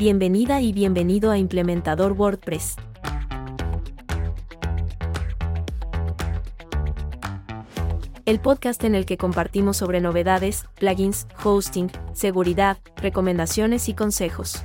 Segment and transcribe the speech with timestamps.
[0.00, 2.76] Bienvenida y bienvenido a Implementador WordPress.
[8.24, 14.62] El podcast en el que compartimos sobre novedades, plugins, hosting, seguridad, recomendaciones y consejos.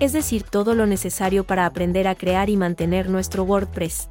[0.00, 4.06] Es decir, todo lo necesario para aprender a crear y mantener nuestro WordPress.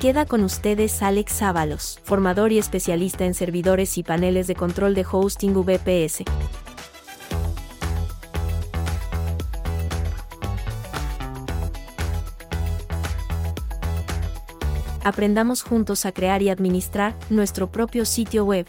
[0.00, 5.04] Queda con ustedes Alex Ábalos, formador y especialista en servidores y paneles de control de
[5.04, 6.24] hosting VPS.
[15.04, 18.66] Aprendamos juntos a crear y administrar nuestro propio sitio web.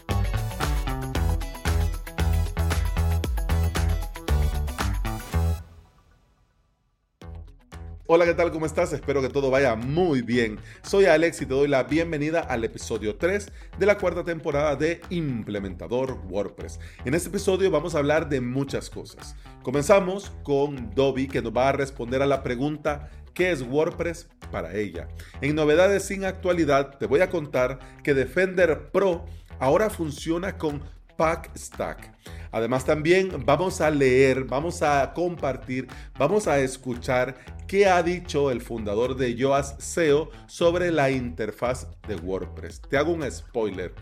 [8.14, 8.52] Hola, ¿qué tal?
[8.52, 8.92] ¿Cómo estás?
[8.92, 10.58] Espero que todo vaya muy bien.
[10.82, 15.00] Soy Alex y te doy la bienvenida al episodio 3 de la cuarta temporada de
[15.08, 16.78] Implementador WordPress.
[17.06, 19.34] En este episodio vamos a hablar de muchas cosas.
[19.62, 24.74] Comenzamos con Dobby que nos va a responder a la pregunta ¿Qué es WordPress para
[24.74, 25.08] ella?
[25.40, 29.24] En novedades sin actualidad te voy a contar que Defender Pro
[29.58, 30.82] ahora funciona con
[31.16, 32.12] Packstack.
[32.50, 35.88] Además también vamos a leer, vamos a compartir,
[36.18, 42.16] vamos a escuchar qué ha dicho el fundador de Yoast SEO sobre la interfaz de
[42.16, 42.82] WordPress.
[42.82, 43.94] Te hago un spoiler.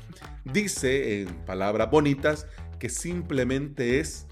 [0.44, 2.46] Dice en palabras bonitas
[2.78, 4.26] que simplemente es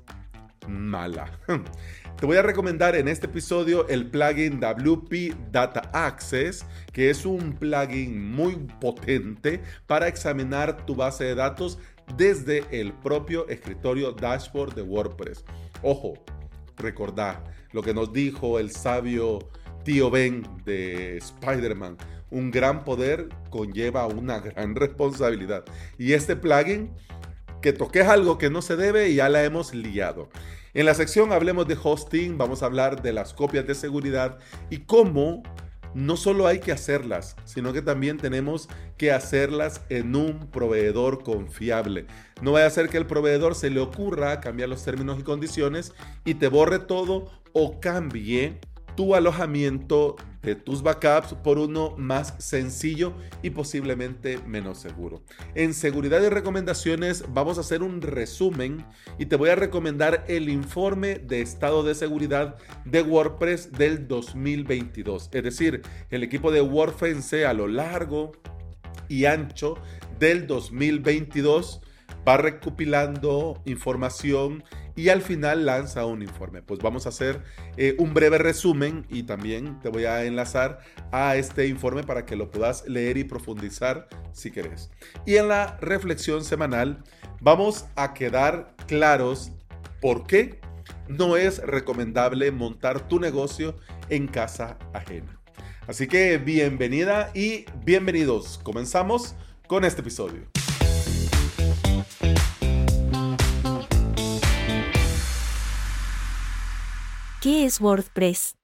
[0.66, 1.30] mala.
[2.18, 7.52] Te voy a recomendar en este episodio el plugin WP Data Access, que es un
[7.52, 11.78] plugin muy potente para examinar tu base de datos
[12.16, 15.44] desde el propio escritorio dashboard de WordPress.
[15.82, 16.14] Ojo,
[16.76, 19.38] recordad lo que nos dijo el sabio
[19.84, 21.96] tío Ben de Spider-Man.
[22.30, 25.64] Un gran poder conlleva una gran responsabilidad.
[25.98, 26.90] Y este plugin,
[27.62, 30.28] que toques algo que no se debe ya la hemos liado.
[30.74, 34.38] En la sección Hablemos de Hosting, vamos a hablar de las copias de seguridad
[34.70, 35.42] y cómo
[35.94, 42.06] no solo hay que hacerlas, sino que también tenemos que hacerlas en un proveedor confiable.
[42.42, 45.92] No vaya a ser que el proveedor se le ocurra cambiar los términos y condiciones
[46.24, 48.58] y te borre todo o cambie
[48.98, 53.12] tu alojamiento de tus backups por uno más sencillo
[53.44, 55.22] y posiblemente menos seguro.
[55.54, 58.84] En seguridad y recomendaciones vamos a hacer un resumen
[59.16, 65.30] y te voy a recomendar el informe de estado de seguridad de WordPress del 2022.
[65.30, 68.32] Es decir, el equipo de WordFence a lo largo
[69.08, 69.76] y ancho
[70.18, 71.82] del 2022
[72.26, 74.64] va recopilando información
[74.98, 76.60] y al final lanza un informe.
[76.60, 77.40] Pues vamos a hacer
[77.76, 80.80] eh, un breve resumen y también te voy a enlazar
[81.12, 84.90] a este informe para que lo puedas leer y profundizar si querés.
[85.24, 87.04] Y en la reflexión semanal
[87.40, 89.52] vamos a quedar claros
[90.00, 90.58] por qué
[91.06, 93.76] no es recomendable montar tu negocio
[94.08, 95.40] en casa ajena.
[95.86, 98.58] Así que bienvenida y bienvenidos.
[98.64, 99.36] Comenzamos
[99.68, 100.57] con este episodio.
[107.40, 108.56] ¿Qué es WordPress?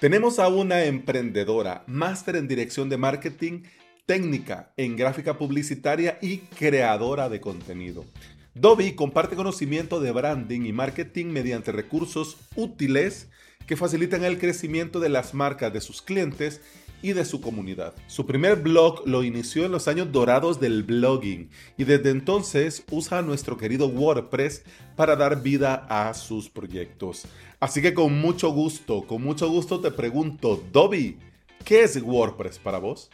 [0.00, 3.64] Tenemos a una emprendedora, máster en dirección de marketing,
[4.06, 8.06] técnica en gráfica publicitaria y creadora de contenido.
[8.54, 13.28] Dobby comparte conocimiento de branding y marketing mediante recursos útiles
[13.66, 16.62] que facilitan el crecimiento de las marcas de sus clientes
[17.02, 17.94] y de su comunidad.
[18.06, 23.22] Su primer blog lo inició en los años dorados del blogging y desde entonces usa
[23.22, 24.62] nuestro querido WordPress
[24.96, 27.26] para dar vida a sus proyectos.
[27.60, 31.18] Así que con mucho gusto, con mucho gusto te pregunto, Dobby,
[31.64, 33.10] ¿qué es WordPress para vos?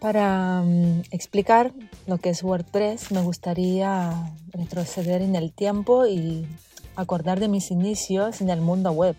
[0.00, 1.72] Para mm, explicar
[2.06, 6.46] lo que es WordPress, me gustaría retroceder en el tiempo y
[6.96, 9.14] acordar de mis inicios en el mundo web.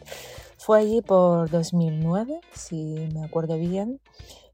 [0.58, 4.02] Fue allí por 2009, si me acuerdo bien.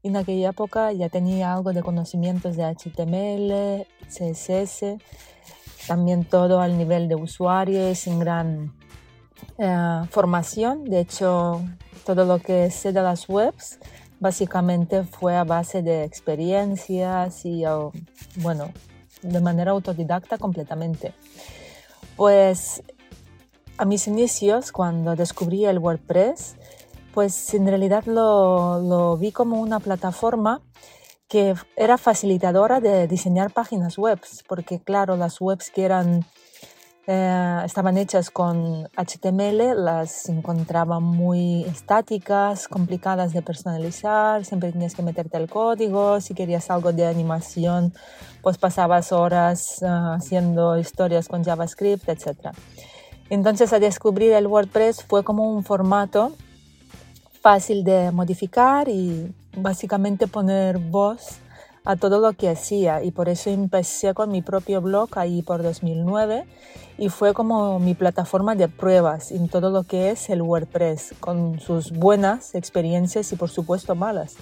[0.02, 4.96] Y en aquella época ya tenía algo de conocimientos de HTML, CSS,
[5.86, 8.72] también todo al nivel de usuario sin gran
[9.58, 10.84] eh, formación.
[10.84, 11.62] De hecho,
[12.04, 13.78] todo lo que sé de las webs
[14.20, 17.64] básicamente fue a base de experiencias y,
[18.36, 18.70] bueno,
[19.22, 21.12] de manera autodidacta completamente.
[22.16, 22.82] Pues
[23.78, 26.54] a mis inicios, cuando descubrí el WordPress,
[27.12, 30.60] pues en realidad lo, vi como una plataforma
[31.28, 36.24] que era facilitadora de diseñar páginas web, porque claro, las webs que eran
[37.06, 45.02] eh, estaban hechas con HTML, las encontraba muy estáticas, complicadas de personalizar, siempre tenías que
[45.02, 47.92] meterte el código, si querías algo de animación,
[48.40, 52.54] pues pasabas horas eh, haciendo historias con JavaScript, etc.
[53.30, 56.36] Entonces a descubrir el WordPress fue como un formato
[57.40, 61.40] fácil de modificar y básicamente poner voz
[61.84, 65.62] a todo lo que hacía y por eso empecé con mi propio blog ahí por
[65.62, 66.44] 2009
[67.02, 71.58] y fue como mi plataforma de pruebas en todo lo que es el WordPress, con
[71.58, 74.36] sus buenas experiencias y por supuesto malas.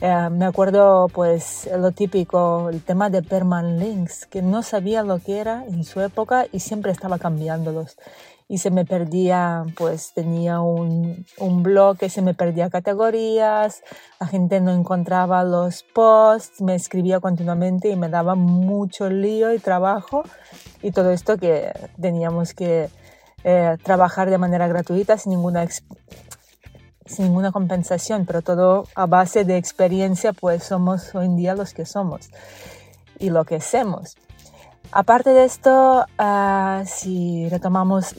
[0.00, 5.38] Eh, me acuerdo pues lo típico, el tema de permalinks, que no sabía lo que
[5.38, 7.98] era en su época y siempre estaba cambiándolos
[8.48, 13.82] y se me perdía, pues tenía un, un, blog que se me perdía categorías,
[14.18, 19.58] la gente no encontraba los posts, me escribía continuamente y me daba mucho lío y
[19.58, 20.24] trabajo
[20.82, 22.88] y todo esto que teníamos que
[23.44, 25.66] eh, trabajar de manera gratuita sin ninguna,
[27.06, 31.74] sin ninguna compensación, pero todo a base de experiencia, pues somos hoy en día los
[31.74, 32.30] que somos
[33.18, 34.16] y lo que hacemos.
[34.90, 38.14] Aparte de esto, ah, si retomamos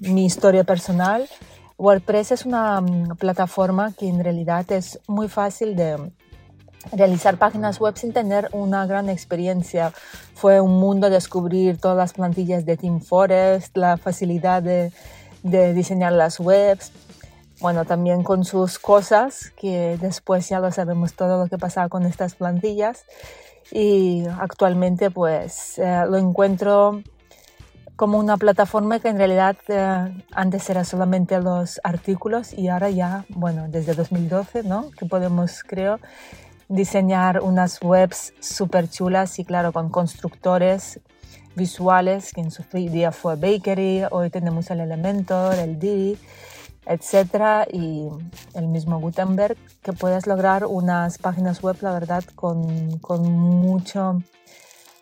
[0.00, 1.28] mi historia personal,
[1.76, 6.10] WordPress es una mm, plataforma que en realidad es muy fácil de
[6.92, 9.92] realizar páginas web sin tener una gran experiencia.
[10.34, 14.92] Fue un mundo descubrir todas las plantillas de Team Forest, la facilidad de,
[15.42, 16.92] de diseñar las webs.
[17.60, 22.06] Bueno, también con sus cosas, que después ya lo sabemos todo lo que pasaba con
[22.06, 23.04] estas plantillas
[23.72, 27.02] y actualmente pues eh, lo encuentro
[27.96, 33.26] como una plataforma que en realidad eh, antes era solamente los artículos y ahora ya,
[33.28, 34.90] bueno, desde 2012, ¿no?
[34.92, 36.00] Que podemos, creo,
[36.68, 41.00] diseñar unas webs súper chulas y claro, con constructores
[41.56, 46.18] visuales, que en su día fue Bakery, hoy tenemos el Elementor, el Didi
[46.90, 48.08] etcétera, y
[48.54, 54.20] el mismo Gutenberg, que puedes lograr unas páginas web, la verdad, con, con mucho,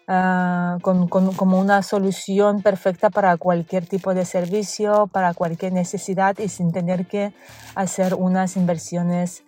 [0.06, 6.50] uh, con, como una solución perfecta para cualquier tipo de servicio, para cualquier necesidad y
[6.50, 7.32] sin tener que
[7.74, 9.42] hacer unas inversiones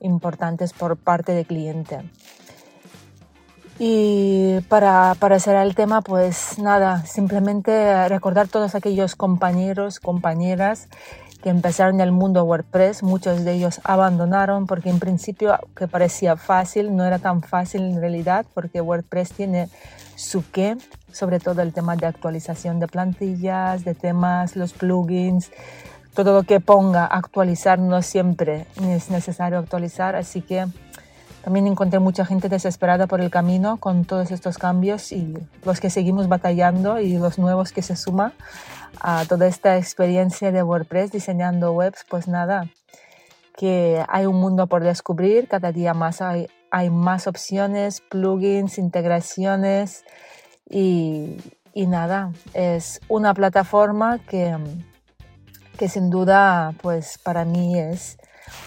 [0.00, 2.02] importantes por parte del cliente.
[3.78, 10.88] Y para, para cerrar el tema, pues nada, simplemente recordar todos aquellos compañeros, compañeras
[11.42, 16.96] que empezaron el mundo WordPress, muchos de ellos abandonaron porque en principio que parecía fácil,
[16.96, 19.68] no era tan fácil en realidad porque WordPress tiene
[20.16, 20.76] su qué,
[21.12, 25.50] sobre todo el tema de actualización de plantillas, de temas, los plugins,
[26.12, 30.66] todo lo que ponga actualizar no siempre es necesario actualizar, así que
[31.44, 35.88] también encontré mucha gente desesperada por el camino con todos estos cambios y los que
[35.88, 38.32] seguimos batallando y los nuevos que se suman
[39.00, 42.68] a toda esta experiencia de WordPress diseñando webs, pues nada,
[43.56, 50.04] que hay un mundo por descubrir, cada día más hay, hay más opciones, plugins, integraciones
[50.68, 51.36] y,
[51.74, 54.56] y nada, es una plataforma que,
[55.76, 58.18] que sin duda pues para mí es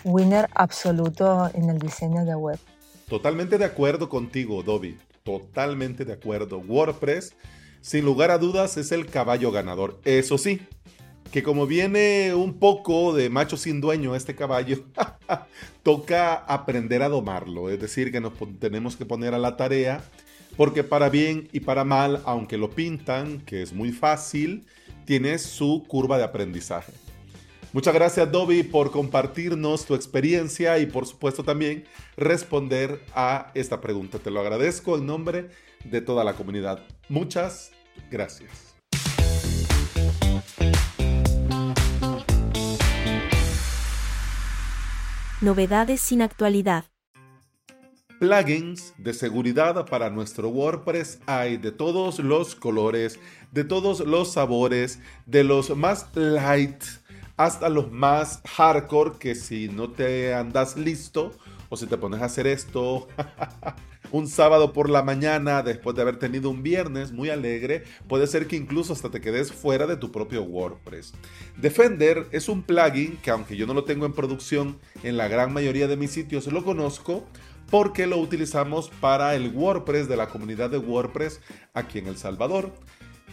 [0.03, 2.59] winner absoluto en el diseño de web.
[3.07, 4.97] Totalmente de acuerdo contigo, Dobby.
[5.23, 6.59] Totalmente de acuerdo.
[6.59, 7.35] WordPress
[7.81, 9.99] sin lugar a dudas es el caballo ganador.
[10.05, 10.61] Eso sí,
[11.31, 14.83] que como viene un poco de macho sin dueño este caballo,
[15.83, 17.69] toca aprender a domarlo.
[17.69, 20.03] Es decir, que nos tenemos que poner a la tarea,
[20.57, 24.65] porque para bien y para mal, aunque lo pintan, que es muy fácil,
[25.05, 26.93] tiene su curva de aprendizaje.
[27.73, 31.85] Muchas gracias Dobby por compartirnos tu experiencia y por supuesto también
[32.17, 34.19] responder a esta pregunta.
[34.19, 35.49] Te lo agradezco en nombre
[35.85, 36.83] de toda la comunidad.
[37.07, 37.70] Muchas
[38.09, 38.75] gracias.
[45.41, 46.85] Novedades sin actualidad.
[48.19, 53.19] Plugins de seguridad para nuestro WordPress hay de todos los colores,
[53.51, 56.83] de todos los sabores, de los más light
[57.37, 61.31] hasta los más hardcore que si no te andas listo
[61.69, 63.07] o si te pones a hacer esto
[64.11, 68.47] un sábado por la mañana después de haber tenido un viernes muy alegre, puede ser
[68.47, 71.13] que incluso hasta te quedes fuera de tu propio WordPress.
[71.57, 75.53] Defender es un plugin que aunque yo no lo tengo en producción en la gran
[75.53, 77.25] mayoría de mis sitios, lo conozco
[77.69, 81.39] porque lo utilizamos para el WordPress de la comunidad de WordPress
[81.73, 82.73] aquí en El Salvador.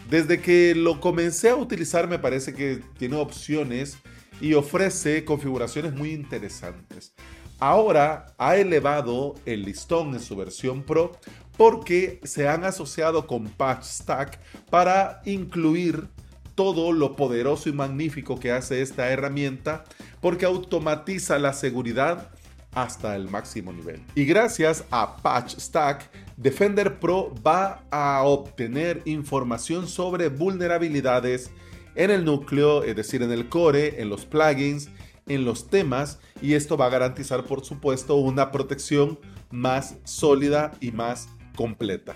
[0.09, 3.97] Desde que lo comencé a utilizar me parece que tiene opciones
[4.41, 7.13] y ofrece configuraciones muy interesantes.
[7.59, 11.11] Ahora ha elevado el listón en su versión Pro
[11.57, 14.39] porque se han asociado con PatchStack
[14.69, 16.07] para incluir
[16.55, 19.83] todo lo poderoso y magnífico que hace esta herramienta
[20.21, 22.29] porque automatiza la seguridad
[22.73, 24.01] hasta el máximo nivel.
[24.15, 31.51] Y gracias a PatchStack, Defender Pro va a obtener información sobre vulnerabilidades
[31.95, 34.89] en el núcleo, es decir, en el core, en los plugins,
[35.29, 39.17] en los temas, y esto va a garantizar, por supuesto, una protección
[39.49, 42.15] más sólida y más completa.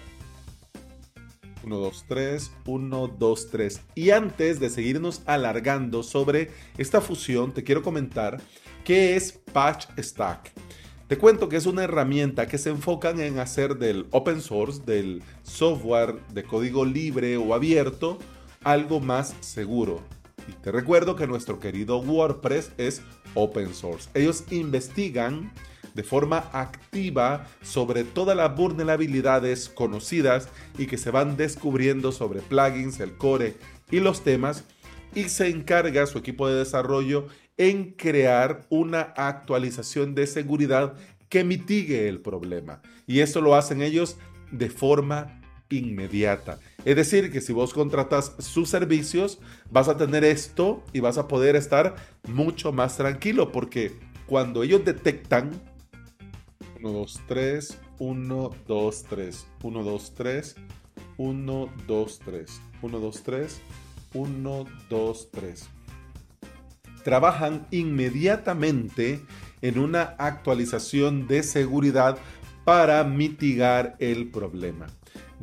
[1.64, 3.82] 1, 2, 3, 1, 2, 3.
[3.96, 8.42] Y antes de seguirnos alargando sobre esta fusión, te quiero comentar
[8.84, 10.52] qué es Patch Stack.
[11.08, 15.22] Te cuento que es una herramienta que se enfoca en hacer del open source, del
[15.44, 18.18] software de código libre o abierto,
[18.64, 20.02] algo más seguro.
[20.48, 23.02] Y te recuerdo que nuestro querido WordPress es
[23.34, 24.10] open source.
[24.14, 25.52] Ellos investigan
[25.94, 33.00] de forma activa sobre todas las vulnerabilidades conocidas y que se van descubriendo sobre plugins,
[33.00, 33.56] el core
[33.92, 34.64] y los temas
[35.16, 40.96] y se encarga su equipo de desarrollo en crear una actualización de seguridad
[41.30, 42.82] que mitigue el problema.
[43.06, 44.18] Y esto lo hacen ellos
[44.52, 46.60] de forma inmediata.
[46.86, 49.40] Es decir, que si vos contratas sus servicios,
[49.72, 51.96] vas a tener esto y vas a poder estar
[52.28, 55.52] mucho más tranquilo porque cuando ellos detectan
[56.82, 60.56] 1, 2, 3, 1, 2, 3, 1, 2, 3,
[61.18, 63.62] 1, 2, 3, 1, 2, 3,
[64.14, 65.70] 1, 2, 3.
[67.04, 69.22] Trabajan inmediatamente
[69.62, 72.18] en una actualización de seguridad
[72.66, 74.88] para mitigar el problema.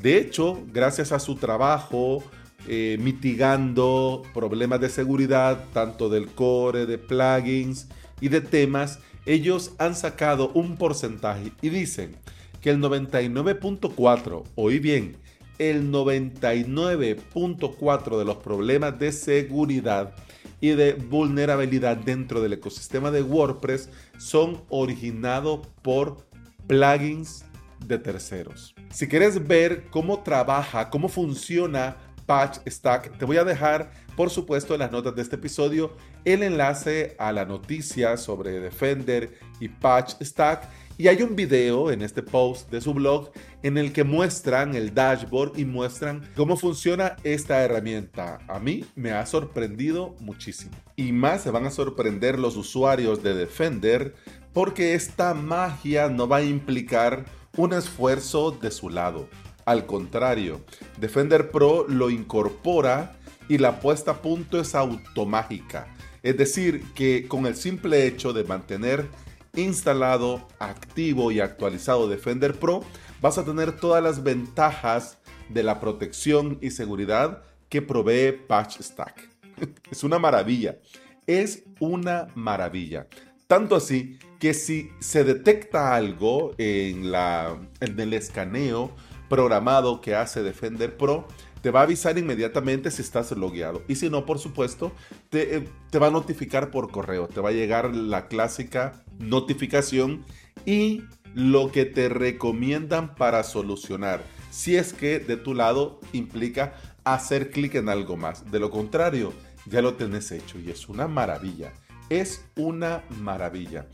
[0.01, 2.25] De hecho, gracias a su trabajo
[2.67, 7.87] eh, mitigando problemas de seguridad, tanto del core, de plugins
[8.21, 12.17] y de temas, ellos han sacado un porcentaje y dicen
[12.63, 15.19] que el 99.4, oí bien,
[15.59, 20.15] el 99.4 de los problemas de seguridad
[20.63, 26.27] y de vulnerabilidad dentro del ecosistema de WordPress son originados por
[26.67, 27.45] plugins
[27.87, 28.75] de terceros.
[28.91, 31.97] Si quieres ver cómo trabaja, cómo funciona
[32.31, 36.45] Patch Stack, te voy a dejar, por supuesto, en las notas de este episodio el
[36.45, 40.69] enlace a la noticia sobre Defender y Patch Stack.
[40.97, 43.33] Y hay un video en este post de su blog
[43.63, 48.39] en el que muestran el dashboard y muestran cómo funciona esta herramienta.
[48.47, 50.73] A mí me ha sorprendido muchísimo.
[50.95, 54.15] Y más se van a sorprender los usuarios de Defender
[54.53, 57.25] porque esta magia no va a implicar
[57.61, 59.29] un esfuerzo de su lado.
[59.67, 60.63] Al contrario,
[60.99, 65.95] Defender Pro lo incorpora y la puesta a punto es automágica.
[66.23, 69.09] Es decir, que con el simple hecho de mantener
[69.55, 72.83] instalado, activo y actualizado Defender Pro,
[73.21, 75.19] vas a tener todas las ventajas
[75.51, 79.29] de la protección y seguridad que provee Patch Stack.
[79.91, 80.79] es una maravilla.
[81.27, 83.07] Es una maravilla.
[83.47, 88.91] Tanto así que si se detecta algo en, la, en el escaneo
[89.29, 91.29] programado que hace Defender Pro,
[91.61, 93.83] te va a avisar inmediatamente si estás logueado.
[93.87, 94.93] Y si no, por supuesto,
[95.29, 97.29] te, eh, te, va a notificar por correo.
[97.29, 100.25] Te va a llegar la clásica notificación
[100.65, 101.05] y
[101.35, 104.23] lo que te recomiendan para solucionar.
[104.51, 106.73] Si es que de tu lado implica
[107.05, 108.51] hacer clic en algo más.
[108.51, 109.35] De lo contrario,
[109.67, 111.75] ya lo tenés hecho y es una maravilla
[112.11, 113.87] es una maravilla.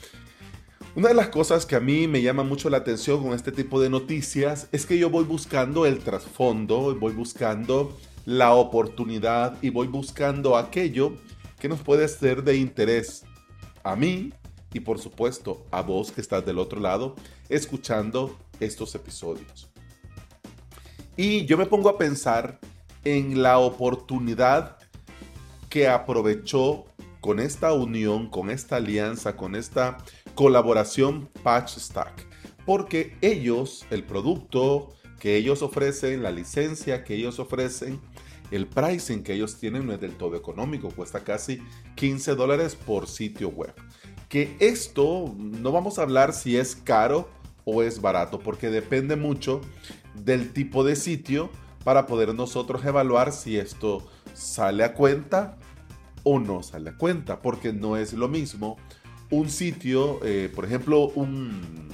[0.96, 3.82] Una de las cosas que a mí me llama mucho la atención con este tipo
[3.82, 9.88] de noticias es que yo voy buscando el trasfondo, voy buscando la oportunidad y voy
[9.88, 11.12] buscando aquello
[11.60, 13.26] que nos puede ser de interés
[13.84, 14.32] a mí
[14.72, 17.14] y por supuesto a vos que estás del otro lado
[17.50, 19.68] escuchando estos episodios.
[21.14, 22.58] Y yo me pongo a pensar
[23.04, 24.78] en la oportunidad
[25.68, 26.86] que aprovechó
[27.20, 29.98] con esta unión, con esta alianza, con esta
[30.36, 32.24] colaboración Patch Stack.
[32.64, 38.00] Porque ellos, el producto que ellos ofrecen, la licencia que ellos ofrecen,
[38.52, 41.60] el pricing que ellos tienen no es del todo económico, cuesta casi
[41.96, 43.74] 15 dólares por sitio web.
[44.28, 47.28] Que esto no vamos a hablar si es caro
[47.64, 49.60] o es barato, porque depende mucho
[50.14, 51.50] del tipo de sitio
[51.82, 55.58] para poder nosotros evaluar si esto sale a cuenta
[56.22, 58.76] o no sale a cuenta, porque no es lo mismo
[59.30, 61.88] un sitio, eh, por ejemplo, un,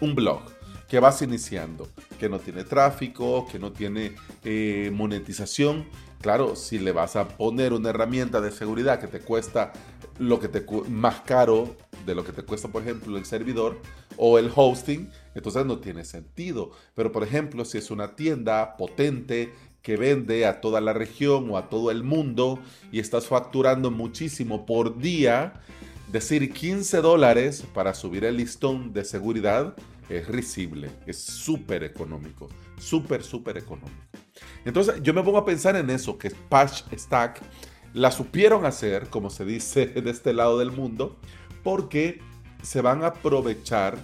[0.00, 0.42] un blog
[0.88, 5.86] que vas iniciando, que no tiene tráfico, que no tiene eh, monetización.
[6.20, 9.72] Claro, si le vas a poner una herramienta de seguridad que te cuesta
[10.18, 13.80] lo que te más caro de lo que te cuesta, por ejemplo, el servidor
[14.16, 16.72] o el hosting, entonces no tiene sentido.
[16.94, 21.56] Pero, por ejemplo, si es una tienda potente que vende a toda la región o
[21.56, 22.58] a todo el mundo
[22.92, 25.54] y estás facturando muchísimo por día,
[26.10, 29.74] decir 15 dólares para subir el listón de seguridad
[30.08, 32.48] es risible, es súper económico,
[32.78, 33.94] súper, súper económico.
[34.64, 37.40] Entonces yo me pongo a pensar en eso, que Patch Stack
[37.94, 41.18] la supieron hacer, como se dice de este lado del mundo,
[41.62, 42.20] porque
[42.62, 43.98] se van a aprovechar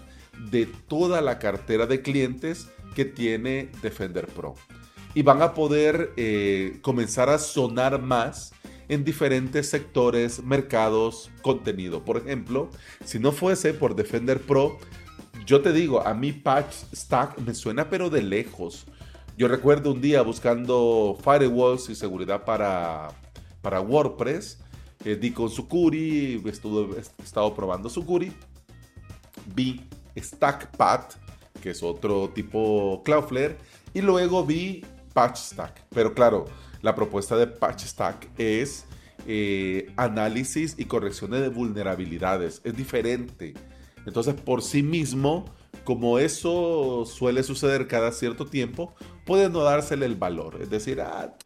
[0.51, 4.55] de toda la cartera de clientes que tiene Defender Pro.
[5.15, 8.53] Y van a poder eh, comenzar a sonar más
[8.89, 12.05] en diferentes sectores, mercados, contenido.
[12.05, 12.71] Por ejemplo,
[13.05, 14.79] si no fuese por Defender Pro,
[15.45, 18.87] yo te digo, a mí Patch Stack me suena pero de lejos.
[19.37, 23.09] Yo recuerdo un día buscando firewalls y seguridad para,
[23.61, 24.59] para WordPress,
[25.05, 28.33] eh, di con Sucuri, estuve, he estado probando Sucuri,
[29.55, 29.83] vi
[30.19, 31.03] StackPad,
[31.61, 33.59] que es otro tipo Cloudflare,
[33.93, 35.85] y luego vi PatchStack.
[35.91, 36.47] Pero claro,
[36.83, 38.87] la propuesta de PatchStack es
[39.27, 43.55] eh, análisis y correcciones de vulnerabilidades, es diferente
[44.07, 45.45] entonces, por sí mismo,
[45.85, 48.95] como eso suele suceder cada cierto tiempo,
[49.27, 50.59] puede no dársele el valor.
[50.63, 51.37] Es decir, ah,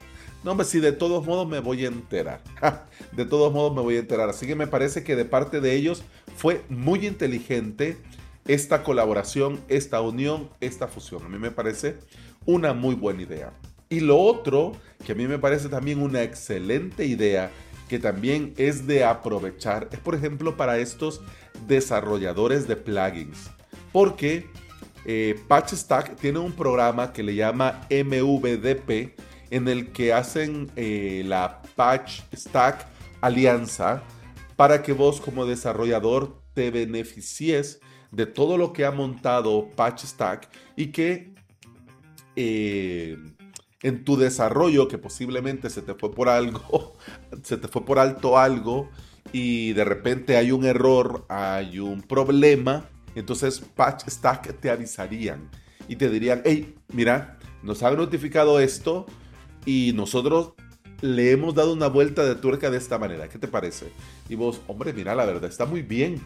[0.44, 2.42] no, hombre, si de todos modos me voy a enterar.
[3.12, 4.28] de todos modos me voy a enterar.
[4.28, 6.02] Así que me parece que de parte de ellos
[6.36, 7.96] fue muy inteligente
[8.46, 11.24] esta colaboración, esta unión, esta fusión.
[11.24, 11.96] A mí me parece
[12.44, 13.52] una muy buena idea.
[13.88, 14.72] Y lo otro,
[15.04, 17.50] que a mí me parece también una excelente idea,
[17.88, 21.20] que también es de aprovechar, es por ejemplo para estos
[21.66, 23.50] desarrolladores de plugins.
[23.92, 24.46] Porque
[25.04, 29.18] eh, PatchStack tiene un programa que le llama MVDP
[29.50, 32.86] en el que hacen eh, la PatchStack
[33.20, 34.02] alianza
[34.56, 37.80] para que vos como desarrollador te beneficies
[38.12, 41.34] de todo lo que ha montado PatchStack y que
[42.36, 43.16] eh,
[43.82, 46.94] en tu desarrollo, que posiblemente se te fue por algo,
[47.42, 48.90] se te fue por alto algo,
[49.32, 55.50] y de repente hay un error, hay un problema, entonces Patch Stack te avisarían
[55.88, 59.06] y te dirían, hey, mira, nos han notificado esto
[59.66, 60.52] y nosotros
[61.00, 63.28] le hemos dado una vuelta de tuerca de esta manera.
[63.28, 63.92] ¿Qué te parece?
[64.28, 66.20] Y vos, hombre, mira, la verdad está muy bien.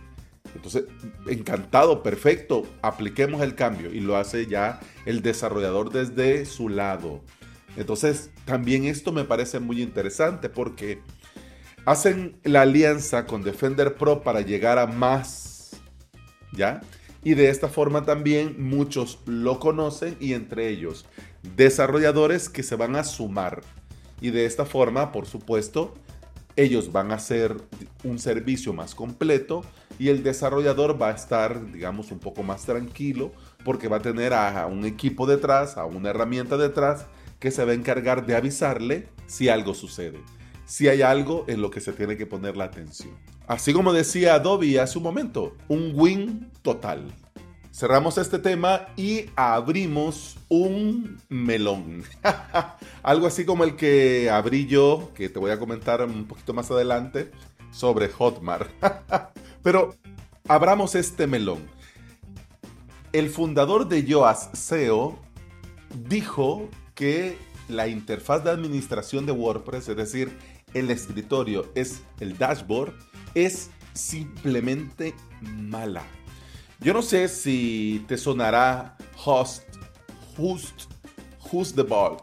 [0.55, 0.85] Entonces,
[1.27, 7.23] encantado, perfecto, apliquemos el cambio y lo hace ya el desarrollador desde su lado.
[7.77, 11.01] Entonces, también esto me parece muy interesante porque
[11.85, 15.77] hacen la alianza con Defender Pro para llegar a más,
[16.53, 16.81] ¿ya?
[17.23, 21.07] Y de esta forma también muchos lo conocen y entre ellos
[21.57, 23.63] desarrolladores que se van a sumar.
[24.21, 25.95] Y de esta forma, por supuesto,
[26.57, 27.57] ellos van a hacer
[28.05, 29.63] un servicio más completo
[29.99, 33.33] y el desarrollador va a estar, digamos, un poco más tranquilo
[33.65, 37.07] porque va a tener a un equipo detrás, a una herramienta detrás
[37.39, 40.21] que se va a encargar de avisarle si algo sucede
[40.67, 43.15] si hay algo en lo que se tiene que poner la atención.
[43.47, 47.13] Así como decía Adobe hace un momento, un win total.
[47.73, 52.05] Cerramos este tema y abrimos un melón.
[53.03, 56.71] Algo así como el que abrí yo, que te voy a comentar un poquito más
[56.71, 57.33] adelante,
[57.73, 58.71] sobre Hotmart.
[59.65, 59.97] Pero
[60.47, 61.69] abramos este melón.
[63.13, 65.19] El fundador de Yoast SEO
[66.09, 67.37] dijo que
[67.69, 70.37] la interfaz de administración de WordPress, es decir,
[70.75, 72.93] el escritorio es el dashboard,
[73.35, 76.05] es simplemente mala.
[76.81, 79.63] Yo no sé si te sonará host,
[80.37, 80.91] host,
[81.39, 82.17] host the ball.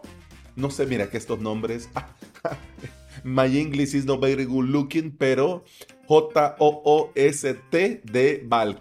[0.56, 1.90] No sé, mira que estos nombres.
[3.24, 5.64] My English is not very good looking, pero
[6.08, 8.80] J-O-O-S-T de Valk.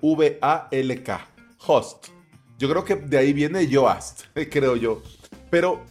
[0.00, 1.28] V-A-L-K.
[1.58, 2.08] Host.
[2.58, 5.02] Yo creo que de ahí viene Yoast, creo yo.
[5.52, 5.84] Pero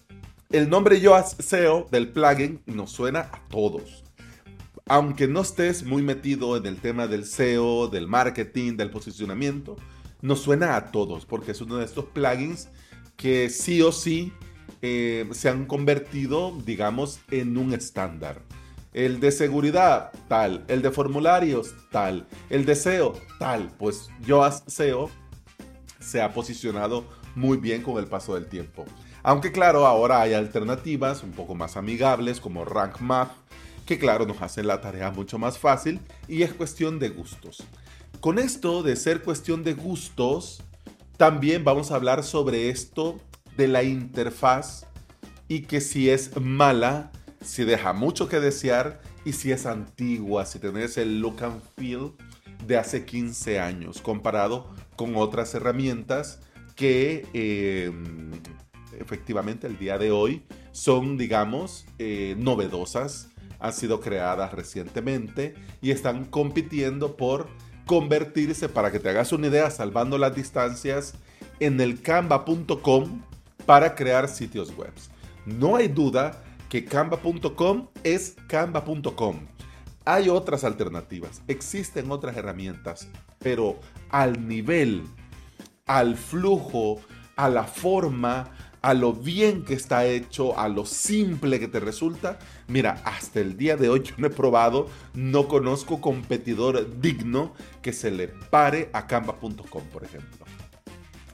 [0.49, 4.03] el nombre Yoast SEO del plugin nos suena a todos.
[4.87, 9.75] Aunque no estés muy metido en el tema del SEO, del marketing, del posicionamiento,
[10.23, 12.69] nos suena a todos porque es uno de estos plugins
[13.15, 14.33] que sí o sí
[14.81, 18.41] eh, se han convertido, digamos, en un estándar.
[18.93, 20.65] El de seguridad, tal.
[20.69, 22.25] El de formularios, tal.
[22.49, 23.71] El de SEO, tal.
[23.77, 25.11] Pues Yoast SEO
[25.99, 28.85] se ha posicionado muy bien con el paso del tiempo.
[29.23, 33.31] Aunque claro, ahora hay alternativas un poco más amigables como Rank Math,
[33.85, 37.63] que claro nos hacen la tarea mucho más fácil y es cuestión de gustos.
[38.19, 40.63] Con esto de ser cuestión de gustos,
[41.17, 43.19] también vamos a hablar sobre esto
[43.57, 44.85] de la interfaz
[45.47, 47.11] y que si es mala,
[47.43, 52.13] si deja mucho que desear y si es antigua, si tenés el look and feel
[52.65, 56.39] de hace 15 años, comparado con otras herramientas
[56.75, 57.91] que eh,
[59.01, 66.25] efectivamente el día de hoy son, digamos, eh, novedosas, han sido creadas recientemente y están
[66.25, 67.47] compitiendo por
[67.85, 71.15] convertirse, para que te hagas una idea, salvando las distancias,
[71.59, 73.21] en el canva.com
[73.65, 74.93] para crear sitios web.
[75.45, 79.47] No hay duda que canva.com es canva.com.
[80.05, 83.07] Hay otras alternativas, existen otras herramientas,
[83.39, 85.03] pero al nivel,
[85.85, 86.99] al flujo,
[87.35, 88.49] a la forma,
[88.81, 92.39] a lo bien que está hecho, a lo simple que te resulta.
[92.67, 97.93] Mira, hasta el día de hoy yo no he probado, no conozco competidor digno que
[97.93, 100.45] se le pare a canva.com, por ejemplo.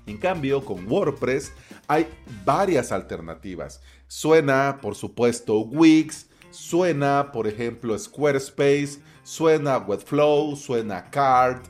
[0.05, 1.51] En cambio, con WordPress
[1.87, 2.07] hay
[2.45, 3.81] varias alternativas.
[4.07, 11.61] Suena, por supuesto, Wix, suena, por ejemplo, Squarespace, suena Webflow, suena Card.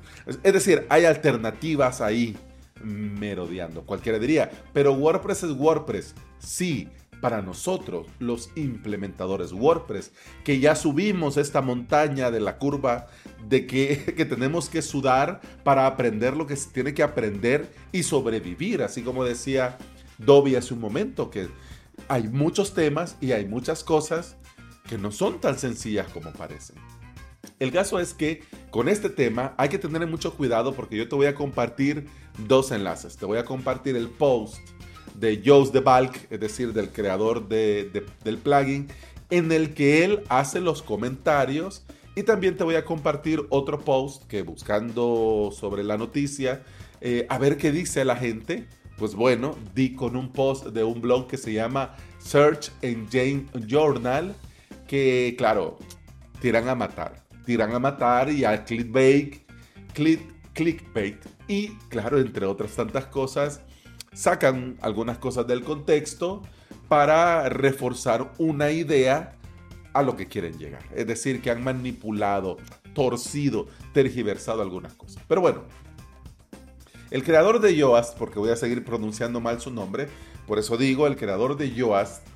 [0.43, 2.37] Es decir, hay alternativas ahí
[2.83, 3.85] merodeando.
[3.85, 6.15] Cualquiera diría, pero WordPress es WordPress.
[6.39, 6.89] Sí,
[7.21, 10.11] para nosotros, los implementadores WordPress,
[10.43, 13.07] que ya subimos esta montaña de la curva
[13.47, 18.03] de que, que, tenemos que sudar para aprender lo que se tiene que aprender y
[18.03, 19.77] sobrevivir, así como decía
[20.17, 21.47] Dobby hace un momento, que
[22.07, 24.37] hay muchos temas y hay muchas cosas
[24.87, 26.77] que no son tan sencillas como parecen.
[27.59, 31.15] El caso es que con este tema hay que tener mucho cuidado porque yo te
[31.15, 32.07] voy a compartir
[32.47, 33.17] dos enlaces.
[33.17, 34.57] Te voy a compartir el post
[35.15, 38.87] de Joe's the Balk, es decir, del creador del plugin,
[39.29, 41.83] en el que él hace los comentarios.
[42.15, 46.63] Y también te voy a compartir otro post que buscando sobre la noticia,
[46.99, 48.67] eh, a ver qué dice la gente.
[48.97, 54.35] Pues bueno, di con un post de un blog que se llama Search Engine Journal,
[54.87, 55.77] que claro,
[56.41, 57.26] tiran a matar.
[57.47, 59.37] Tiran a matar y a clickbait,
[59.93, 60.19] click,
[60.51, 61.15] clickbait
[61.47, 63.61] y claro, entre otras tantas cosas,
[64.13, 66.41] sacan algunas cosas del contexto
[66.89, 69.37] para reforzar una idea
[69.93, 70.83] a lo que quieren llegar.
[70.93, 72.57] Es decir, que han manipulado,
[72.93, 75.23] torcido, tergiversado algunas cosas.
[75.25, 75.63] Pero bueno,
[77.11, 80.09] el creador de Yoast, porque voy a seguir pronunciando mal su nombre,
[80.45, 82.27] por eso digo, el creador de Yoast,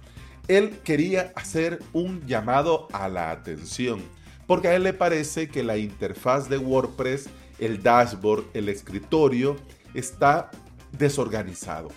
[0.47, 4.01] él quería hacer un llamado a la atención,
[4.47, 7.29] porque a él le parece que la interfaz de WordPress
[7.61, 9.55] el dashboard, el escritorio,
[9.93, 10.49] está
[10.97, 11.89] desorganizado,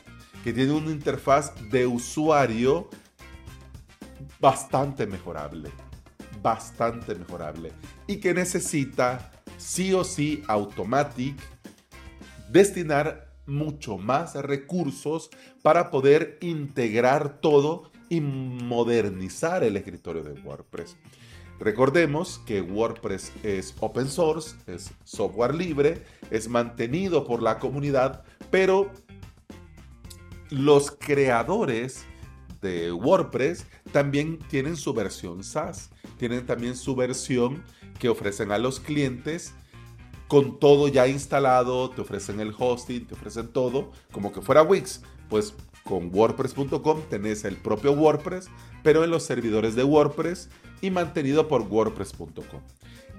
[0.44, 2.88] que tiene una interfaz de usuario
[4.38, 5.70] bastante mejorable,
[6.42, 7.72] bastante mejorable,
[8.07, 11.35] y que necesita sí o sí Automatic
[12.50, 15.30] destinar mucho más recursos
[15.62, 20.96] para poder integrar todo y modernizar el escritorio de WordPress.
[21.60, 28.90] Recordemos que WordPress es open source, es software libre, es mantenido por la comunidad, pero
[30.50, 32.04] los creadores
[32.60, 37.62] de WordPress también tienen su versión SaaS, tienen también su versión
[37.98, 39.54] que ofrecen a los clientes
[40.28, 45.02] con todo ya instalado, te ofrecen el hosting, te ofrecen todo, como que fuera Wix.
[45.28, 48.48] Pues con WordPress.com tenés el propio WordPress,
[48.85, 52.61] pero en los servidores de WordPress y mantenido por WordPress.com.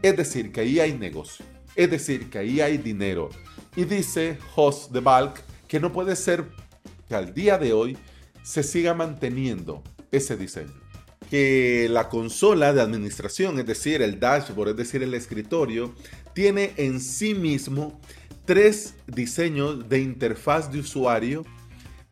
[0.02, 1.44] Es decir, que ahí hay negocio.
[1.76, 3.30] Es decir, que ahí hay dinero.
[3.76, 6.46] Y dice Host de Balk que no puede ser
[7.10, 7.98] que al día de hoy
[8.44, 10.72] se siga manteniendo ese diseño.
[11.30, 15.96] Que la consola de administración, es decir, el dashboard, es decir, el escritorio,
[16.34, 18.00] tiene en sí mismo
[18.46, 21.44] tres diseños de interfaz de usuario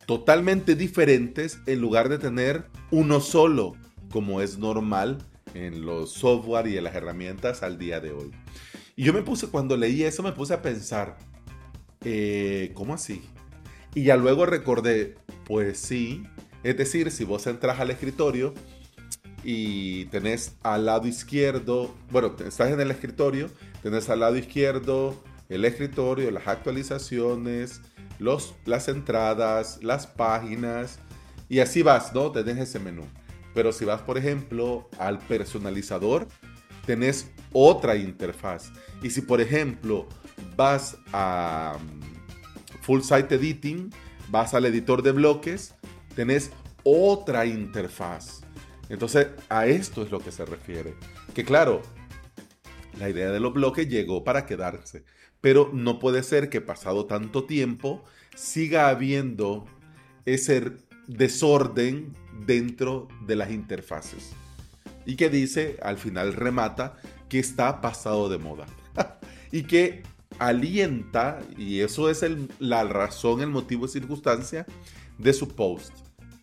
[0.06, 3.74] totalmente diferentes en lugar de tener uno solo,
[4.10, 5.18] como es normal
[5.54, 8.30] en los software y en las herramientas al día de hoy.
[8.96, 11.18] Y yo me puse, cuando leí eso, me puse a pensar,
[12.04, 13.22] eh, ¿cómo así?
[13.94, 15.14] Y ya luego recordé,
[15.46, 16.24] pues sí,
[16.62, 18.54] es decir, si vos entras al escritorio
[19.42, 23.50] y tenés al lado izquierdo, bueno, estás en el escritorio,
[23.82, 27.82] tenés al lado izquierdo el escritorio, las actualizaciones,
[28.18, 30.98] los, las entradas, las páginas,
[31.48, 32.32] y así vas, ¿no?
[32.32, 33.02] Tenés ese menú.
[33.54, 36.26] Pero si vas, por ejemplo, al personalizador,
[36.86, 38.72] tenés otra interfaz.
[39.02, 40.08] Y si, por ejemplo,
[40.56, 43.90] vas a mm, Full Site Editing,
[44.28, 45.74] vas al editor de bloques,
[46.14, 46.50] tenés
[46.82, 48.42] otra interfaz.
[48.88, 50.94] Entonces, a esto es lo que se refiere.
[51.34, 51.82] Que claro,
[52.98, 55.04] la idea de los bloques llegó para quedarse,
[55.44, 58.02] pero no puede ser que pasado tanto tiempo
[58.34, 59.66] siga habiendo
[60.24, 60.72] ese
[61.06, 62.14] desorden
[62.46, 64.30] dentro de las interfaces.
[65.04, 66.96] Y que dice, al final remata,
[67.28, 68.64] que está pasado de moda.
[69.52, 70.02] y que
[70.38, 72.24] alienta, y eso es
[72.58, 74.64] la razón, el motivo y circunstancia
[75.18, 75.92] de su post,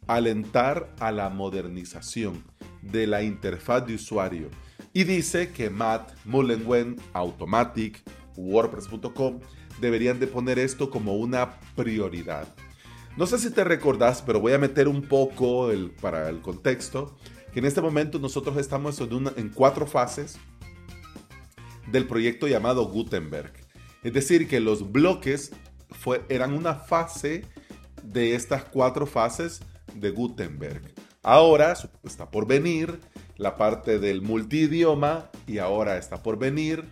[0.06, 2.44] alentar a la modernización
[2.84, 4.50] de la interfaz de usuario.
[4.94, 8.04] Y dice que Matt Mullenwen, Automatic,
[8.36, 9.40] WordPress.com
[9.80, 12.48] deberían de poner esto como una prioridad.
[13.18, 17.18] No sé si te recordás, pero voy a meter un poco para el contexto,
[17.52, 20.38] que en este momento nosotros estamos en, en cuatro fases
[21.92, 23.52] del proyecto llamado Gutenberg.
[24.04, 25.52] Es decir, que los bloques
[26.30, 27.46] eran una fase
[28.04, 29.62] de estas cuatro fases
[29.94, 30.94] de Gutenberg.
[31.24, 33.00] Ahora está por venir
[33.38, 36.86] la parte del multidioma y ahora está por venir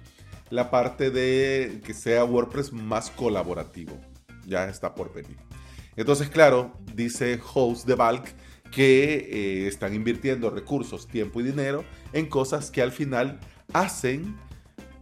[0.49, 3.99] la parte de que sea WordPress más colaborativo.
[4.45, 5.37] Ya está por venir.
[5.95, 8.33] Entonces, claro, dice Host de Valk
[8.71, 11.83] que eh, están invirtiendo recursos, tiempo y dinero
[12.13, 13.39] en cosas que al final
[13.73, 14.37] hacen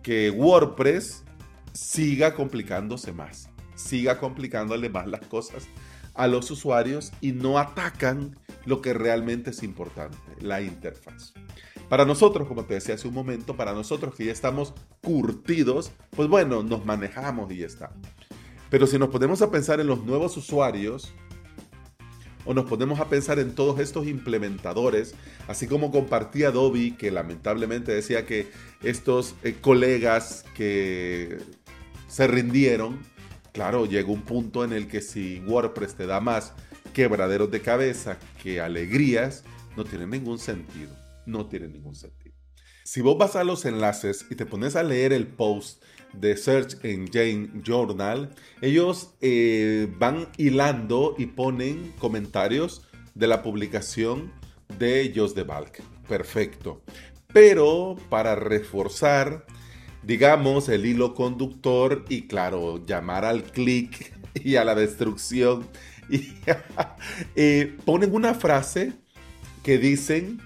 [0.01, 1.23] que WordPress
[1.73, 5.67] siga complicándose más, siga complicándole más las cosas
[6.13, 11.33] a los usuarios y no atacan lo que realmente es importante, la interfaz.
[11.89, 16.27] Para nosotros, como te decía hace un momento, para nosotros que ya estamos curtidos, pues
[16.27, 17.91] bueno, nos manejamos y ya está.
[18.69, 21.13] Pero si nos ponemos a pensar en los nuevos usuarios,
[22.47, 25.15] o nos ponemos a pensar en todos estos implementadores,
[25.47, 28.49] así como compartía Adobe, que lamentablemente decía que
[28.81, 31.37] estos eh, colegas que
[32.07, 32.99] se rindieron,
[33.51, 36.53] claro, llega un punto en el que si WordPress te da más
[36.93, 39.43] quebraderos de cabeza que alegrías,
[39.75, 40.95] no tiene ningún sentido,
[41.27, 42.35] no tiene ningún sentido.
[42.83, 46.83] Si vos vas a los enlaces y te pones a leer el post de Search
[46.83, 54.31] Engine Journal, ellos eh, van hilando y ponen comentarios de la publicación
[54.79, 55.83] de Jos de Balk.
[56.07, 56.81] Perfecto.
[57.33, 59.45] Pero para reforzar,
[60.03, 65.67] digamos, el hilo conductor y claro, llamar al clic y a la destrucción,
[66.09, 66.33] y,
[67.35, 68.93] eh, ponen una frase
[69.61, 70.39] que dicen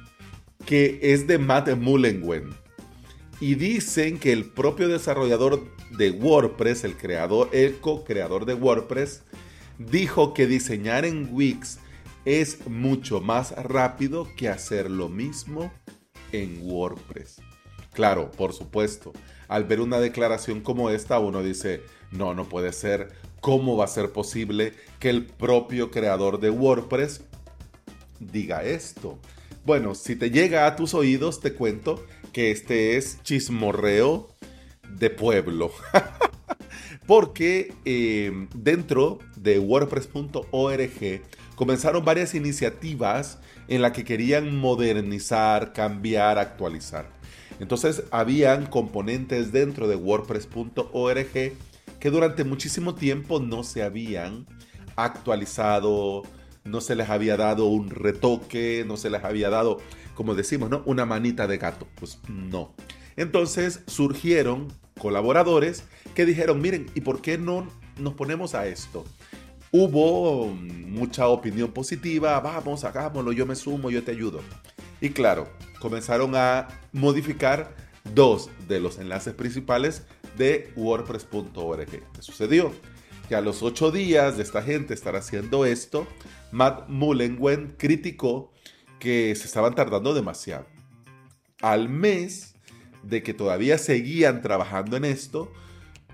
[0.65, 2.49] que es de Matt Mullenwen
[3.39, 9.23] y dicen que el propio desarrollador de WordPress, el creador, el co-creador de WordPress,
[9.79, 11.79] dijo que diseñar en Wix
[12.23, 15.71] es mucho más rápido que hacer lo mismo
[16.31, 17.41] en WordPress.
[17.93, 19.11] Claro, por supuesto,
[19.47, 23.09] al ver una declaración como esta, uno dice, no, no puede ser.
[23.41, 27.21] ¿Cómo va a ser posible que el propio creador de WordPress
[28.19, 29.19] diga esto?
[29.63, 34.29] Bueno, si te llega a tus oídos, te cuento que este es chismorreo
[34.97, 35.71] de pueblo.
[37.07, 41.21] Porque eh, dentro de WordPress.org
[41.55, 47.09] comenzaron varias iniciativas en las que querían modernizar, cambiar, actualizar.
[47.59, 51.53] Entonces habían componentes dentro de WordPress.org
[51.99, 54.47] que durante muchísimo tiempo no se habían
[54.95, 56.23] actualizado,
[56.63, 59.79] no se les había dado un retoque, no se les había dado
[60.21, 60.83] como decimos, ¿no?
[60.85, 61.87] Una manita de gato.
[61.95, 62.73] Pues no.
[63.15, 64.67] Entonces surgieron
[64.99, 65.83] colaboradores
[66.15, 69.03] que dijeron, miren, ¿y por qué no nos ponemos a esto?
[69.71, 74.41] Hubo mucha opinión positiva, vamos, hagámoslo, yo me sumo, yo te ayudo.
[74.99, 77.73] Y claro, comenzaron a modificar
[78.13, 80.03] dos de los enlaces principales
[80.37, 81.89] de WordPress.org.
[81.89, 82.71] ¿Qué sucedió?
[83.27, 86.05] Que a los ocho días de esta gente estar haciendo esto,
[86.51, 88.51] Matt Mullenwen criticó
[88.99, 90.67] que se estaban tardando demasiado.
[91.61, 92.55] Al mes
[93.03, 95.51] de que todavía seguían trabajando en esto,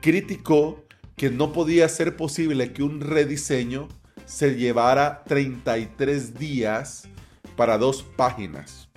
[0.02, 3.88] criticó que no podía ser posible que un rediseño
[4.26, 7.08] se llevara 33 días
[7.56, 8.89] para dos páginas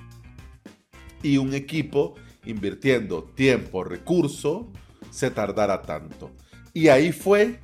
[1.22, 4.70] y un equipo invirtiendo tiempo, recurso,
[5.10, 6.30] se tardara tanto.
[6.72, 7.60] Y ahí fue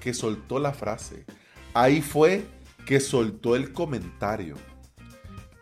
[0.00, 1.24] que soltó la frase,
[1.74, 2.44] ahí fue
[2.86, 4.56] que soltó el comentario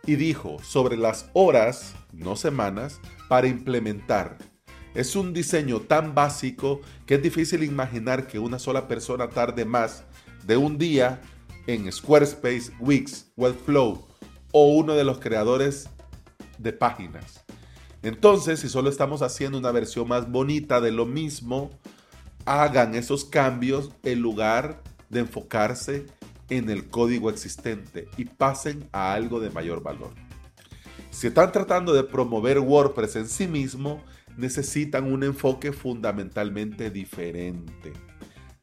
[0.05, 4.37] y dijo sobre las horas, no semanas, para implementar.
[4.95, 10.03] Es un diseño tan básico que es difícil imaginar que una sola persona tarde más
[10.45, 11.21] de un día
[11.67, 14.07] en Squarespace, Wix, Webflow
[14.51, 15.89] o uno de los creadores
[16.57, 17.45] de páginas.
[18.01, 21.69] Entonces, si solo estamos haciendo una versión más bonita de lo mismo,
[22.45, 26.07] hagan esos cambios en lugar de enfocarse
[26.49, 30.11] en el código existente y pasen a algo de mayor valor.
[31.11, 34.03] Si están tratando de promover WordPress en sí mismo,
[34.37, 37.93] necesitan un enfoque fundamentalmente diferente.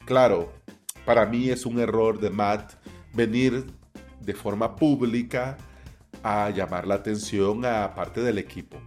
[0.05, 0.53] Claro,
[1.05, 2.75] para mí es un error de Matt
[3.13, 3.67] venir
[4.21, 5.57] de forma pública
[6.23, 8.79] a llamar la atención a parte del equipo.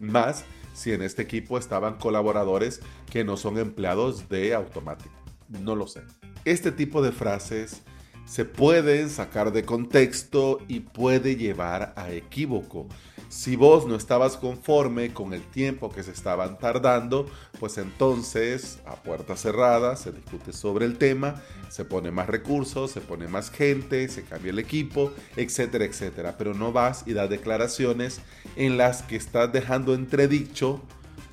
[0.00, 5.10] Más si en este equipo estaban colaboradores que no son empleados de Automatic.
[5.48, 6.02] No lo sé.
[6.44, 7.82] Este tipo de frases
[8.26, 12.88] se pueden sacar de contexto y puede llevar a equívoco.
[13.28, 17.26] Si vos no estabas conforme con el tiempo que se estaban tardando,
[17.58, 23.00] pues entonces a puerta cerrada se discute sobre el tema, se pone más recursos, se
[23.00, 26.36] pone más gente, se cambia el equipo, etcétera, etcétera.
[26.38, 28.20] Pero no vas y das declaraciones
[28.54, 30.80] en las que estás dejando entredicho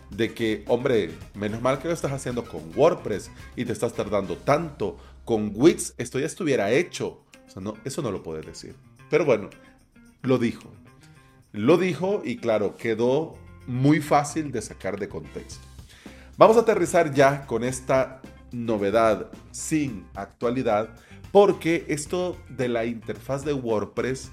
[0.10, 4.36] de que, hombre, menos mal que lo estás haciendo con WordPress y te estás tardando
[4.38, 4.97] tanto.
[5.25, 7.23] Con Wix esto ya estuviera hecho.
[7.55, 8.75] no, eso no lo puedes decir.
[9.10, 9.49] Pero bueno,
[10.21, 10.71] lo dijo.
[11.51, 15.65] Lo dijo y claro, quedó muy fácil de sacar de contexto.
[16.38, 20.95] Vamos a aterrizar ya con esta novedad sin actualidad
[21.31, 24.31] porque esto de la interfaz de WordPress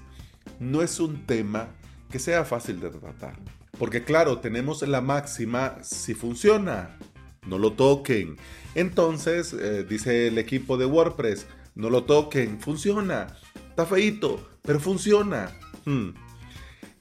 [0.59, 1.69] no es un tema
[2.09, 3.35] que sea fácil de tratar.
[3.77, 6.97] Porque claro, tenemos la máxima si funciona,
[7.47, 8.35] no lo toquen.
[8.75, 13.27] Entonces, eh, dice el equipo de WordPress, no lo toquen, funciona.
[13.69, 15.51] Está feito, pero funciona.
[15.85, 16.09] Hmm.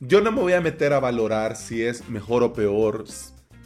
[0.00, 3.04] Yo no me voy a meter a valorar si es mejor o peor,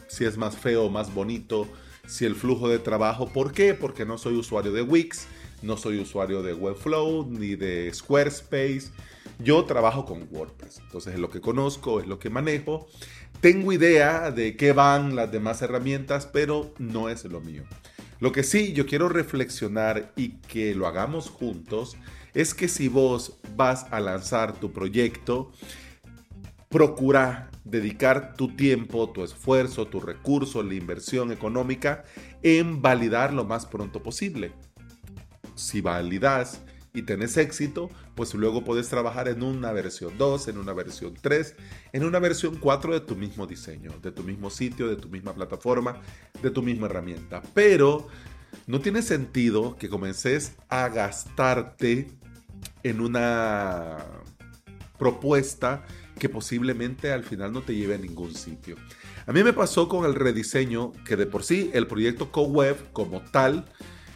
[0.07, 1.67] si es más feo o más bonito,
[2.07, 3.27] si el flujo de trabajo.
[3.31, 3.73] ¿Por qué?
[3.73, 5.27] Porque no soy usuario de Wix,
[5.61, 8.91] no soy usuario de Webflow ni de Squarespace.
[9.39, 12.87] Yo trabajo con WordPress, entonces es lo que conozco, es lo que manejo.
[13.41, 17.63] Tengo idea de qué van las demás herramientas, pero no es lo mío.
[18.23, 21.97] Lo que sí yo quiero reflexionar y que lo hagamos juntos
[22.33, 25.51] es que si vos vas a lanzar tu proyecto,
[26.69, 32.05] procura dedicar tu tiempo, tu esfuerzo, tu recurso, la inversión económica
[32.43, 34.53] en validar lo más pronto posible.
[35.55, 36.61] Si validas
[36.93, 41.55] y tenés éxito, pues luego puedes trabajar en una versión 2, en una versión 3,
[41.93, 45.33] en una versión 4 de tu mismo diseño, de tu mismo sitio, de tu misma
[45.33, 46.01] plataforma,
[46.41, 47.41] de tu misma herramienta.
[47.53, 48.07] Pero
[48.67, 52.11] no tiene sentido que comences a gastarte
[52.83, 53.97] en una
[54.97, 55.85] propuesta
[56.19, 58.75] que posiblemente al final no te lleve a ningún sitio.
[59.25, 63.21] A mí me pasó con el rediseño que de por sí el proyecto CoWeb como
[63.21, 63.65] tal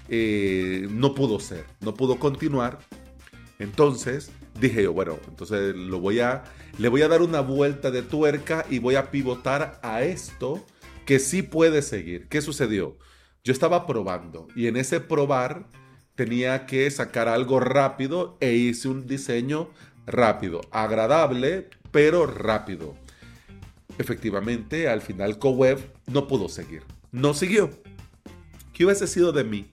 [0.10, 2.80] eh, no pudo ser, no pudo continuar.
[3.60, 6.44] Entonces dije yo, bueno, entonces lo voy a,
[6.78, 10.66] le voy a dar una vuelta de tuerca y voy a pivotar a esto
[11.06, 12.28] que sí puede seguir.
[12.28, 12.98] ¿Qué sucedió?
[13.44, 15.68] Yo estaba probando y en ese probar
[16.16, 19.70] tenía que sacar algo rápido e hice un diseño
[20.06, 22.96] rápido, agradable, pero rápido.
[23.98, 26.84] Efectivamente, al final CoWeb no pudo seguir.
[27.12, 27.70] No siguió.
[28.74, 29.72] ¿Qué hubiese sido de mí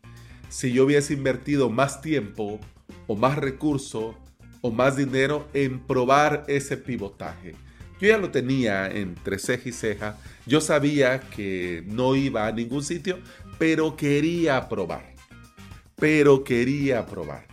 [0.49, 2.61] si yo hubiese invertido más tiempo
[3.07, 4.15] o más recurso
[4.61, 7.55] o más dinero en probar ese pivotaje?
[8.01, 10.19] Yo ya lo tenía entre ceja y ceja.
[10.47, 13.19] Yo sabía que no iba a ningún sitio,
[13.59, 15.15] pero quería probar.
[15.97, 17.47] Pero quería probar.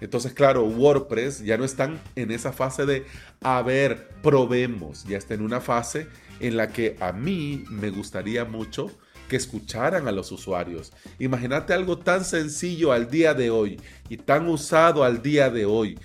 [0.00, 3.06] Entonces, claro, WordPress ya no están en esa fase de,
[3.42, 5.04] a ver, probemos.
[5.04, 6.08] Ya está en una fase
[6.40, 8.90] en la que a mí me gustaría mucho
[9.32, 10.92] que escucharan a los usuarios.
[11.18, 15.98] Imagínate algo tan sencillo al día de hoy y tan usado al día de hoy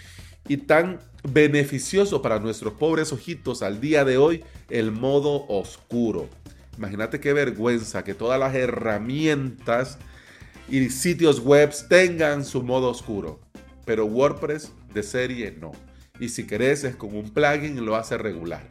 [0.47, 6.29] y tan beneficioso para nuestros pobres ojitos al día de hoy, el modo oscuro.
[6.77, 9.97] Imagínate qué vergüenza que todas las herramientas
[10.69, 13.41] y sitios web tengan su modo oscuro
[13.87, 15.71] pero WordPress de serie no.
[16.19, 18.67] Y si querés es con un plugin lo hace regular.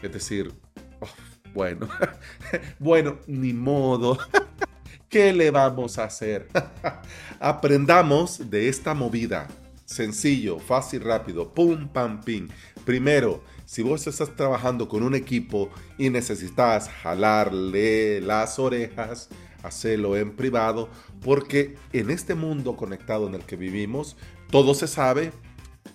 [0.00, 0.52] Es decir,
[1.00, 1.08] oh,
[1.54, 1.88] bueno,
[2.78, 4.18] bueno, ni modo.
[5.08, 6.48] ¿Qué le vamos a hacer?
[7.40, 9.46] Aprendamos de esta movida.
[9.84, 11.54] Sencillo, fácil, rápido.
[11.54, 12.48] Pum, pam, pim.
[12.84, 19.28] Primero, si vos estás trabajando con un equipo y necesitas jalarle las orejas,
[19.62, 20.88] hacelo en privado,
[21.22, 24.16] porque en este mundo conectado en el que vivimos,
[24.50, 25.32] todo se sabe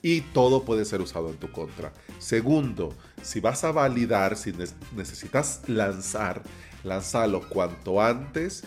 [0.01, 1.91] y todo puede ser usado en tu contra.
[2.19, 4.53] Segundo, si vas a validar, si
[4.95, 6.43] necesitas lanzar,
[6.83, 8.63] lanzalo cuanto antes,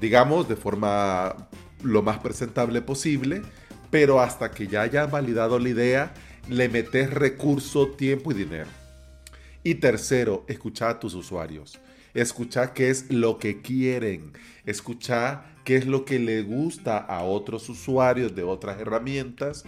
[0.00, 1.48] digamos de forma
[1.82, 3.42] lo más presentable posible,
[3.90, 6.14] pero hasta que ya hayas validado la idea,
[6.48, 8.68] le metes recurso, tiempo y dinero.
[9.62, 11.78] Y tercero, escucha a tus usuarios.
[12.14, 14.32] Escucha qué es lo que quieren.
[14.64, 19.64] Escucha qué es lo que le gusta a otros usuarios de otras herramientas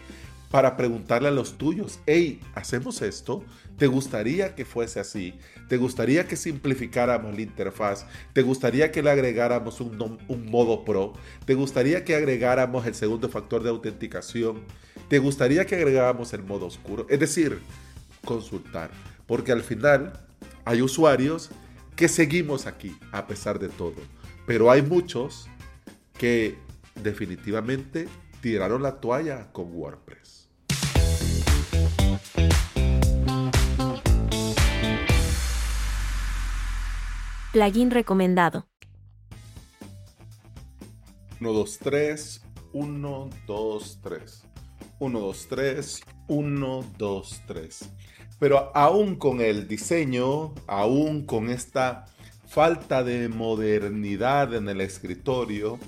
[0.53, 3.43] para preguntarle a los tuyos, hey, ¿hacemos esto?
[3.79, 5.33] ¿Te gustaría que fuese así?
[5.67, 8.05] ¿Te gustaría que simplificáramos la interfaz?
[8.35, 11.15] ¿Te gustaría que le agregáramos un, un, modo pro?
[11.47, 14.61] ¿Te gustaría que agregáramos el segundo factor de autenticación?
[15.09, 17.07] ¿Te gustaría que agregáramos el modo oscuro?
[17.09, 17.59] Es decir,
[18.23, 18.91] consultar.
[19.27, 20.13] Porque al final
[20.67, 21.49] hay usuarios
[21.97, 23.97] que seguimos aquí a pesar de todo.
[24.47, 25.49] Pero hay muchos
[26.19, 26.59] que
[27.03, 28.07] definitivamente
[28.43, 30.42] tiraron la toalla con WordPress.
[37.53, 38.67] Plugin recomendado.
[41.39, 42.43] 1, 2, 3,
[42.73, 44.43] 1, 2, 3.
[44.99, 47.91] 1, 2, 3, 1, 2, 3.
[48.39, 52.07] Pero aún con el diseño, aún con esta
[52.47, 55.79] falta de modernidad en el escritorio,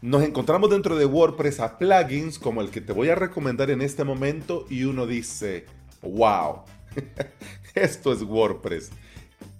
[0.00, 3.82] nos encontramos dentro de WordPress a plugins como el que te voy a recomendar en
[3.82, 5.66] este momento y uno dice,
[6.00, 6.62] wow,
[7.74, 8.90] esto es WordPress.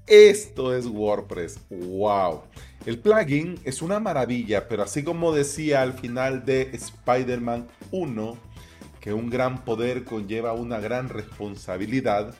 [0.06, 1.60] Esto es WordPress.
[1.70, 2.42] Wow.
[2.84, 8.36] El plugin es una maravilla, pero así como decía al final de Spider-Man 1,
[9.00, 12.34] que un gran poder conlleva una gran responsabilidad,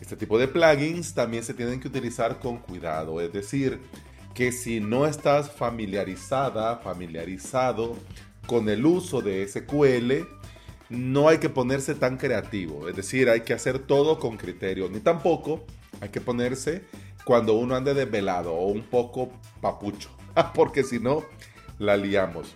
[0.00, 3.20] este tipo de plugins también se tienen que utilizar con cuidado.
[3.20, 3.80] Es decir,
[4.34, 7.96] que si no estás familiarizada, familiarizado
[8.46, 10.26] con el uso de SQL,
[10.88, 12.88] no hay que ponerse tan creativo.
[12.88, 14.88] Es decir, hay que hacer todo con criterio.
[14.90, 15.64] Ni tampoco
[16.00, 16.84] hay que ponerse
[17.24, 19.30] cuando uno ande desvelado o un poco
[19.60, 20.10] papucho,
[20.54, 21.24] porque si no,
[21.78, 22.54] la liamos.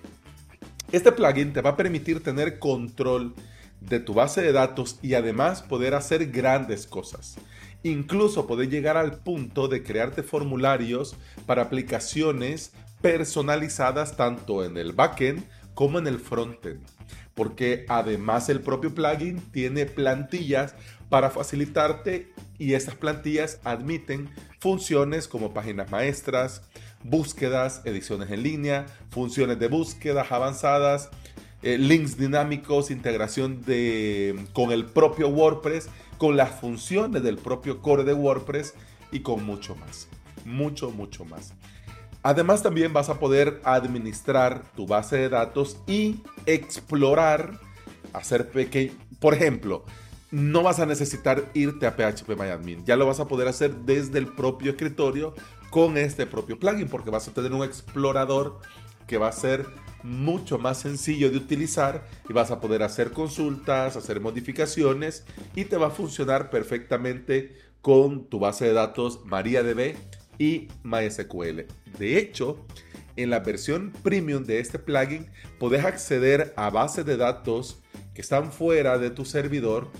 [0.92, 3.34] Este plugin te va a permitir tener control
[3.80, 7.36] de tu base de datos y además poder hacer grandes cosas.
[7.82, 11.14] Incluso poder llegar al punto de crearte formularios
[11.46, 16.80] para aplicaciones personalizadas tanto en el backend como en el frontend.
[17.38, 20.74] Porque además el propio plugin tiene plantillas
[21.08, 24.28] para facilitarte y estas plantillas admiten
[24.58, 26.62] funciones como páginas maestras,
[27.04, 31.10] búsquedas, ediciones en línea, funciones de búsquedas avanzadas,
[31.62, 38.02] eh, links dinámicos, integración de, con el propio WordPress, con las funciones del propio core
[38.02, 38.74] de WordPress
[39.12, 40.08] y con mucho más.
[40.44, 41.52] Mucho, mucho más.
[42.22, 47.60] Además también vas a poder administrar tu base de datos y explorar,
[48.12, 49.84] hacer pequeño, por ejemplo,
[50.30, 54.26] no vas a necesitar irte a PHP Ya lo vas a poder hacer desde el
[54.26, 55.34] propio escritorio
[55.70, 58.58] con este propio plugin porque vas a tener un explorador
[59.06, 59.66] que va a ser
[60.02, 65.76] mucho más sencillo de utilizar y vas a poder hacer consultas, hacer modificaciones y te
[65.76, 69.96] va a funcionar perfectamente con tu base de datos MariaDB
[70.38, 71.66] y MySQL.
[71.98, 72.64] De hecho,
[73.16, 75.26] en la versión premium de este plugin
[75.58, 77.82] puedes acceder a bases de datos
[78.14, 79.90] que están fuera de tu servidor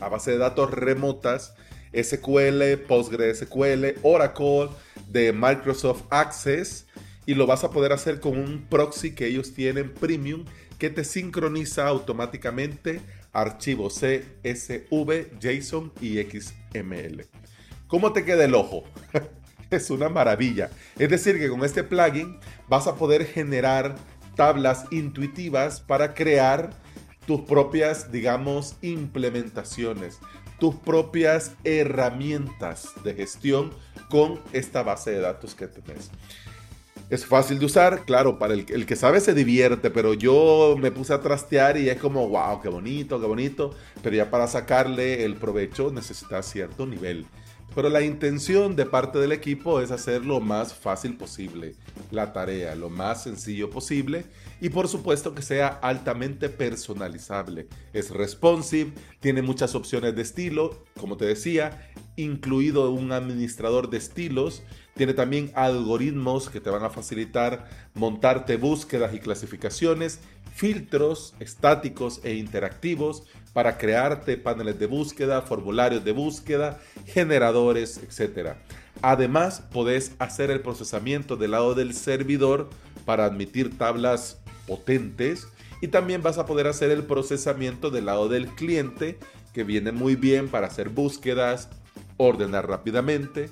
[0.00, 1.54] a base de datos remotas,
[1.92, 4.70] SQL, PostgreSQL, Oracle,
[5.08, 6.86] de Microsoft Access
[7.26, 10.44] y lo vas a poder hacer con un proxy que ellos tienen premium
[10.78, 13.00] que te sincroniza automáticamente
[13.32, 17.26] archivos CSV, JSON y XML.
[17.90, 18.84] ¿Cómo te queda el ojo?
[19.70, 20.70] es una maravilla.
[20.96, 22.38] Es decir, que con este plugin
[22.68, 23.96] vas a poder generar
[24.36, 26.70] tablas intuitivas para crear
[27.26, 30.20] tus propias, digamos, implementaciones,
[30.60, 33.72] tus propias herramientas de gestión
[34.08, 36.10] con esta base de datos que tenés.
[37.10, 41.12] Es fácil de usar, claro, para el, que sabe se divierte, pero yo me puse
[41.12, 45.34] a trastear y es como, wow, qué bonito, qué bonito, pero ya para sacarle el
[45.34, 47.26] provecho necesitas cierto nivel.
[47.74, 51.76] Pero la intención de parte del equipo es hacer lo más fácil posible
[52.10, 54.24] la tarea, lo más sencillo posible
[54.60, 57.68] y por supuesto que sea altamente personalizable.
[57.92, 64.62] Es responsive, tiene muchas opciones de estilo, como te decía, incluido un administrador de estilos.
[64.94, 70.20] Tiene también algoritmos que te van a facilitar montarte búsquedas y clasificaciones,
[70.52, 73.22] filtros estáticos e interactivos
[73.52, 78.54] para crearte paneles de búsqueda, formularios de búsqueda, generadores, etc.
[79.02, 82.70] Además, podés hacer el procesamiento del lado del servidor
[83.04, 85.48] para admitir tablas potentes
[85.80, 89.18] y también vas a poder hacer el procesamiento del lado del cliente
[89.52, 91.68] que viene muy bien para hacer búsquedas,
[92.18, 93.50] ordenar rápidamente,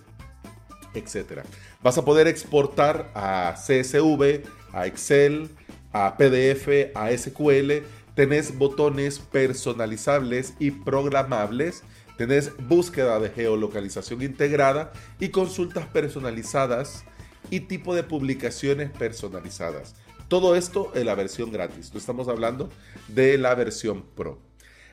[0.95, 1.43] etc.
[1.83, 4.43] Vas a poder exportar a CSV,
[4.73, 5.49] a Excel,
[5.93, 7.83] a PDF, a SQL
[8.19, 11.85] tenés botones personalizables y programables,
[12.17, 17.05] tenés búsqueda de geolocalización integrada y consultas personalizadas
[17.49, 19.95] y tipo de publicaciones personalizadas.
[20.27, 21.93] Todo esto en la versión gratis.
[21.93, 22.71] No estamos hablando
[23.07, 24.43] de la versión Pro.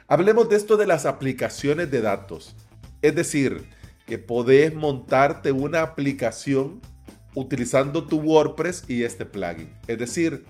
[0.08, 2.56] Hablemos de esto de las aplicaciones de datos.
[3.02, 3.68] Es decir,
[4.06, 6.80] que podés montarte una aplicación
[7.34, 9.74] utilizando tu WordPress y este plugin.
[9.88, 10.46] Es decir,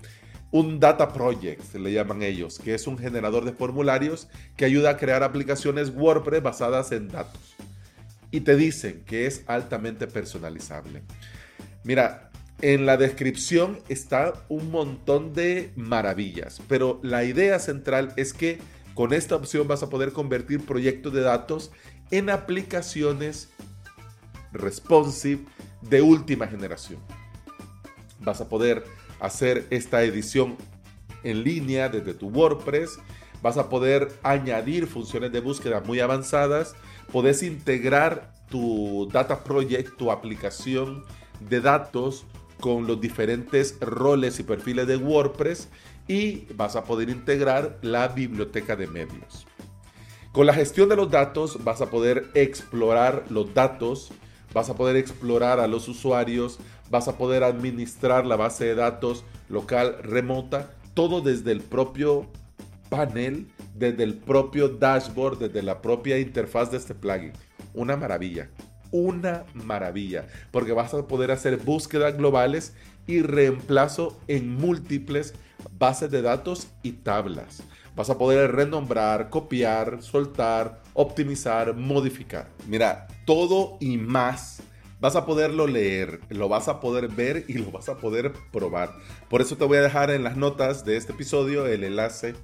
[0.50, 4.96] un data project, le llaman ellos, que es un generador de formularios que ayuda a
[4.96, 7.54] crear aplicaciones WordPress basadas en datos.
[8.32, 11.02] y te dicen que es altamente personalizable.
[11.84, 12.30] Mira,
[12.60, 18.58] en la descripción está un montón de maravillas, pero la idea central es que
[18.94, 21.70] con esta opción vas a poder convertir proyectos de datos
[22.10, 23.50] en aplicaciones
[24.52, 25.44] responsive
[25.82, 26.98] de última generación.
[28.20, 28.84] Vas a poder
[29.20, 30.56] hacer esta edición
[31.22, 32.98] en línea desde tu WordPress.
[33.42, 36.74] Vas a poder añadir funciones de búsqueda muy avanzadas.
[37.12, 41.04] Puedes integrar tu data project, tu aplicación
[41.48, 42.24] de datos
[42.60, 45.68] con los diferentes roles y perfiles de WordPress
[46.08, 49.46] y vas a poder integrar la biblioteca de medios.
[50.32, 54.12] Con la gestión de los datos vas a poder explorar los datos,
[54.52, 56.58] vas a poder explorar a los usuarios,
[56.90, 62.26] vas a poder administrar la base de datos local remota, todo desde el propio
[62.88, 67.32] panel, desde el propio dashboard, desde la propia interfaz de este plugin.
[67.74, 68.48] Una maravilla,
[68.90, 72.74] una maravilla, porque vas a poder hacer búsquedas globales
[73.06, 75.34] y reemplazo en múltiples
[75.78, 77.62] bases de datos y tablas.
[77.94, 82.48] Vas a poder renombrar, copiar, soltar, optimizar, modificar.
[82.66, 84.62] Mira, todo y más
[85.00, 88.94] vas a poderlo leer, lo vas a poder ver y lo vas a poder probar.
[89.28, 92.34] Por eso te voy a dejar en las notas de este episodio el enlace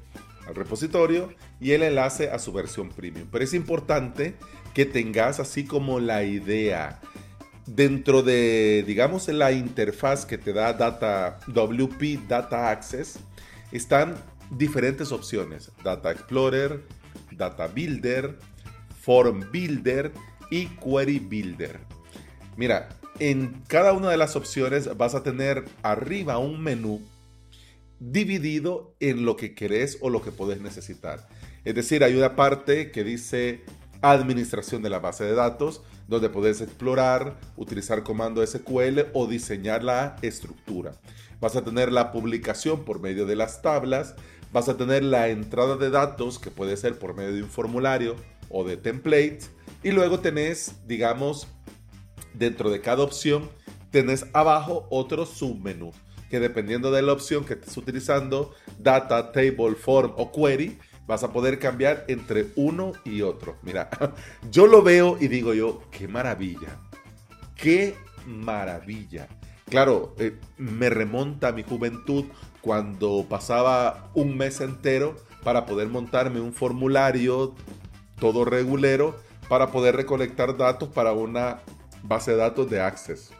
[0.46, 3.28] al repositorio y el enlace a su versión premium.
[3.30, 4.34] Pero es importante
[4.74, 7.00] que tengas así como la idea
[7.66, 13.18] dentro de, digamos, la interfaz que te da Data WP Data Access,
[13.70, 14.16] están
[14.50, 16.82] diferentes opciones: Data Explorer,
[17.30, 18.38] Data Builder,
[19.00, 20.12] Form Builder
[20.50, 21.91] y Query Builder.
[22.56, 22.88] Mira,
[23.18, 27.00] en cada una de las opciones vas a tener arriba un menú
[27.98, 31.28] dividido en lo que querés o lo que podés necesitar.
[31.64, 33.62] Es decir, hay una parte que dice
[34.02, 40.16] administración de la base de datos, donde podés explorar, utilizar comando SQL o diseñar la
[40.22, 40.92] estructura.
[41.40, 44.16] Vas a tener la publicación por medio de las tablas,
[44.52, 48.16] vas a tener la entrada de datos que puede ser por medio de un formulario
[48.50, 49.40] o de template
[49.84, 51.48] y luego tenés, digamos,
[52.34, 53.50] dentro de cada opción
[53.90, 55.92] tenés abajo otro submenú
[56.32, 61.30] que dependiendo de la opción que estés utilizando, data, table, form o query, vas a
[61.30, 63.56] poder cambiar entre uno y otro.
[63.60, 63.90] Mira,
[64.50, 66.78] yo lo veo y digo yo, qué maravilla,
[67.54, 69.28] qué maravilla.
[69.68, 72.24] Claro, eh, me remonta a mi juventud
[72.62, 77.54] cuando pasaba un mes entero para poder montarme un formulario
[78.18, 79.16] todo regulero
[79.50, 81.60] para poder recolectar datos para una
[82.02, 83.30] base de datos de Access.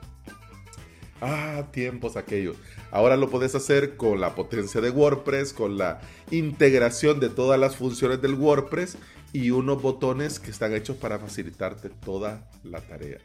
[1.21, 2.57] Ah, tiempos aquellos.
[2.91, 6.01] Ahora lo puedes hacer con la potencia de WordPress, con la
[6.31, 8.99] integración de todas las funciones del WordPress
[9.33, 13.19] y unos botones que están hechos para facilitarte toda la tarea.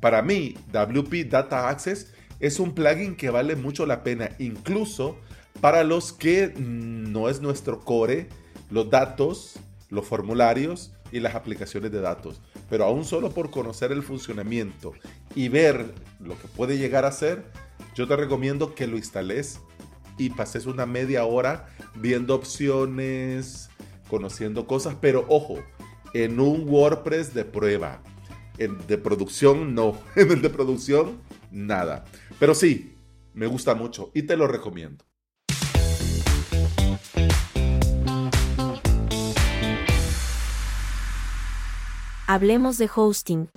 [0.00, 5.18] Para mí, WP Data Access es un plugin que vale mucho la pena, incluso
[5.60, 8.28] para los que no es nuestro core,
[8.70, 9.58] los datos,
[9.90, 12.40] los formularios y las aplicaciones de datos.
[12.68, 14.92] Pero aún solo por conocer el funcionamiento
[15.34, 17.44] y ver lo que puede llegar a ser,
[17.94, 19.60] yo te recomiendo que lo instales
[20.18, 23.70] y pases una media hora viendo opciones,
[24.08, 25.58] conociendo cosas, pero ojo,
[26.12, 28.02] en un WordPress de prueba.
[28.58, 32.04] En de producción no, en el de producción nada.
[32.38, 32.96] Pero sí,
[33.32, 35.04] me gusta mucho y te lo recomiendo.
[42.32, 43.48] Hablemos de hosting.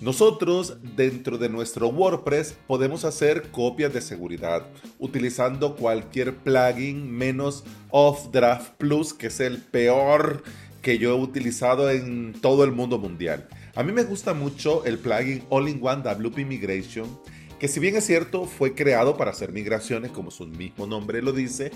[0.00, 4.68] Nosotros dentro de nuestro WordPress podemos hacer copias de seguridad
[5.00, 10.44] utilizando cualquier plugin menos Offdraft Plus, que es el peor
[10.80, 13.48] que yo he utilizado en todo el mundo mundial.
[13.74, 17.18] A mí me gusta mucho el plugin All-in-One WP Migration
[17.58, 21.32] que si bien es cierto fue creado para hacer migraciones como su mismo nombre lo
[21.32, 21.70] dice,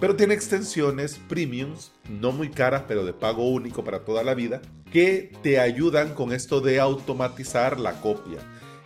[0.00, 4.62] pero tiene extensiones premiums, no muy caras pero de pago único para toda la vida,
[4.92, 8.38] que te ayudan con esto de automatizar la copia.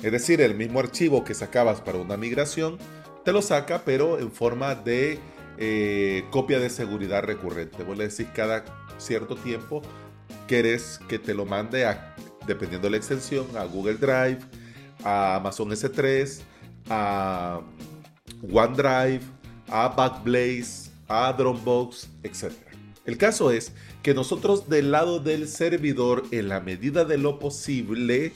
[0.03, 2.79] Es decir, el mismo archivo que sacabas para una migración,
[3.25, 5.19] te lo saca pero en forma de
[5.59, 7.83] eh, copia de seguridad recurrente.
[7.83, 8.65] Vos le decís cada
[8.97, 9.83] cierto tiempo,
[10.47, 12.15] querés que te lo mande a,
[12.47, 14.39] dependiendo de la extensión, a Google Drive,
[15.05, 16.41] a Amazon S3,
[16.91, 17.61] a
[18.51, 19.21] OneDrive,
[19.69, 22.53] a Backblaze, a Dropbox, etc.
[23.05, 23.73] El caso es
[24.03, 28.33] que nosotros del lado del servidor, en la medida de lo posible,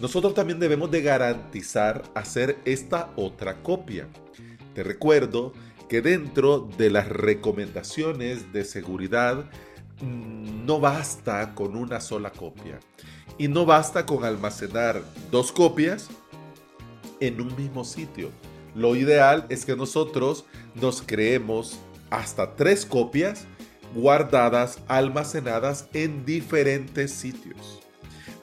[0.00, 4.08] nosotros también debemos de garantizar hacer esta otra copia.
[4.74, 5.52] Te recuerdo
[5.88, 9.50] que dentro de las recomendaciones de seguridad
[10.02, 12.78] mm, no basta con una sola copia
[13.38, 16.08] Y no basta con almacenar dos copias
[17.20, 18.30] en un mismo sitio.
[18.74, 21.78] Lo ideal es que nosotros nos creemos
[22.10, 23.44] hasta tres copias
[23.94, 27.80] guardadas, almacenadas en diferentes sitios.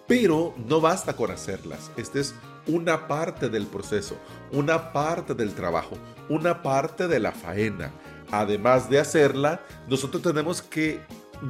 [0.07, 1.91] Pero no basta con hacerlas.
[1.97, 2.35] Esta es
[2.67, 4.17] una parte del proceso,
[4.51, 5.97] una parte del trabajo,
[6.29, 7.91] una parte de la faena.
[8.31, 10.99] Además de hacerla, nosotros tenemos que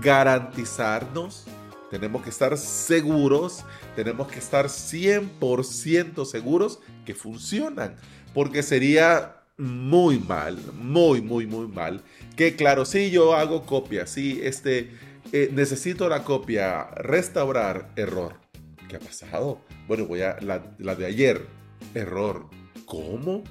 [0.02, 1.46] garantizarnos,
[1.90, 3.64] tenemos que estar seguros,
[3.96, 7.96] tenemos que estar 100% seguros que funcionan.
[8.34, 12.04] Porque sería muy mal, muy, muy, muy mal.
[12.36, 14.92] Que claro, si yo hago copia, si este,
[15.32, 18.36] eh, necesito la copia, restaurar, error.
[18.90, 19.62] ¿Qué ha pasado?
[19.88, 21.48] Bueno, voy a la, la de ayer,
[21.94, 22.48] error.
[22.86, 23.44] ¿Cómo?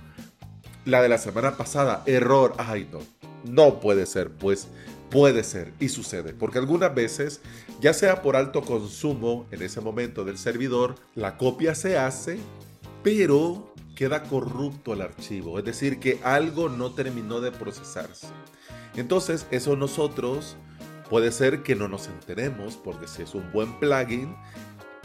[0.84, 2.54] La de la semana pasada, error.
[2.58, 3.00] Ay, no,
[3.44, 4.30] no puede ser.
[4.30, 4.68] Pues
[5.14, 7.40] puede ser y sucede, porque algunas veces,
[7.80, 12.36] ya sea por alto consumo en ese momento del servidor, la copia se hace,
[13.04, 18.26] pero queda corrupto el archivo, es decir, que algo no terminó de procesarse.
[18.96, 20.56] Entonces, eso nosotros
[21.08, 24.34] puede ser que no nos enteremos, porque si es un buen plugin,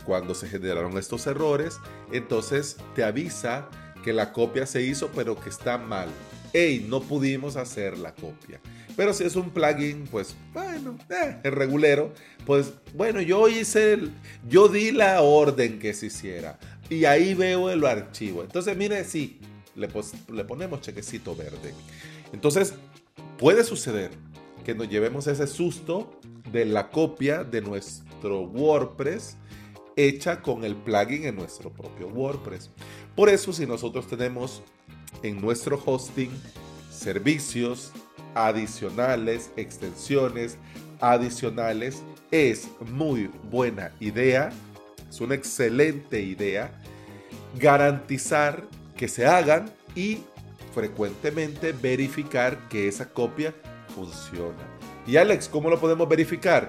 [0.06, 1.78] cuando se generaron estos errores,
[2.12, 3.70] entonces te avisa
[4.04, 6.10] que la copia se hizo pero que está mal.
[6.52, 8.60] Hey, no pudimos hacer la copia.
[9.00, 12.12] Pero si es un plugin, pues bueno, eh, es regulero,
[12.46, 14.12] pues bueno, yo hice, el,
[14.50, 18.44] yo di la orden que se hiciera y ahí veo el archivo.
[18.44, 19.40] Entonces, mire, sí,
[19.78, 19.88] le,
[20.34, 21.74] le ponemos chequecito verde.
[22.34, 22.74] Entonces,
[23.38, 24.12] puede suceder
[24.66, 26.20] que nos llevemos ese susto
[26.52, 29.38] de la copia de nuestro WordPress
[29.96, 32.70] hecha con el plugin en nuestro propio WordPress.
[33.16, 34.62] Por eso, si nosotros tenemos
[35.24, 36.32] en nuestro hosting
[36.92, 37.94] servicios
[38.48, 40.58] adicionales, extensiones
[41.00, 44.52] adicionales, es muy buena idea,
[45.10, 46.72] es una excelente idea
[47.56, 48.64] garantizar
[48.96, 50.20] que se hagan y
[50.74, 53.54] frecuentemente verificar que esa copia
[53.96, 54.64] funciona.
[55.08, 56.68] Y Alex, ¿cómo lo podemos verificar?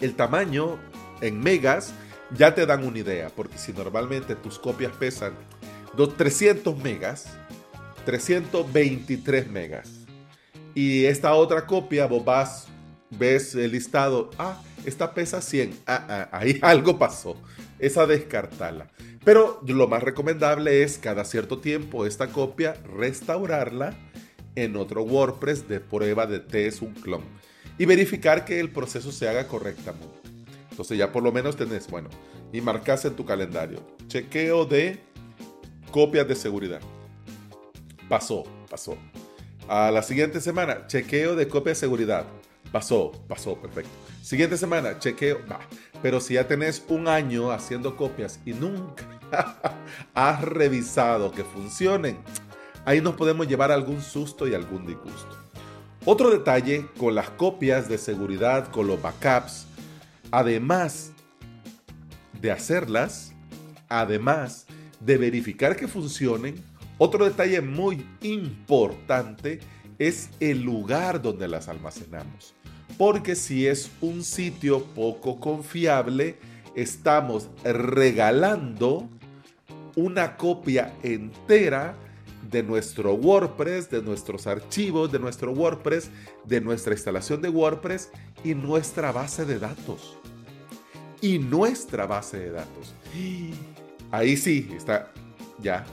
[0.00, 0.78] El tamaño
[1.20, 1.92] en megas
[2.36, 5.34] ya te dan una idea, porque si normalmente tus copias pesan
[6.16, 7.28] 300 megas,
[8.04, 9.95] 323 megas.
[10.76, 12.66] Y esta otra copia, vos vas,
[13.08, 17.34] ves el listado, ah, esta pesa 100, ah, ah, ahí algo pasó,
[17.78, 18.86] esa descartala.
[19.24, 23.94] Pero lo más recomendable es cada cierto tiempo esta copia restaurarla
[24.54, 27.22] en otro WordPress de prueba de test, un clon,
[27.78, 30.28] y verificar que el proceso se haga correctamente.
[30.70, 32.10] Entonces ya por lo menos tenés, bueno,
[32.52, 35.00] y marcas en tu calendario, chequeo de
[35.90, 36.82] copias de seguridad.
[38.10, 38.98] Pasó, pasó.
[39.68, 42.24] A la siguiente semana, chequeo de copia de seguridad.
[42.70, 43.90] Pasó, pasó, perfecto.
[44.22, 45.58] Siguiente semana, chequeo, va.
[46.02, 49.04] Pero si ya tenés un año haciendo copias y nunca
[50.14, 52.16] has revisado que funcionen,
[52.84, 55.36] ahí nos podemos llevar algún susto y algún disgusto.
[56.04, 59.66] Otro detalle con las copias de seguridad, con los backups,
[60.30, 61.10] además
[62.40, 63.34] de hacerlas,
[63.88, 64.66] además
[65.00, 66.62] de verificar que funcionen,
[66.98, 69.60] otro detalle muy importante
[69.98, 72.54] es el lugar donde las almacenamos.
[72.98, 76.36] Porque si es un sitio poco confiable,
[76.74, 79.08] estamos regalando
[79.96, 81.94] una copia entera
[82.50, 86.10] de nuestro WordPress, de nuestros archivos, de nuestro WordPress,
[86.44, 88.10] de nuestra instalación de WordPress
[88.44, 90.16] y nuestra base de datos.
[91.20, 92.94] Y nuestra base de datos.
[94.10, 95.10] Ahí sí, está
[95.60, 95.84] ya.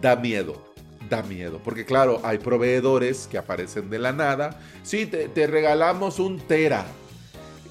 [0.00, 0.62] Da miedo,
[1.08, 1.60] da miedo.
[1.64, 4.60] Porque claro, hay proveedores que aparecen de la nada.
[4.82, 6.86] Sí, te, regalamos un tera.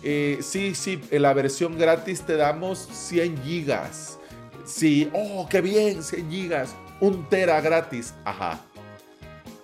[0.03, 4.20] Eh, sí, sí, en la versión gratis te damos 100 gigas.
[4.65, 6.76] Sí, oh, qué bien, 100 gigas.
[6.99, 8.13] Un tera gratis.
[8.26, 8.59] Ajá.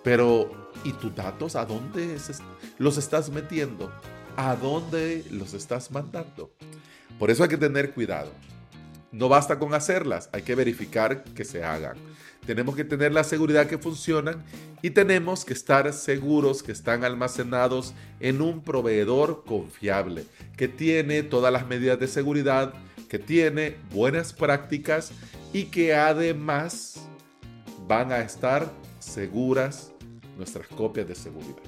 [0.04, 2.18] Pero, ¿y tus datos a dónde
[2.78, 3.92] los estás metiendo?
[4.36, 6.52] ¿A dónde los estás mandando?
[7.20, 8.32] Por eso hay que tener cuidado.
[9.12, 11.96] No basta con hacerlas, hay que verificar que se hagan.
[12.46, 14.44] Tenemos que tener la seguridad que funcionan
[14.82, 20.26] y tenemos que estar seguros que están almacenados en un proveedor confiable,
[20.58, 22.74] que tiene todas las medidas de seguridad,
[23.08, 25.12] que tiene buenas prácticas
[25.54, 27.08] y que además
[27.88, 29.92] van a estar seguras
[30.38, 31.62] nuestras copias de seguridad.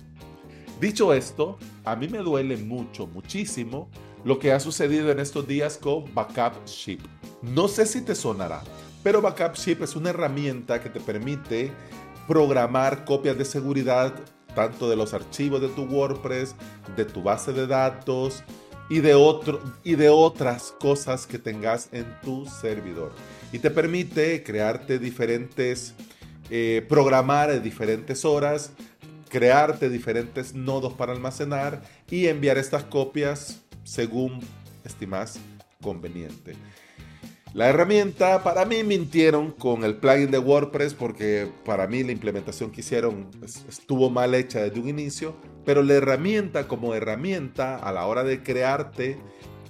[0.81, 3.89] Dicho esto, a mí me duele mucho, muchísimo
[4.25, 6.99] lo que ha sucedido en estos días con Backup Ship.
[7.41, 8.61] No sé si te sonará,
[9.05, 11.71] pero Backup Ship es una herramienta que te permite
[12.27, 14.15] programar copias de seguridad
[14.55, 16.55] tanto de los archivos de tu WordPress,
[16.97, 18.43] de tu base de datos
[18.89, 23.11] y de, otro, y de otras cosas que tengas en tu servidor.
[23.51, 25.93] Y te permite crearte diferentes,
[26.49, 28.71] eh, programar diferentes horas,
[29.29, 34.39] crearte diferentes nodos para almacenar y enviar estas copias según
[34.83, 35.37] estimas
[35.79, 36.55] conveniente.
[37.55, 42.69] La herramienta, para mí mintieron con el plugin de WordPress porque para mí la implementación
[42.69, 43.29] que hicieron
[43.69, 48.43] estuvo mal hecha desde un inicio, pero la herramienta como herramienta a la hora de
[48.43, 49.17] crearte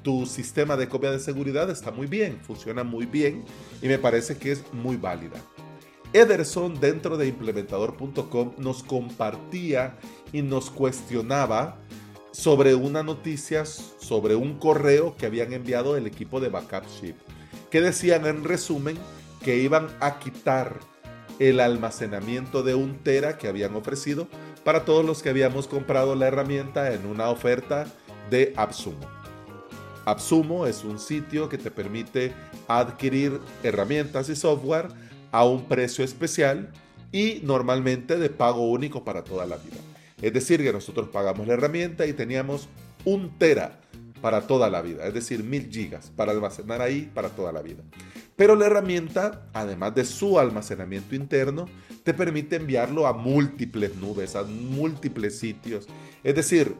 [0.01, 3.45] tu sistema de copia de seguridad está muy bien, funciona muy bien
[3.83, 5.39] y me parece que es muy válida.
[6.11, 9.95] Ederson dentro de implementador.com nos compartía
[10.33, 11.77] y nos cuestionaba
[12.31, 17.15] sobre una noticia, sobre un correo que habían enviado el equipo de Backup Ship
[17.75, 18.97] que decían en resumen
[19.43, 20.79] que iban a quitar
[21.39, 24.29] el almacenamiento de un tera que habían ofrecido
[24.63, 27.85] para todos los que habíamos comprado la herramienta en una oferta
[28.29, 29.05] de Absumo.
[30.05, 32.31] Absumo es un sitio que te permite
[32.69, 34.87] adquirir herramientas y software
[35.33, 36.71] a un precio especial
[37.11, 39.81] y normalmente de pago único para toda la vida.
[40.21, 42.69] Es decir, que nosotros pagamos la herramienta y teníamos
[43.03, 43.81] un tera
[44.25, 47.83] para toda la vida, es decir, mil gigas para almacenar ahí para toda la vida.
[48.35, 51.67] Pero la herramienta, además de su almacenamiento interno,
[52.03, 55.85] te permite enviarlo a múltiples nubes, a múltiples sitios.
[56.23, 56.75] Es decir,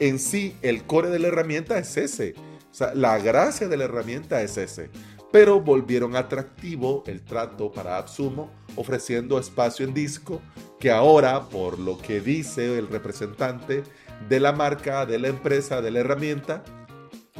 [0.00, 2.34] en sí el core de la herramienta es ese.
[2.68, 4.90] O sea, la gracia de la herramienta es ese.
[5.30, 10.42] Pero volvieron atractivo el trato para AppSumo, ofreciendo espacio en disco,
[10.80, 13.84] que ahora, por lo que dice el representante
[14.28, 16.64] de la marca, de la empresa, de la herramienta,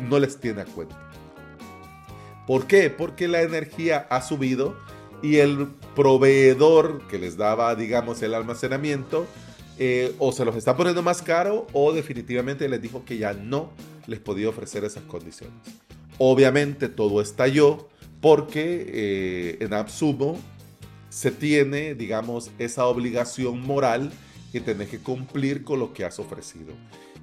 [0.01, 0.97] no les tiene a cuenta.
[2.47, 2.91] ¿Por qué?
[2.91, 4.77] Porque la energía ha subido
[5.23, 9.27] y el proveedor que les daba, digamos, el almacenamiento,
[9.81, 13.71] eh, o se los está poniendo más caro o definitivamente les dijo que ya no
[14.07, 15.55] les podía ofrecer esas condiciones.
[16.19, 17.89] Obviamente todo estalló
[18.21, 20.37] porque eh, en Absumo
[21.11, 24.11] se tiene, digamos, esa obligación moral
[24.51, 26.75] que tenés que cumplir con lo que has ofrecido.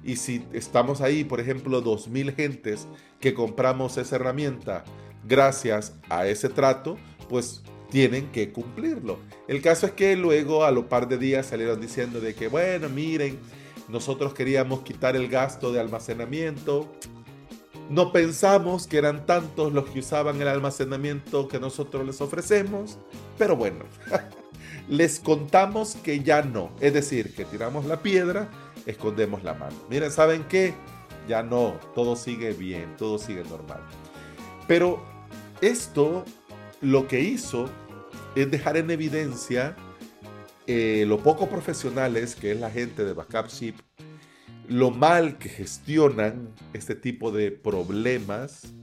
[0.06, 2.86] Y si estamos ahí, por ejemplo, 2.000 gentes
[3.18, 4.84] que compramos esa herramienta
[5.24, 6.96] gracias a ese trato,
[7.28, 9.18] pues tienen que cumplirlo.
[9.48, 12.88] El caso es que luego a lo par de días salieron diciendo de que, bueno,
[12.88, 13.40] miren,
[13.88, 16.88] nosotros queríamos quitar el gasto de almacenamiento.
[17.90, 22.96] No pensamos que eran tantos los que usaban el almacenamiento que nosotros les ofrecemos,
[23.38, 23.84] pero bueno,
[24.88, 26.70] les contamos que ya no.
[26.80, 28.48] Es decir, que tiramos la piedra
[28.86, 29.76] escondemos la mano.
[29.90, 30.74] Miren, ¿saben qué?
[31.28, 33.80] Ya no, todo sigue bien, todo sigue normal.
[34.66, 35.04] Pero
[35.60, 36.24] esto
[36.80, 37.68] lo que hizo
[38.34, 39.76] es dejar en evidencia
[40.66, 43.74] eh, lo poco profesionales que es la gente de Backup Ship,
[44.68, 48.74] lo mal que gestionan este tipo de problemas.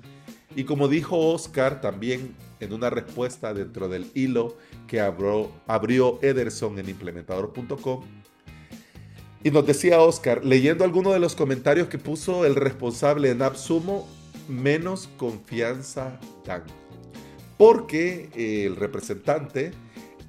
[0.56, 6.80] Y como dijo Oscar también en una respuesta dentro del hilo que abrió, abrió Ederson
[6.80, 8.06] en implementador.com,
[9.43, 14.07] y nos decía Oscar, leyendo alguno de los comentarios que puso el responsable en AppSumo,
[14.47, 16.63] menos confianza dan.
[17.57, 19.73] Porque eh, el representante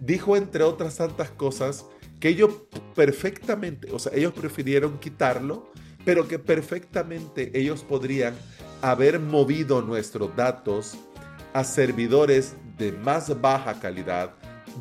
[0.01, 1.87] dijo, entre otras tantas cosas,
[2.19, 2.51] que ellos
[2.95, 5.71] perfectamente, o sea, ellos prefirieron quitarlo,
[6.05, 8.35] pero que perfectamente ellos podrían
[8.83, 10.97] haber movido nuestros datos
[11.53, 14.35] a servidores de más baja calidad,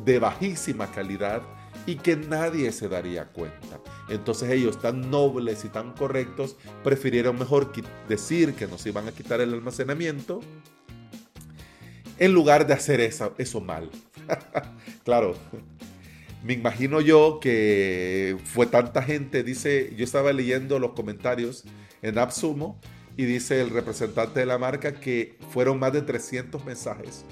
[0.04, 1.42] de bajísima calidad,
[1.86, 3.80] y que nadie se daría cuenta.
[4.08, 7.72] Entonces ellos tan nobles y tan correctos prefirieron mejor
[8.08, 10.40] decir que nos iban a quitar el almacenamiento
[12.18, 13.90] en lugar de hacer eso, mal.
[15.04, 15.34] claro,
[16.42, 21.64] me imagino yo que fue tanta gente, dice, yo estaba leyendo los comentarios
[22.02, 22.80] en AppSumo
[23.16, 27.24] y dice el representante de la marca que fueron más de 300 mensajes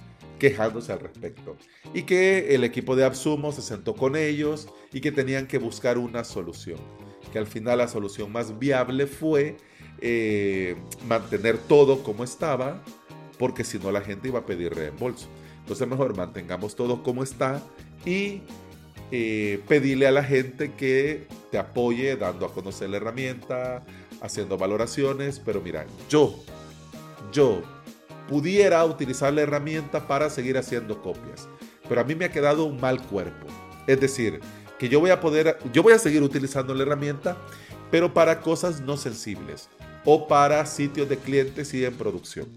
[0.42, 1.56] quejándose al respecto.
[1.94, 5.98] Y que el equipo de Absumo se sentó con ellos y que tenían que buscar
[5.98, 6.80] una solución.
[7.32, 9.56] Que al final la solución más viable fue
[10.00, 10.74] eh,
[11.06, 12.82] mantener todo como estaba,
[13.38, 15.28] porque si no la gente iba a pedir reembolso.
[15.60, 17.62] Entonces mejor mantengamos todo como está
[18.04, 18.40] y
[19.12, 23.84] eh, pedirle a la gente que te apoye dando a conocer la herramienta,
[24.20, 26.34] haciendo valoraciones, pero mira, yo,
[27.30, 27.62] yo
[28.28, 31.48] pudiera utilizar la herramienta para seguir haciendo copias.
[31.88, 33.46] Pero a mí me ha quedado un mal cuerpo.
[33.86, 34.40] Es decir,
[34.78, 37.36] que yo voy a poder, yo voy a seguir utilizando la herramienta,
[37.90, 39.68] pero para cosas no sensibles
[40.04, 42.48] o para sitios de clientes y en producción.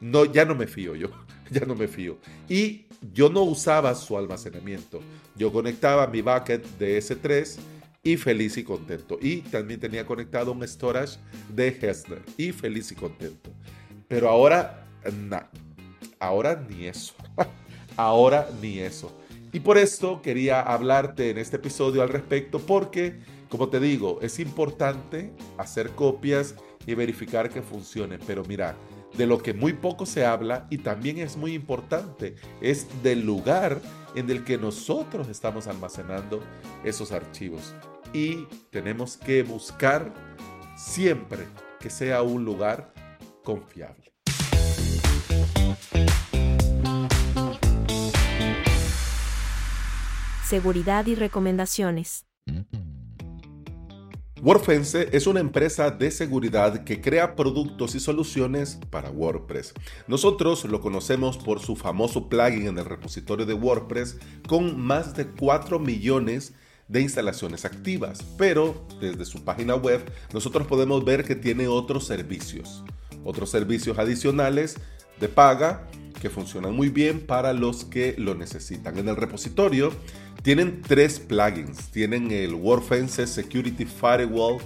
[0.00, 1.10] No, ya no me fío yo,
[1.50, 2.18] ya no me fío.
[2.48, 5.00] Y yo no usaba su almacenamiento.
[5.36, 7.56] Yo conectaba mi bucket de S3
[8.02, 9.18] y feliz y contento.
[9.20, 11.18] Y también tenía conectado un storage
[11.54, 13.52] de Hessner y feliz y contento.
[14.08, 15.40] Pero ahora, no,
[16.18, 17.14] ahora ni eso.
[17.96, 19.14] ahora ni eso.
[19.52, 24.38] Y por esto quería hablarte en este episodio al respecto porque, como te digo, es
[24.38, 26.54] importante hacer copias
[26.86, 28.18] y verificar que funcione.
[28.26, 28.74] Pero mira,
[29.16, 33.80] de lo que muy poco se habla y también es muy importante, es del lugar
[34.14, 36.42] en el que nosotros estamos almacenando
[36.84, 37.74] esos archivos.
[38.12, 40.12] Y tenemos que buscar
[40.76, 41.46] siempre
[41.78, 42.92] que sea un lugar
[43.48, 44.12] confiable.
[50.46, 52.26] Seguridad y recomendaciones.
[54.42, 59.72] WordFence es una empresa de seguridad que crea productos y soluciones para WordPress.
[60.06, 65.26] Nosotros lo conocemos por su famoso plugin en el repositorio de WordPress con más de
[65.26, 66.52] 4 millones
[66.86, 70.02] de instalaciones activas, pero desde su página web
[70.34, 72.84] nosotros podemos ver que tiene otros servicios,
[73.28, 74.76] otros servicios adicionales
[75.20, 75.86] de paga
[76.20, 78.98] que funcionan muy bien para los que lo necesitan.
[78.98, 79.92] En el repositorio
[80.42, 81.90] tienen tres plugins.
[81.90, 84.60] Tienen el WordFence Security Firewall,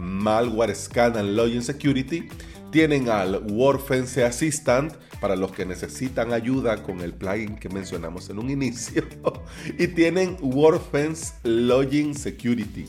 [0.00, 2.28] Malware Scan and Login Security.
[2.72, 8.40] Tienen al WordFence Assistant para los que necesitan ayuda con el plugin que mencionamos en
[8.40, 9.04] un inicio.
[9.78, 12.86] y tienen WordFence Login Security.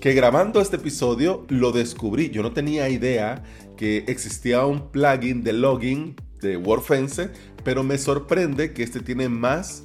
[0.00, 2.30] Que grabando este episodio lo descubrí.
[2.30, 3.44] Yo no tenía idea
[3.80, 7.30] que existía un plugin de login de WordFence,
[7.64, 9.84] pero me sorprende que este tiene más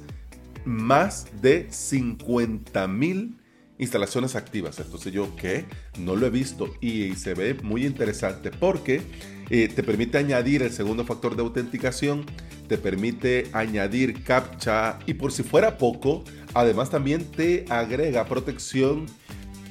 [0.66, 3.38] más de 50 mil
[3.78, 4.78] instalaciones activas.
[4.80, 5.64] Entonces yo, ¿qué?
[5.98, 9.00] No lo he visto y, se ve muy interesante porque
[9.48, 12.26] eh, te permite añadir el segundo factor de autenticación,
[12.68, 16.22] te permite añadir captcha y por si fuera poco,
[16.52, 19.06] además también te agrega protección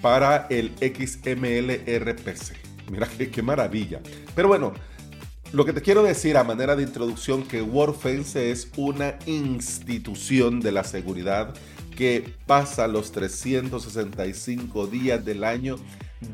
[0.02, 2.65] para el XML RPC.
[2.92, 4.02] Mira qué, maravilla.
[4.36, 4.74] Pero bueno,
[5.52, 10.72] lo que te quiero decir a manera de introducción que WordFence es una institución de
[10.72, 11.54] la seguridad
[11.96, 15.78] que pasa los 365 días del año.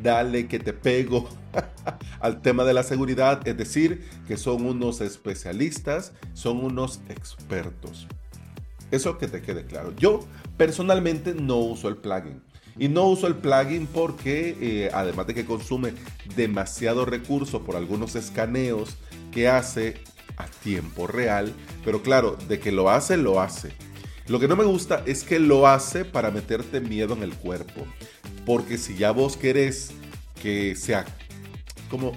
[0.02, 1.30] Dale que te pego
[2.20, 8.08] al tema de la seguridad, es decir, que son unos especialistas, son unos expertos.
[8.90, 9.94] Eso que te quede claro.
[9.98, 10.22] Yo
[10.58, 12.42] personalmente no uso el plugin.
[12.78, 15.94] Y no uso el plugin porque, eh, además de que consume
[16.36, 18.96] demasiado recurso por algunos escaneos
[19.32, 19.96] que hace
[20.38, 21.54] a tiempo real,
[21.84, 23.74] pero claro, de que lo hace, lo hace.
[24.28, 27.86] Lo que no me gusta es que lo hace para meterte miedo en el cuerpo.
[28.46, 29.92] Porque si ya vos querés
[30.42, 31.06] que sea,
[31.90, 32.14] como,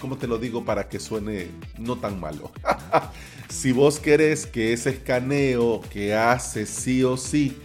[0.00, 2.52] como te lo digo para que suene no tan malo?
[3.48, 7.56] si vos querés que ese escaneo que hace sí o sí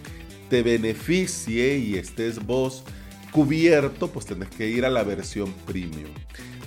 [0.54, 2.84] te beneficie y estés vos
[3.32, 6.12] cubierto, pues tenés que ir a la versión premium.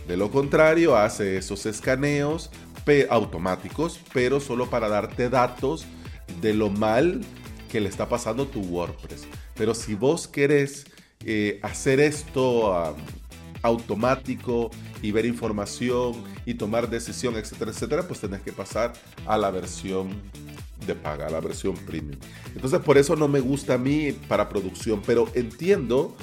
[0.09, 2.51] De lo contrario, hace esos escaneos
[3.09, 5.87] automáticos, pero solo para darte datos
[6.41, 7.21] de lo mal
[7.71, 9.29] que le está pasando tu WordPress.
[9.55, 10.87] Pero si vos querés
[11.25, 12.97] eh, hacer esto
[13.63, 18.95] automático y ver información y tomar decisión, etcétera, etcétera, pues tenés que pasar
[19.27, 20.11] a la versión
[20.87, 22.19] de paga, la versión premium.
[22.55, 26.17] Entonces por eso no me gusta a mí para producción, pero entiendo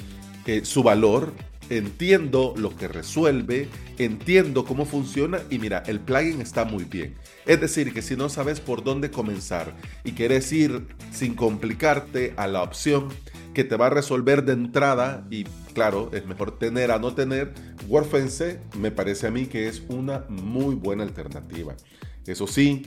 [0.62, 1.32] su valor,
[1.70, 7.14] entiendo lo que resuelve, entiendo cómo funciona y mira, el plugin está muy bien.
[7.46, 12.46] Es decir, que si no sabes por dónde comenzar y quieres ir sin complicarte a
[12.46, 13.08] la opción
[13.54, 15.44] que te va a resolver de entrada y
[15.74, 17.54] claro, es mejor tener a no tener,
[17.88, 21.74] WordFence me parece a mí que es una muy buena alternativa.
[22.26, 22.86] Eso sí,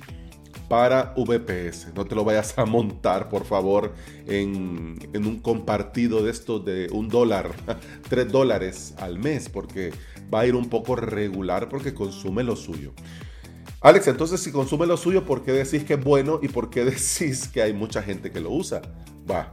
[0.68, 1.94] para VPS.
[1.96, 3.94] No te lo vayas a montar, por favor,
[4.26, 7.52] en, un compartido de estos de un dólar,
[8.10, 9.92] tres dólares al mes, porque
[10.34, 12.94] va a ir un poco regular porque consume lo suyo.
[13.82, 16.84] Alex, entonces si consume lo suyo, ¿por qué decís que es bueno y por qué
[16.86, 18.82] decís que hay mucha gente que lo usa?
[19.30, 19.52] Va.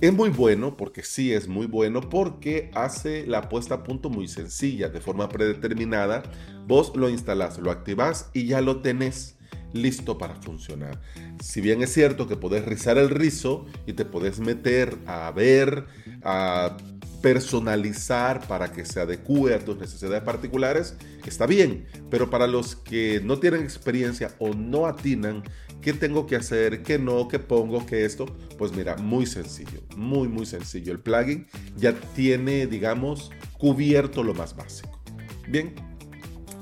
[0.00, 4.28] Es muy bueno, porque sí es muy bueno, porque hace la puesta a punto muy
[4.28, 6.22] sencilla, de forma predeterminada.
[6.66, 9.36] Vos lo instalás, lo activás y ya lo tenés
[9.74, 11.00] listo para funcionar.
[11.42, 15.84] Si bien es cierto que podés rizar el rizo y te podés meter a ver,
[16.22, 16.76] a
[17.20, 20.96] personalizar para que se adecue a tus necesidades particulares,
[21.26, 25.42] está bien, pero para los que no tienen experiencia o no atinan
[25.80, 30.28] qué tengo que hacer, qué no, qué pongo, qué esto, pues mira, muy sencillo, muy
[30.28, 30.92] muy sencillo.
[30.92, 31.46] El plugin
[31.76, 35.02] ya tiene, digamos, cubierto lo más básico.
[35.48, 35.74] Bien,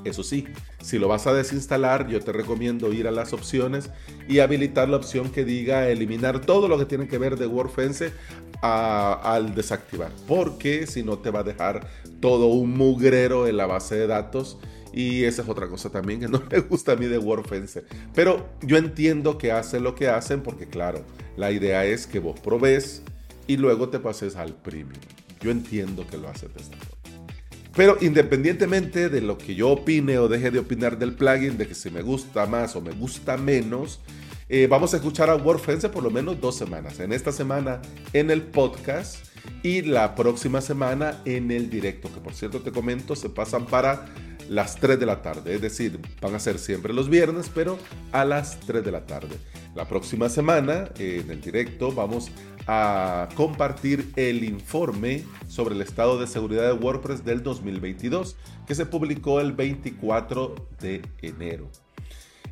[0.03, 0.45] eso sí,
[0.83, 3.89] Si lo vas a desinstalar, yo te recomiendo ir a las opciones
[4.27, 8.11] y habilitar la opción que diga eliminar todo lo que tiene que ver de WordFence
[8.61, 11.87] al desactivar, porque si no te va a dejar
[12.19, 14.57] todo un mugrero en la base de datos
[14.93, 17.85] y esa es otra cosa también que no me gusta a mí de WordFence.
[18.13, 21.05] Pero yo entiendo que hacen lo que hacen porque claro,
[21.37, 23.03] la idea es que vos probés
[23.47, 24.99] y luego te pases al premium.
[25.39, 26.92] Yo entiendo que lo esta forma.
[27.75, 31.73] Pero independientemente de lo que yo opine o deje de opinar del plugin, de que
[31.73, 33.99] si me gusta más o me gusta menos,
[34.47, 36.99] eh, vamos a escuchar a WordFence por lo menos dos semanas.
[36.99, 37.81] En esta semana
[38.13, 39.25] en el podcast
[39.63, 44.05] y la próxima semana en el directo, que por cierto te comento, se pasan para
[44.49, 45.55] las 3 de la tarde.
[45.55, 47.79] Es decir, van a ser siempre los viernes, pero
[48.11, 49.35] a las 3 de la tarde.
[49.75, 52.29] La próxima semana, en el directo, vamos
[52.67, 58.35] a compartir el informe sobre el estado de seguridad de WordPress del 2022,
[58.65, 61.69] que se publicó el 24 de enero.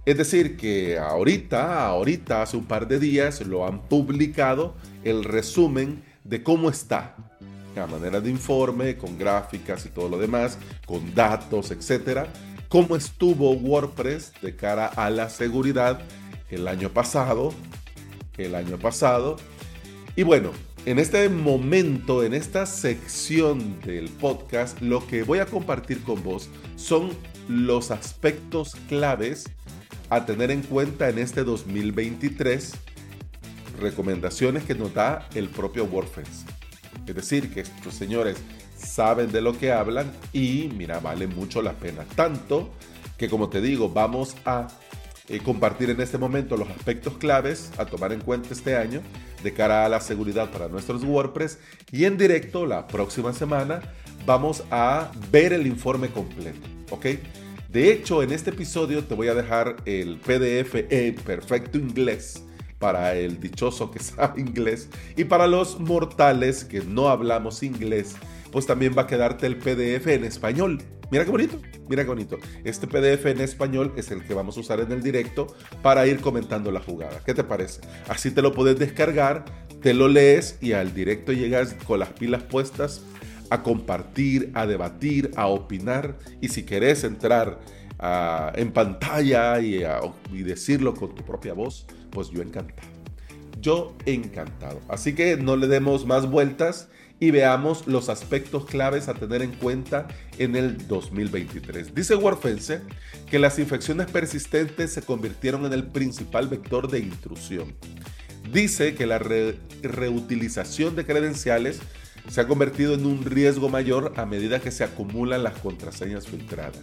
[0.05, 6.03] Es decir, que ahorita, ahorita, hace un par de días, lo han publicado el resumen
[6.23, 7.15] de cómo está
[7.79, 12.27] a manera de informe, con gráficas y todo lo demás, con datos, etcétera,
[12.67, 16.01] cómo estuvo WordPress de cara a la seguridad
[16.49, 17.53] el año pasado,
[18.37, 19.37] el año pasado.
[20.15, 20.51] Y bueno,
[20.85, 26.49] en este momento, en esta sección del podcast, lo que voy a compartir con vos
[26.75, 27.11] son
[27.47, 29.45] los aspectos claves
[30.09, 32.73] a tener en cuenta en este 2023,
[33.79, 36.45] recomendaciones que nos da el propio WordPress.
[37.07, 38.37] Es decir, que estos señores
[38.75, 42.03] saben de lo que hablan y mira, vale mucho la pena.
[42.15, 42.69] Tanto
[43.17, 44.67] que como te digo, vamos a
[45.31, 49.01] eh, compartir en este momento los aspectos claves a tomar en cuenta este año
[49.43, 51.57] de cara a la seguridad para nuestros WordPress
[51.89, 53.81] y en directo la próxima semana
[54.25, 57.05] vamos a ver el informe completo, ¿ok?
[57.69, 62.43] De hecho, en este episodio te voy a dejar el PDF en perfecto inglés
[62.77, 68.15] para el dichoso que sabe inglés y para los mortales que no hablamos inglés,
[68.51, 70.83] pues también va a quedarte el PDF en español.
[71.11, 71.59] Mira qué bonito,
[71.89, 72.37] mira qué bonito.
[72.63, 75.47] Este PDF en español es el que vamos a usar en el directo
[75.81, 77.21] para ir comentando la jugada.
[77.25, 77.81] ¿Qué te parece?
[78.07, 79.43] Así te lo puedes descargar,
[79.81, 83.01] te lo lees y al directo llegas con las pilas puestas
[83.49, 87.59] a compartir, a debatir, a opinar y si querés entrar
[87.99, 89.83] ah, en pantalla y,
[90.31, 92.87] y decirlo con tu propia voz, pues yo encantado.
[93.59, 94.79] Yo encantado.
[94.87, 96.87] Así que no le demos más vueltas
[97.21, 100.07] y veamos los aspectos claves a tener en cuenta
[100.39, 101.93] en el 2023.
[101.93, 102.81] Dice WordFence
[103.29, 107.75] que las infecciones persistentes se convirtieron en el principal vector de intrusión.
[108.51, 111.79] Dice que la reutilización de credenciales
[112.27, 116.81] se ha convertido en un riesgo mayor a medida que se acumulan las contraseñas filtradas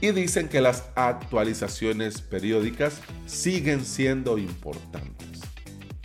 [0.00, 5.40] y dicen que las actualizaciones periódicas siguen siendo importantes.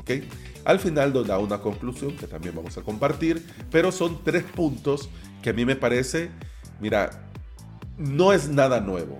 [0.01, 0.23] ¿Ok?
[0.65, 5.09] Al final nos da una conclusión que también vamos a compartir, pero son tres puntos
[5.41, 6.29] que a mí me parece,
[6.79, 7.29] mira,
[7.97, 9.19] no es nada nuevo.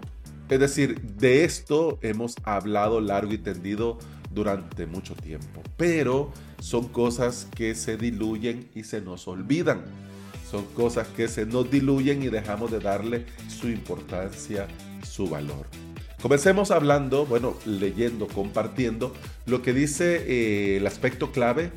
[0.50, 3.98] Es decir, de esto hemos hablado largo y tendido
[4.32, 9.84] durante mucho tiempo, pero son cosas que se diluyen y se nos olvidan.
[10.50, 14.68] Son cosas que se nos diluyen y dejamos de darle su importancia,
[15.04, 15.66] su valor.
[16.24, 19.13] Comencemos hablando, bueno, leyendo, compartiendo
[19.45, 21.69] lo que dice eh, el aspecto clave,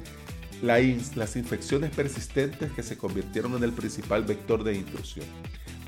[0.63, 5.27] las infecciones persistentes que se convirtieron en el principal vector de intrusión.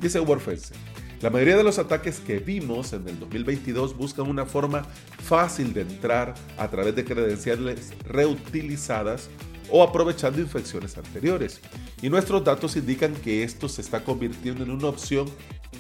[0.01, 0.75] Dice WordFence,
[1.23, 4.85] la mayoría de los ataques que vimos en el 2022 buscan una forma
[5.23, 9.31] fácil de entrar a través de credenciales reutilizadas
[9.71, 11.61] o aprovechando infecciones anteriores.
[12.03, 15.31] Y nuestros datos indican que esto se está convirtiendo en una opción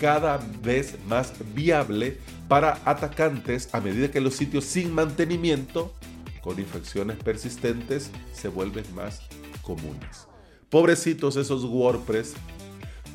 [0.01, 2.19] cada vez más viable
[2.49, 5.93] para atacantes a medida que los sitios sin mantenimiento
[6.41, 9.23] con infecciones persistentes se vuelven más
[9.63, 10.27] comunes.
[10.71, 12.35] Pobrecitos esos WordPress,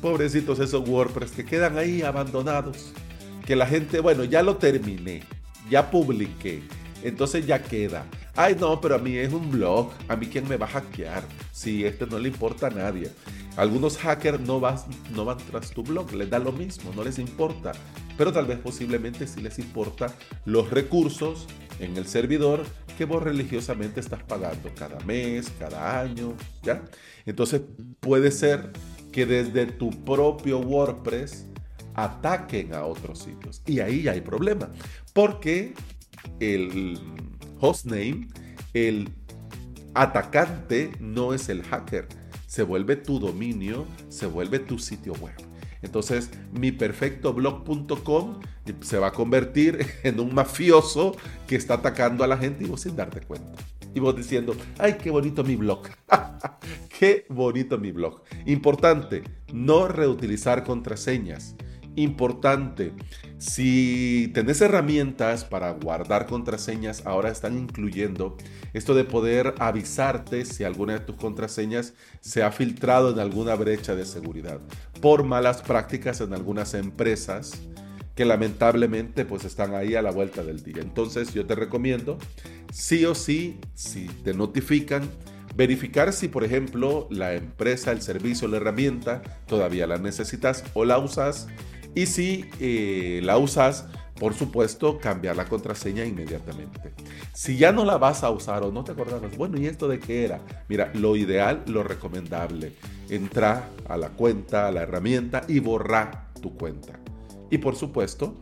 [0.02, 2.92] pobrecitos esos WordPress que quedan ahí abandonados,
[3.46, 5.22] que la gente, bueno, ya lo terminé,
[5.70, 6.62] ya publiqué,
[7.02, 8.06] entonces ya queda.
[8.36, 9.92] Ay, no, pero a mí es un blog.
[10.08, 11.22] A mí quién me va a hackear.
[11.52, 13.10] Si este no le importa a nadie.
[13.56, 14.60] Algunos hackers no,
[15.14, 17.72] no van tras tu blog, les da lo mismo, no les importa.
[18.18, 21.46] Pero tal vez posiblemente sí les importa los recursos
[21.78, 22.64] en el servidor
[22.98, 26.84] que vos religiosamente estás pagando cada mes, cada año, ¿ya?
[27.26, 27.62] Entonces
[28.00, 28.70] puede ser
[29.12, 31.46] que desde tu propio WordPress
[31.94, 33.62] ataquen a otros sitios.
[33.66, 34.70] Y ahí hay problema.
[35.12, 35.74] Porque
[36.40, 36.98] el
[37.60, 38.28] hostname,
[38.72, 39.10] el
[39.94, 42.08] atacante no es el hacker,
[42.54, 45.34] se vuelve tu dominio, se vuelve tu sitio web.
[45.82, 48.38] Entonces, mi perfectoblog.com
[48.80, 51.16] se va a convertir en un mafioso
[51.48, 53.60] que está atacando a la gente y vos sin darte cuenta.
[53.92, 55.82] Y vos diciendo, ay, qué bonito mi blog.
[57.00, 58.22] qué bonito mi blog.
[58.46, 61.56] Importante, no reutilizar contraseñas.
[61.96, 62.92] Importante,
[63.38, 68.36] si tenés herramientas para guardar contraseñas, ahora están incluyendo
[68.72, 73.94] esto de poder avisarte si alguna de tus contraseñas se ha filtrado en alguna brecha
[73.94, 74.60] de seguridad
[75.00, 77.60] por malas prácticas en algunas empresas
[78.14, 80.80] que lamentablemente pues están ahí a la vuelta del día.
[80.80, 82.18] Entonces yo te recomiendo,
[82.72, 85.08] sí o sí, si te notifican,
[85.56, 90.98] verificar si por ejemplo la empresa, el servicio, la herramienta todavía la necesitas o la
[90.98, 91.48] usas
[91.94, 93.86] y si eh, la usas,
[94.18, 96.92] por supuesto, cambiar la contraseña inmediatamente.
[97.32, 99.98] Si ya no la vas a usar o no te acordabas, bueno, ¿y esto de
[99.98, 100.40] qué era?
[100.68, 102.72] Mira, lo ideal, lo recomendable,
[103.08, 106.98] entra a la cuenta, a la herramienta y borra tu cuenta.
[107.50, 108.34] Y por supuesto,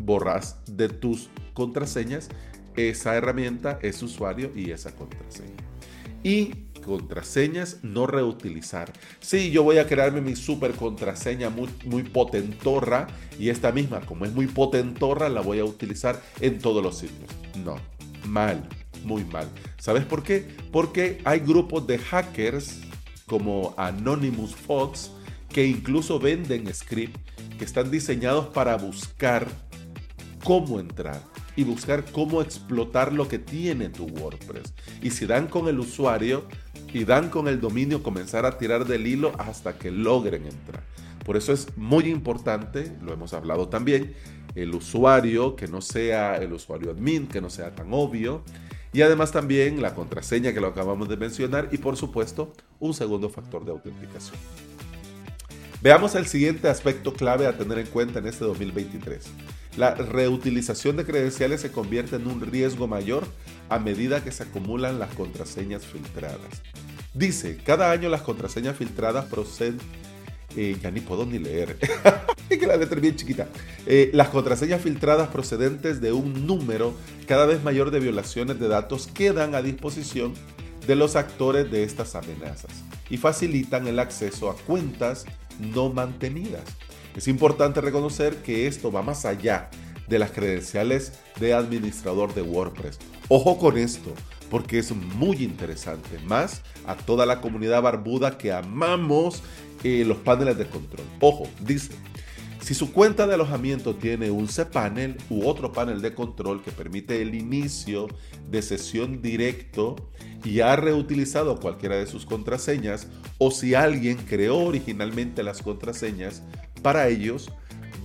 [0.00, 2.28] borras de tus contraseñas
[2.76, 5.64] esa herramienta, ese usuario y esa contraseña.
[6.22, 8.92] Y contraseñas, no reutilizar.
[9.20, 13.08] Sí, yo voy a crearme mi super contraseña muy, muy potentorra
[13.38, 17.28] y esta misma, como es muy potentorra, la voy a utilizar en todos los sitios.
[17.62, 17.76] No,
[18.24, 18.66] mal,
[19.04, 19.48] muy mal.
[19.78, 20.46] ¿Sabes por qué?
[20.72, 22.80] Porque hay grupos de hackers
[23.26, 25.10] como Anonymous Fox
[25.48, 27.18] que incluso venden scripts
[27.58, 29.48] que están diseñados para buscar
[30.44, 31.20] cómo entrar
[31.56, 34.74] y buscar cómo explotar lo que tiene tu WordPress.
[35.02, 36.46] Y si dan con el usuario,
[36.92, 40.82] y dan con el dominio comenzar a tirar del hilo hasta que logren entrar.
[41.24, 44.14] Por eso es muy importante, lo hemos hablado también,
[44.54, 48.42] el usuario que no sea el usuario admin, que no sea tan obvio.
[48.92, 53.28] Y además también la contraseña que lo acabamos de mencionar y por supuesto un segundo
[53.28, 54.36] factor de autenticación.
[55.82, 59.26] Veamos el siguiente aspecto clave a tener en cuenta en este 2023.
[59.76, 63.26] La reutilización de credenciales se convierte en un riesgo mayor
[63.68, 66.62] a medida que se acumulan las contraseñas filtradas.
[67.14, 69.78] Dice, cada año las contraseñas filtradas proceden...
[70.56, 71.76] Eh, ya ni puedo ni leer.
[72.48, 73.48] es que la letra es bien chiquita.
[73.86, 76.94] Eh, las contraseñas filtradas procedentes de un número
[77.26, 80.32] cada vez mayor de violaciones de datos quedan a disposición
[80.86, 82.70] de los actores de estas amenazas
[83.10, 85.26] y facilitan el acceso a cuentas
[85.58, 86.64] no mantenidas.
[87.14, 89.70] Es importante reconocer que esto va más allá
[90.08, 92.98] de las credenciales de administrador de WordPress.
[93.28, 94.12] Ojo con esto,
[94.50, 99.42] porque es muy interesante, más a toda la comunidad barbuda que amamos
[99.82, 101.04] eh, los paneles de control.
[101.18, 101.90] Ojo, dice,
[102.60, 107.20] si su cuenta de alojamiento tiene un cPanel u otro panel de control que permite
[107.20, 108.06] el inicio
[108.48, 109.96] de sesión directo
[110.44, 113.08] y ha reutilizado cualquiera de sus contraseñas,
[113.38, 116.44] o si alguien creó originalmente las contraseñas
[116.80, 117.50] para ellos,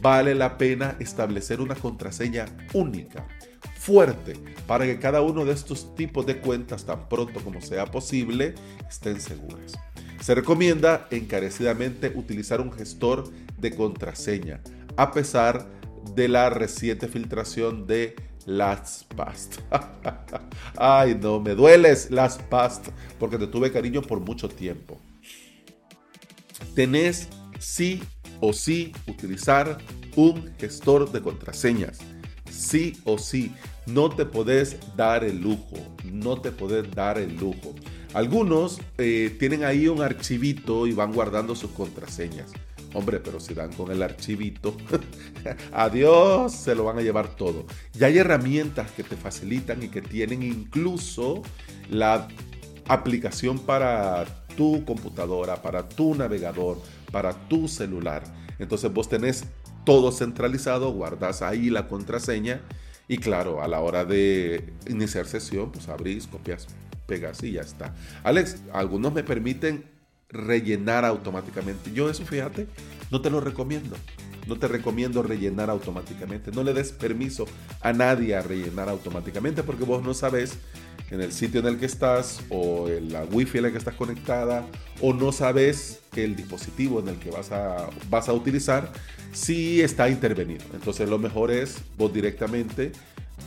[0.02, 3.28] vale la pena establecer una contraseña única
[3.82, 4.36] fuerte
[4.68, 8.54] para que cada uno de estos tipos de cuentas tan pronto como sea posible
[8.88, 9.74] estén seguras.
[10.22, 13.28] Se recomienda encarecidamente utilizar un gestor
[13.58, 14.62] de contraseña
[14.98, 15.68] a pesar
[16.14, 18.16] de la reciente filtración de
[18.46, 19.50] LastPass.
[20.78, 22.82] Ay, no, me dueles LastPass
[23.20, 25.00] porque te tuve cariño por mucho tiempo.
[26.76, 28.04] Tenés sí
[28.42, 29.80] o sí utilizar
[30.16, 32.00] un gestor de contraseñas.
[32.62, 33.52] Sí o sí.
[33.88, 37.74] No te podés dar el lujo, no te podés dar el lujo.
[38.14, 42.52] Algunos eh, tienen ahí un archivito y van guardando sus contraseñas.
[42.94, 44.76] Hombre, pero si dan con el archivito,
[45.72, 47.66] adiós, se lo van a llevar todo.
[47.94, 51.42] Ya hay herramientas que te facilitan y que tienen incluso
[51.90, 52.28] la
[52.88, 56.80] aplicación para tu computadora, para tu navegador,
[57.12, 58.24] para tu celular.
[58.60, 59.46] Entonces vos tenés
[59.84, 62.62] todo centralizado, guardas ahí la contraseña
[63.08, 66.68] y claro, a la hora de iniciar sesión, pues abrís, copias,
[67.08, 67.94] pegas y ya está.
[68.24, 69.84] Alex, algunos me permiten
[70.30, 71.92] rellenar automáticamente.
[71.92, 72.68] Yo eso, fíjate,
[73.12, 73.98] no te lo recomiendo.
[74.48, 76.52] No te recomiendo rellenar automáticamente.
[76.52, 77.46] No le des permiso
[77.82, 80.58] a nadie a rellenar automáticamente porque vos no sabes
[81.12, 83.96] en el sitio en el que estás o en la wifi en la que estás
[83.96, 84.66] conectada
[85.02, 88.92] o no sabes el dispositivo en el que vas a, vas a utilizar
[89.32, 90.66] si está intervenido.
[90.74, 92.92] Entonces lo mejor es vos directamente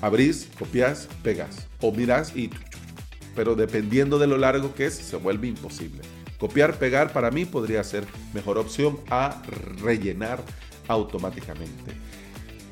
[0.00, 2.50] abrís, copias, pegas o mirás y...
[3.34, 6.02] Pero dependiendo de lo largo que es, se vuelve imposible.
[6.38, 9.42] Copiar, pegar para mí podría ser mejor opción a
[9.82, 10.40] rellenar
[10.86, 11.92] automáticamente.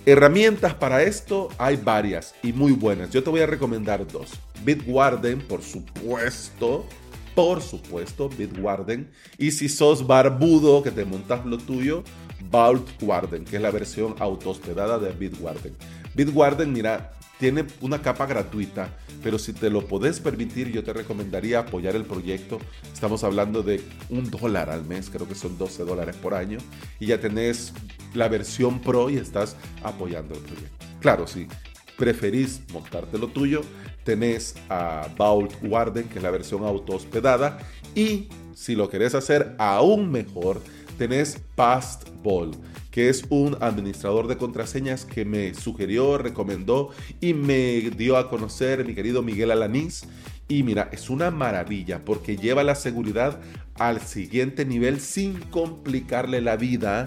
[0.04, 3.10] Herramientas para esto hay varias y muy buenas.
[3.10, 4.30] Yo te voy a recomendar dos.
[4.64, 6.86] Bitwarden, por supuesto.
[7.34, 9.10] Por supuesto, Bitwarden.
[9.38, 12.04] Y si sos barbudo que te montas lo tuyo,
[12.50, 15.74] Vault Warden, que es la versión autohospedada de Bitwarden.
[16.14, 21.58] Bitwarden, mira, tiene una capa gratuita, pero si te lo podés permitir, yo te recomendaría
[21.58, 22.58] apoyar el proyecto.
[22.92, 26.58] Estamos hablando de un dólar al mes, creo que son 12 dólares por año,
[27.00, 27.72] y ya tenés
[28.14, 30.86] la versión pro y estás apoyando el proyecto.
[31.00, 31.48] Claro, si
[31.96, 33.62] preferís montarte lo tuyo,
[34.04, 37.58] tenés a Vault Warden, que es la versión auto hospedada,
[37.94, 40.62] y si lo querés hacer aún mejor,
[41.02, 42.52] tenés Pastball
[42.92, 48.86] que es un administrador de contraseñas que me sugirió, recomendó y me dio a conocer
[48.86, 50.04] mi querido Miguel Alanís.
[50.46, 53.40] Y mira, es una maravilla porque lleva la seguridad
[53.76, 57.06] al siguiente nivel sin complicarle la vida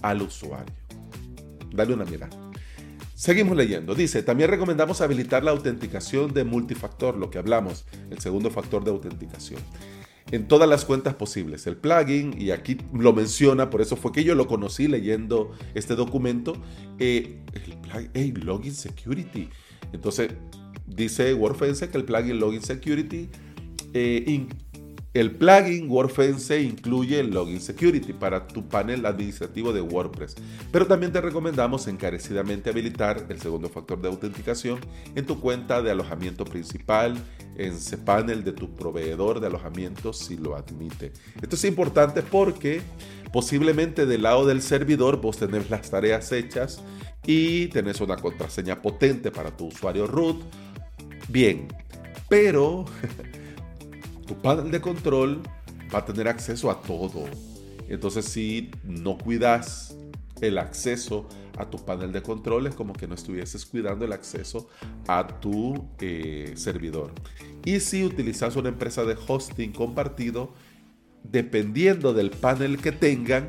[0.00, 0.74] al usuario.
[1.70, 2.36] Dale una mirada.
[3.14, 3.94] Seguimos leyendo.
[3.94, 8.90] Dice, también recomendamos habilitar la autenticación de multifactor, lo que hablamos, el segundo factor de
[8.90, 9.60] autenticación
[10.30, 11.66] en todas las cuentas posibles.
[11.66, 15.94] El plugin, y aquí lo menciona, por eso fue que yo lo conocí leyendo este
[15.94, 16.54] documento,
[16.98, 17.42] eh,
[18.14, 19.48] el Login Security.
[19.92, 20.30] Entonces,
[20.86, 23.28] dice WordFence que el plugin Login Security
[23.92, 24.24] eh,
[25.20, 30.34] el plugin WordFence incluye el Login Security para tu panel administrativo de WordPress,
[30.70, 34.78] pero también te recomendamos encarecidamente habilitar el segundo factor de autenticación
[35.14, 37.16] en tu cuenta de alojamiento principal,
[37.56, 41.12] en cPanel de tu proveedor de alojamiento si lo admite.
[41.40, 42.82] Esto es importante porque
[43.32, 46.82] posiblemente del lado del servidor vos tenés las tareas hechas
[47.26, 50.42] y tenés una contraseña potente para tu usuario root.
[51.28, 51.68] Bien,
[52.28, 52.84] pero
[54.26, 55.42] tu panel de control
[55.94, 57.24] va a tener acceso a todo.
[57.88, 59.96] Entonces si no cuidas
[60.40, 64.68] el acceso a tu panel de control es como que no estuvieses cuidando el acceso
[65.06, 67.12] a tu eh, servidor.
[67.64, 70.52] Y si utilizas una empresa de hosting compartido,
[71.22, 73.48] dependiendo del panel que tengan,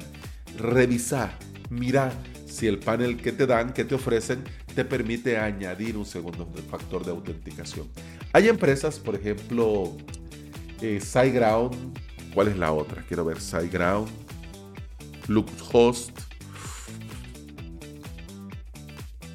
[0.58, 1.38] revisa,
[1.70, 2.12] mira
[2.46, 4.44] si el panel que te dan, que te ofrecen,
[4.74, 7.88] te permite añadir un segundo factor de autenticación.
[8.34, 9.96] Hay empresas, por ejemplo,
[10.82, 11.00] eh.
[12.34, 13.04] ¿Cuál es la otra?
[13.08, 14.10] Quiero ver SiteGround.
[15.28, 16.12] LuxHost.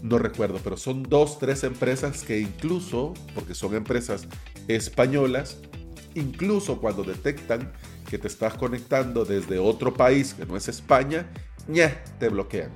[0.02, 4.27] No recuerdo, pero son dos, tres empresas que incluso, porque son empresas
[4.66, 5.59] españolas,
[6.14, 7.73] incluso cuando detectan
[8.10, 11.27] que te estás conectando desde otro país que no es España,
[11.69, 12.70] ya te bloquean.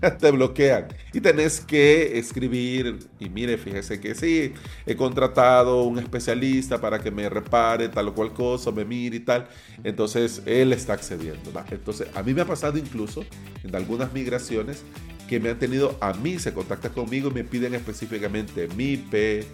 [0.18, 4.52] te bloquean y tenés que escribir y mire, fíjese que sí,
[4.86, 9.20] he contratado un especialista para que me repare tal o cual cosa, me mire y
[9.20, 9.48] tal.
[9.84, 11.50] Entonces él está accediendo.
[11.70, 13.24] Entonces a mí me ha pasado incluso
[13.62, 14.82] en algunas migraciones
[15.28, 19.44] que me han tenido a mí, se contacta conmigo y me piden específicamente mi IP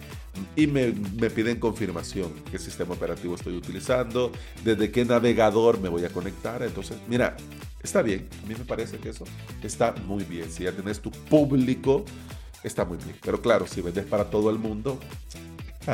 [0.55, 4.31] y me, me, piden confirmación, qué sistema operativo estoy utilizando,
[4.63, 6.63] desde qué navegador me voy a conectar.
[6.63, 7.35] Entonces, mira,
[7.83, 9.25] está bien, a mí me parece que eso
[9.61, 10.49] está muy bien.
[10.49, 12.05] Si ya tienes tu público,
[12.63, 13.15] está muy bien.
[13.21, 14.99] Pero claro, si vendes para todo el mundo...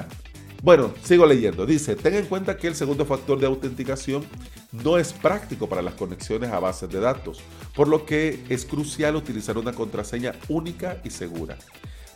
[0.63, 1.65] Bueno, sigo leyendo.
[1.65, 4.23] Dice, ten en cuenta que el segundo factor de autenticación
[4.71, 7.41] no es práctico para las conexiones a bases de datos,
[7.75, 11.57] por lo que es crucial utilizar una contraseña única y segura.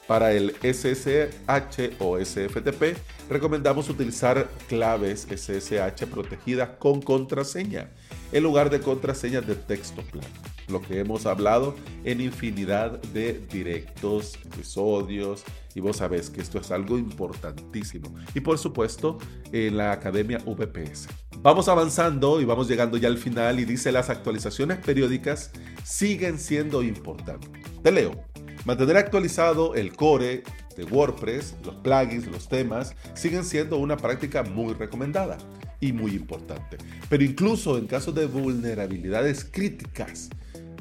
[0.07, 7.89] Para el SSH o SFTP, recomendamos utilizar claves SSH protegidas con contraseña
[8.31, 10.27] en lugar de contraseñas de texto plano.
[10.67, 15.43] Lo que hemos hablado en infinidad de directos, episodios,
[15.75, 18.15] y vos sabés que esto es algo importantísimo.
[18.33, 19.19] Y por supuesto,
[19.51, 21.09] en la Academia VPS.
[21.41, 25.51] Vamos avanzando y vamos llegando ya al final y dice las actualizaciones periódicas
[25.83, 27.51] siguen siendo importantes.
[27.83, 28.23] Te leo.
[28.63, 30.43] Mantener actualizado el core
[30.75, 35.37] de WordPress, los plugins, los temas, siguen siendo una práctica muy recomendada
[35.79, 36.77] y muy importante.
[37.09, 40.29] Pero incluso en casos de vulnerabilidades críticas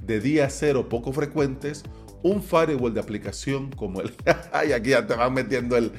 [0.03, 1.83] de día cero poco frecuentes,
[2.25, 4.13] un firewall de aplicación como el.
[4.53, 5.93] Ay, aquí ya te van metiendo el.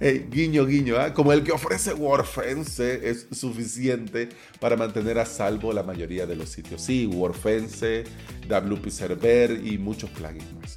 [0.30, 1.12] guiño, guiño, ¿ah?
[1.12, 4.28] como el que ofrece WordFence es suficiente
[4.60, 6.80] para mantener a salvo la mayoría de los sitios.
[6.80, 8.04] Sí, WordFence,
[8.48, 10.76] WP Server y muchos plugins más.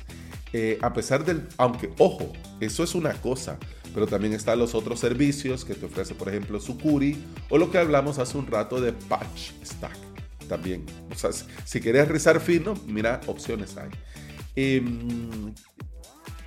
[0.51, 1.43] Eh, a pesar del.
[1.57, 3.59] Aunque, ojo, eso es una cosa,
[3.93, 7.77] pero también están los otros servicios que te ofrece, por ejemplo, Sucuri o lo que
[7.77, 10.14] hablamos hace un rato de Patch Stack
[10.47, 10.85] también.
[11.11, 13.89] O sea, si quieres rizar fino, mira, opciones hay.
[14.55, 15.53] Em,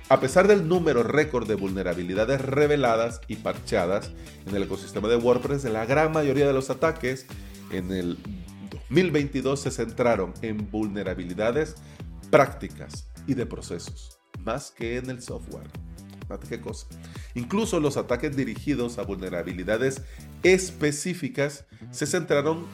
[0.09, 4.11] a pesar del número récord de vulnerabilidades reveladas y parchadas
[4.47, 7.27] en el ecosistema de WordPress, la gran mayoría de los ataques
[7.71, 8.17] en el
[8.89, 11.75] 2022 se centraron en vulnerabilidades
[12.31, 15.67] prácticas y de procesos, más que en el software.
[16.37, 16.87] ¿Qué cosa?
[17.33, 20.03] Incluso los ataques dirigidos a vulnerabilidades
[20.43, 22.67] específicas se centraron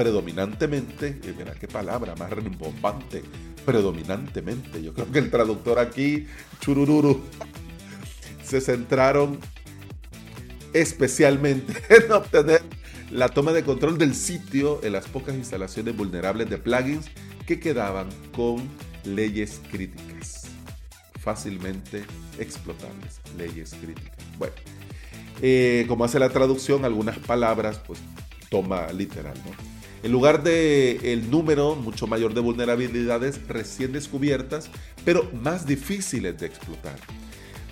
[0.00, 3.22] predominantemente, y mira qué palabra más rimbombante,
[3.66, 4.82] predominantemente.
[4.82, 6.26] Yo creo que el traductor aquí,
[6.58, 7.20] churururu,
[8.42, 9.38] se centraron
[10.72, 12.62] especialmente en obtener
[13.10, 17.10] la toma de control del sitio en las pocas instalaciones vulnerables de plugins
[17.46, 18.70] que quedaban con
[19.04, 20.46] leyes críticas,
[21.18, 22.04] fácilmente
[22.38, 24.16] explotables, leyes críticas.
[24.38, 24.54] Bueno,
[25.42, 27.98] eh, como hace la traducción, algunas palabras, pues
[28.48, 29.79] toma literal, ¿no?
[30.02, 34.70] En lugar de el número mucho mayor de vulnerabilidades recién descubiertas,
[35.04, 36.98] pero más difíciles de explotar.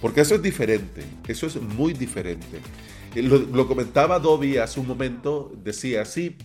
[0.01, 2.61] Porque eso es diferente, eso es muy diferente.
[3.15, 6.37] Eh, lo, comentaba Dobby hace un momento, decía así,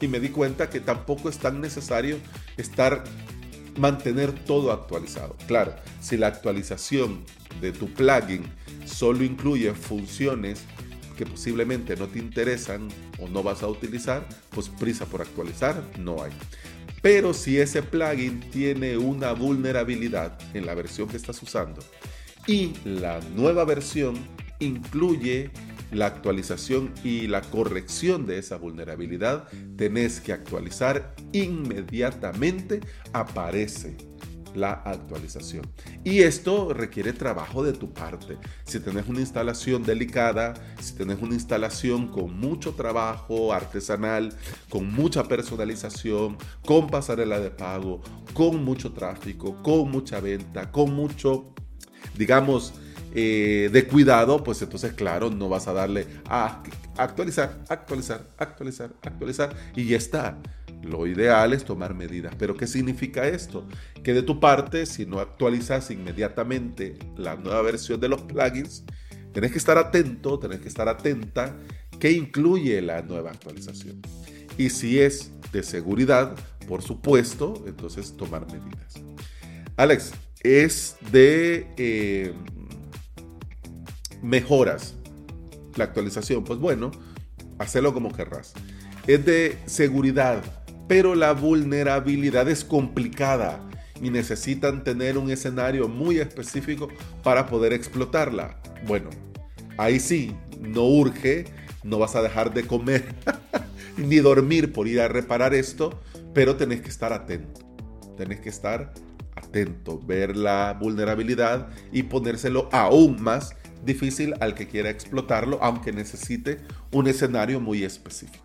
[0.00, 2.18] y me di cuenta que tampoco es tan necesario
[2.56, 3.04] estar,
[3.76, 5.36] mantener todo actualizado.
[5.46, 7.24] Claro, si la actualización
[7.60, 8.44] de tu plugin
[8.86, 10.62] solo incluye funciones
[11.12, 16.22] que posiblemente no te interesan o no vas a utilizar, pues prisa por actualizar no
[16.22, 16.32] hay.
[17.00, 21.82] Pero si ese plugin tiene una vulnerabilidad en la versión que estás usando
[22.46, 24.14] y la nueva versión
[24.60, 25.50] incluye
[25.90, 32.80] la actualización y la corrección de esa vulnerabilidad, tenés que actualizar inmediatamente,
[33.12, 33.96] aparece
[34.54, 35.66] la actualización.
[36.04, 38.38] Y esto requiere trabajo de tu parte.
[38.64, 44.34] Si tenés una instalación delicada, si tenés una instalación con mucho trabajo artesanal,
[44.68, 48.00] con mucha personalización, con pasarela de pago,
[48.34, 51.54] con mucho tráfico, con mucha venta, con mucho,
[52.16, 52.74] digamos,
[53.14, 56.62] eh, de cuidado, pues entonces, claro, no vas a darle a
[56.96, 60.38] actualizar, actualizar, actualizar, actualizar y ya está.
[60.82, 62.34] Lo ideal es tomar medidas.
[62.38, 63.66] Pero ¿qué significa esto?
[64.02, 68.84] Que de tu parte, si no actualizas inmediatamente la nueva versión de los plugins,
[69.32, 71.56] tenés que estar atento, tenés que estar atenta
[71.98, 74.02] que incluye la nueva actualización.
[74.58, 76.34] Y si es de seguridad,
[76.66, 78.94] por supuesto, entonces tomar medidas.
[79.76, 82.32] Alex, es de eh,
[84.22, 84.94] mejoras
[85.76, 86.44] la actualización.
[86.44, 86.90] Pues bueno,
[87.58, 88.52] hacelo como querrás.
[89.06, 90.42] Es de seguridad,
[90.88, 93.60] pero la vulnerabilidad es complicada
[94.00, 96.88] y necesitan tener un escenario muy específico
[97.22, 98.60] para poder explotarla.
[98.86, 99.10] Bueno,
[99.78, 101.44] ahí sí, no urge,
[101.84, 103.14] no vas a dejar de comer
[103.96, 106.00] ni dormir por ir a reparar esto,
[106.34, 107.60] pero tenés que estar atento.
[108.16, 108.92] Tenés que estar
[109.36, 113.54] atento, ver la vulnerabilidad y ponérselo aún más
[113.84, 116.58] difícil al que quiera explotarlo, aunque necesite
[116.92, 118.44] un escenario muy específico.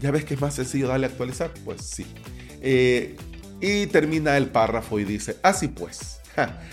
[0.00, 1.50] ¿Ya ves que es más sencillo darle a actualizar?
[1.64, 2.06] Pues sí.
[2.60, 3.16] Eh,
[3.60, 6.20] y termina el párrafo y dice, así pues,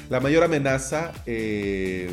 [0.10, 2.12] la mayor amenaza eh,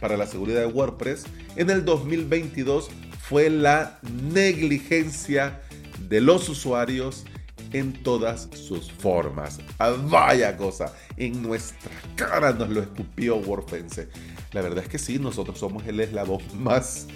[0.00, 1.24] para la seguridad de WordPress
[1.56, 3.98] en el 2022 fue la
[4.32, 5.60] negligencia
[6.08, 7.24] de los usuarios
[7.72, 9.58] en todas sus formas.
[9.78, 14.08] Ah, vaya cosa, en nuestra cara nos lo escupió WordFence.
[14.52, 17.06] La verdad es que sí, nosotros somos el eslabón más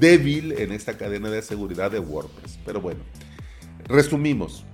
[0.00, 2.58] débil en esta cadena de seguridad de WordPress.
[2.64, 3.00] Pero bueno,
[3.86, 4.64] resumimos.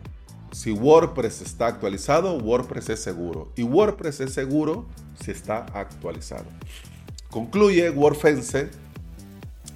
[0.52, 3.52] Si WordPress está actualizado, WordPress es seguro.
[3.56, 4.86] Y WordPress es seguro
[5.22, 6.44] si está actualizado.
[7.30, 8.68] Concluye WordFence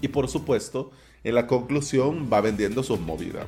[0.02, 0.90] y por supuesto,
[1.24, 3.46] en la conclusión va vendiendo sus movidas,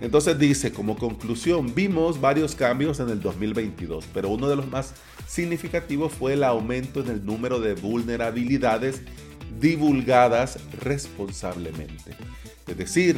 [0.00, 4.92] Entonces dice, como conclusión, vimos varios cambios en el 2022, pero uno de los más
[5.26, 9.00] significativos fue el aumento en el número de vulnerabilidades
[9.60, 12.16] divulgadas responsablemente.
[12.66, 13.16] Es decir,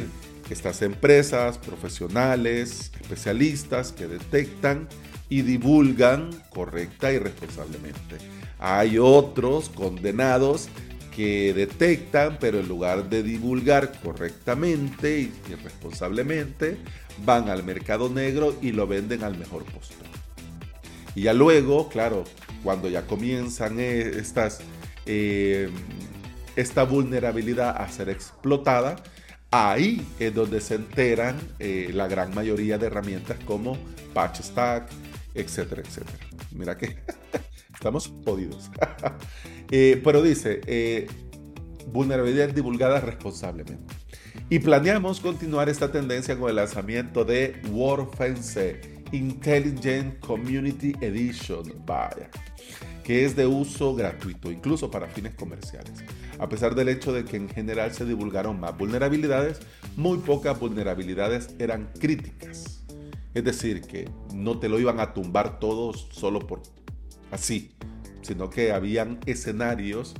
[0.49, 4.87] estas empresas, profesionales, especialistas que detectan
[5.29, 8.17] y divulgan correcta y responsablemente.
[8.59, 10.69] Hay otros condenados
[11.15, 16.77] que detectan, pero en lugar de divulgar correctamente y, responsablemente,
[17.25, 20.05] van al mercado negro y lo venden al mejor postor.
[21.15, 22.23] Y ya luego, claro,
[22.63, 24.59] cuando ya comienzan eh, estas
[25.07, 25.69] eh,
[26.57, 28.97] esta vulnerabilidad a ser explotada,
[29.51, 33.77] ahí es donde se enteran eh, la gran mayoría de herramientas como
[34.13, 34.89] Patch Stack,
[35.35, 36.17] etcétera, etcétera.
[36.51, 36.97] Mira que
[37.73, 38.69] estamos jodidos.
[39.69, 41.07] Eh, pero dice, eh,
[41.87, 43.93] vulnerabilidad divulgada responsablemente.
[44.49, 51.83] Y planeamos continuar esta tendencia con el lanzamiento de WordFence Intelligent Community Edition.
[51.85, 52.29] Vaya
[53.07, 55.93] que es de uso gratuito, incluso para fines comerciales.
[56.39, 59.59] A pesar del hecho de que en general se divulgaron más vulnerabilidades,
[59.95, 62.83] muy pocas vulnerabilidades eran críticas.
[63.33, 66.61] Es decir, que no te lo iban a tumbar todo solo por
[67.31, 67.71] así,
[68.21, 70.13] sino que habían escenarios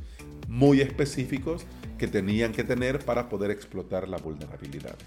[0.48, 1.65] muy específicos
[1.98, 5.06] que tenían que tener para poder explotar las vulnerabilidades.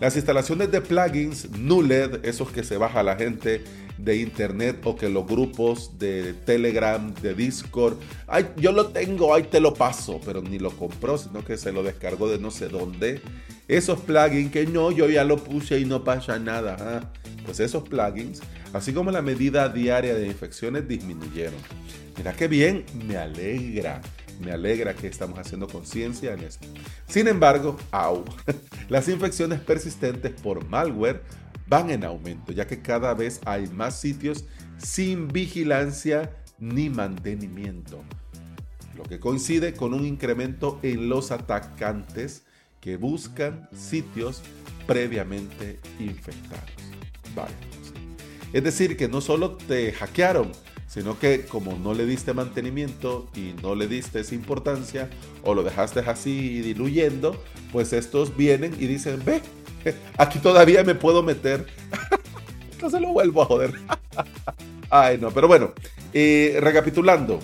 [0.00, 3.64] Las instalaciones de plugins NULED, esos que se baja la gente
[3.98, 7.96] de internet o que los grupos de Telegram, de Discord,
[8.26, 11.72] ay, yo lo tengo, ahí te lo paso, pero ni lo compró, sino que se
[11.72, 13.20] lo descargó de no sé dónde.
[13.68, 16.76] Esos plugins que no, yo ya lo puse y no pasa nada.
[16.78, 17.12] Ah,
[17.44, 18.40] pues esos plugins,
[18.72, 21.60] así como la medida diaria de infecciones disminuyeron.
[22.16, 24.00] Mira qué bien, me alegra.
[24.40, 26.66] Me alegra que estamos haciendo conciencia en esto.
[27.08, 28.24] Sin embargo, au,
[28.88, 31.22] las infecciones persistentes por malware
[31.66, 34.44] van en aumento, ya que cada vez hay más sitios
[34.78, 38.02] sin vigilancia ni mantenimiento,
[38.96, 42.44] lo que coincide con un incremento en los atacantes
[42.80, 44.42] que buscan sitios
[44.86, 46.70] previamente infectados.
[48.52, 50.52] Es decir, que no solo te hackearon,
[50.86, 55.10] sino que como no le diste mantenimiento y no le diste esa importancia
[55.42, 57.42] o lo dejaste así diluyendo,
[57.72, 59.42] pues estos vienen y dicen, ve,
[60.18, 61.66] aquí todavía me puedo meter.
[62.72, 63.72] Entonces lo vuelvo a joder.
[64.90, 65.72] Ay, no, pero bueno,
[66.12, 67.40] eh, recapitulando,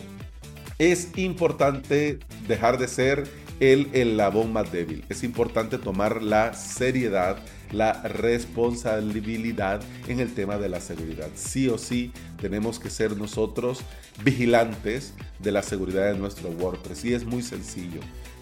[0.78, 3.24] es importante dejar de ser
[3.60, 5.04] el eslabón más débil.
[5.08, 7.38] Es importante tomar la seriedad,
[7.72, 11.28] la responsabilidad en el tema de la seguridad.
[11.34, 13.80] Sí o sí tenemos que ser nosotros
[14.22, 17.04] vigilantes de la seguridad de nuestro WordPress.
[17.04, 18.00] Y es muy sencillo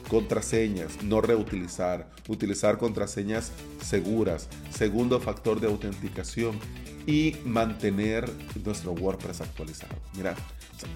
[0.09, 6.59] contraseñas, no reutilizar, utilizar contraseñas seguras, segundo factor de autenticación
[7.07, 8.29] y mantener
[8.65, 9.95] nuestro WordPress actualizado.
[10.17, 10.35] Mira,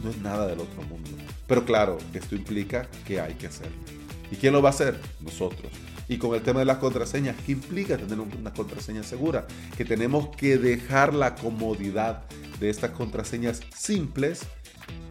[0.03, 1.11] no es nada del otro mundo.
[1.47, 4.04] Pero claro, esto implica que hay que hacerlo.
[4.35, 4.99] ¿Y quién lo va a hacer?
[5.21, 5.71] Nosotros.
[6.09, 9.47] Y con el tema de las contraseñas, ¿qué implica tener una contraseña segura?
[9.77, 12.25] Que tenemos que dejar la comodidad
[12.59, 14.43] de estas contraseñas simples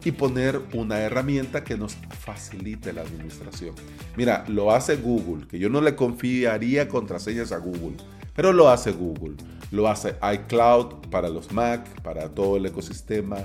[0.04, 3.74] y poner una herramienta que nos facilite la administración.
[4.14, 7.96] Mira, lo hace Google, que yo no le confiaría contraseñas a Google,
[8.36, 9.36] pero lo hace Google.
[9.70, 13.38] Lo hace iCloud para los Mac, para todo el ecosistema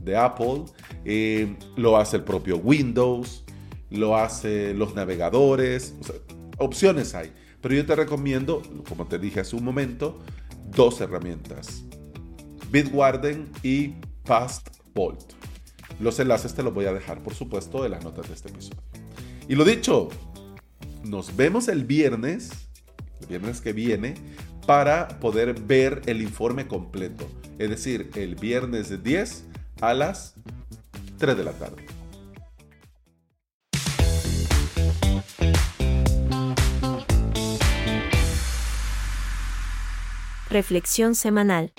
[0.00, 0.64] de Apple.
[1.04, 3.44] Eh, lo hace el propio Windows.
[3.90, 5.94] Lo hace los navegadores.
[6.58, 7.32] opciones hay.
[7.60, 10.20] Pero yo te recomiendo, como te dije hace un momento,
[10.70, 11.84] dos herramientas.
[12.70, 13.94] Bitwarden y
[14.24, 15.32] Passport.
[16.00, 18.82] Los enlaces te los voy a dejar, por supuesto, en las notas de este episodio.
[19.48, 20.08] Y lo dicho,
[21.04, 22.50] nos vemos el viernes,
[23.20, 24.14] el viernes que viene,
[24.66, 27.26] para poder ver el informe completo.
[27.58, 29.44] Es decir, el viernes de 10
[29.80, 30.34] a las
[31.18, 31.85] 3 de la tarde.
[40.48, 41.72] Reflexión semanal.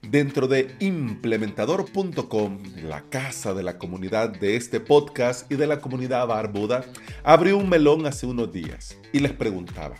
[0.00, 6.24] Dentro de implementador.com, la casa de la comunidad de este podcast y de la comunidad
[6.28, 6.84] barbuda,
[7.24, 9.96] abrió un melón hace unos días y les preguntaba,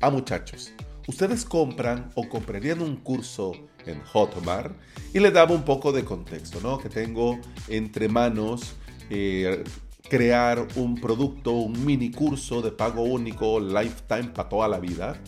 [0.00, 0.72] a muchachos,
[1.06, 3.52] ¿ustedes compran o comprarían un curso
[3.84, 4.74] en Hotmart?
[5.12, 6.78] Y les daba un poco de contexto, ¿no?
[6.78, 8.74] Que tengo entre manos
[9.10, 9.64] eh,
[10.08, 15.20] crear un producto, un mini curso de pago único, lifetime para toda la vida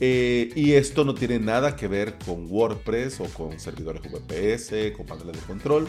[0.00, 5.06] eh, y esto no tiene nada que ver con WordPress o con servidores VPS, con
[5.06, 5.88] paneles de control,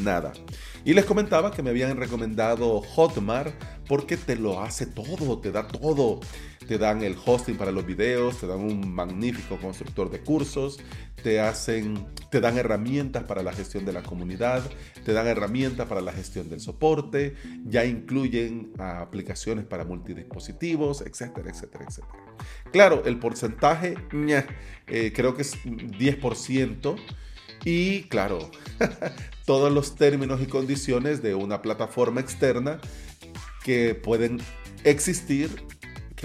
[0.00, 0.32] nada.
[0.84, 3.54] Y les comentaba que me habían recomendado Hotmart
[3.86, 6.20] porque te lo hace todo, te da todo.
[6.66, 10.78] Te dan el hosting para los videos, te dan un magnífico constructor de cursos,
[11.22, 14.62] te hacen, te dan herramientas para la gestión de la comunidad,
[15.04, 17.34] te dan herramientas para la gestión del soporte,
[17.64, 22.24] ya incluyen aplicaciones para multidispositivos, etcétera, etcétera, etcétera.
[22.72, 23.94] Claro, el porcentaje,
[24.86, 26.96] eh, creo que es 10%.
[27.64, 28.50] Y claro,
[29.46, 32.78] todos los términos y condiciones de una plataforma externa
[33.64, 34.38] que pueden
[34.84, 35.64] existir,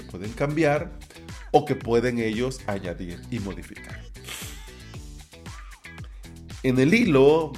[0.02, 0.98] pueden cambiar
[1.52, 4.00] o que pueden ellos añadir y modificar.
[6.62, 7.52] En el hilo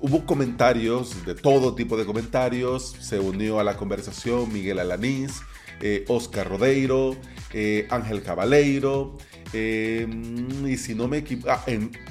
[0.00, 5.42] hubo comentarios, de todo tipo de comentarios, se unió a la conversación Miguel Alanís,
[5.82, 7.16] eh, Oscar Rodeiro,
[7.52, 9.18] eh, Ángel Cabaleiro,
[9.52, 11.64] em, y si no me equivoco, ah,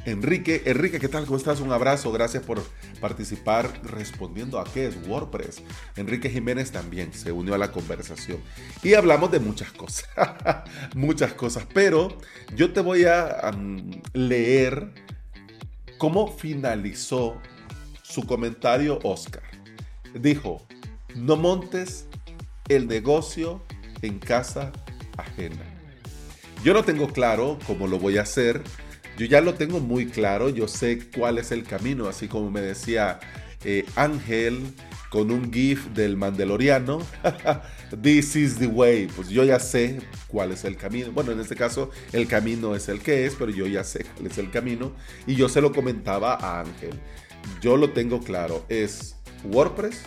[0.05, 1.26] Enrique, Enrique, ¿qué tal?
[1.26, 1.59] ¿Cómo estás?
[1.59, 2.64] Un abrazo, gracias por
[2.99, 5.61] participar respondiendo a qué es WordPress.
[5.95, 8.39] Enrique Jiménez también se unió a la conversación
[8.84, 10.07] y hablamos de muchas cosas,
[10.95, 12.18] muchas cosas, pero
[12.55, 13.51] yo te voy a
[14.14, 14.91] leer
[15.97, 17.39] cómo finalizó
[18.03, 19.43] su comentario Oscar.
[20.14, 20.65] Dijo,
[21.15, 22.07] no montes
[22.69, 23.61] el negocio
[24.01, 24.72] en casa
[25.18, 25.76] ajena.
[26.63, 28.61] Yo no tengo claro cómo lo voy a hacer.
[29.17, 30.49] Yo ya lo tengo muy claro.
[30.49, 32.07] Yo sé cuál es el camino.
[32.07, 33.19] Así como me decía
[33.63, 34.73] eh, Ángel,
[35.09, 36.99] con un GIF del Mandaloriano.
[38.01, 39.07] This is the way.
[39.07, 41.11] Pues yo ya sé cuál es el camino.
[41.11, 44.27] Bueno, en este caso el camino es el que es, pero yo ya sé cuál
[44.27, 44.93] es el camino.
[45.25, 46.99] Y yo se lo comentaba a Ángel.
[47.61, 48.65] Yo lo tengo claro.
[48.67, 50.01] Es WordPress,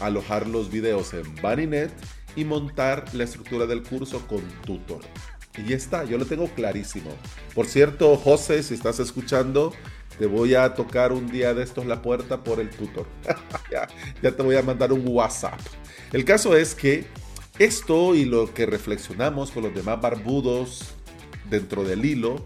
[0.00, 1.90] alojar los videos en Baninet
[2.36, 5.00] y montar la estructura del curso con Tutor.
[5.56, 7.10] Y ya está, yo lo tengo clarísimo.
[7.54, 9.72] Por cierto, José, si estás escuchando,
[10.18, 13.06] te voy a tocar un día de estos la puerta por el tutor.
[13.70, 15.60] ya, te voy a mandar un WhatsApp.
[16.12, 17.06] El caso es que
[17.58, 20.94] esto y lo que reflexionamos con los demás barbudos
[21.48, 22.44] dentro del hilo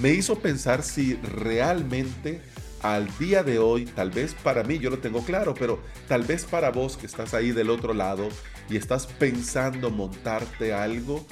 [0.00, 2.42] me hizo pensar si realmente
[2.82, 6.44] al día de hoy, tal vez para mí, yo lo tengo claro, pero tal vez
[6.44, 8.28] para vos que estás ahí del otro lado
[8.70, 11.26] y estás pensando montarte algo,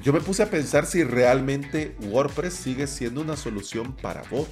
[0.00, 4.48] yo me puse a pensar si realmente WordPress sigue siendo una solución para vos.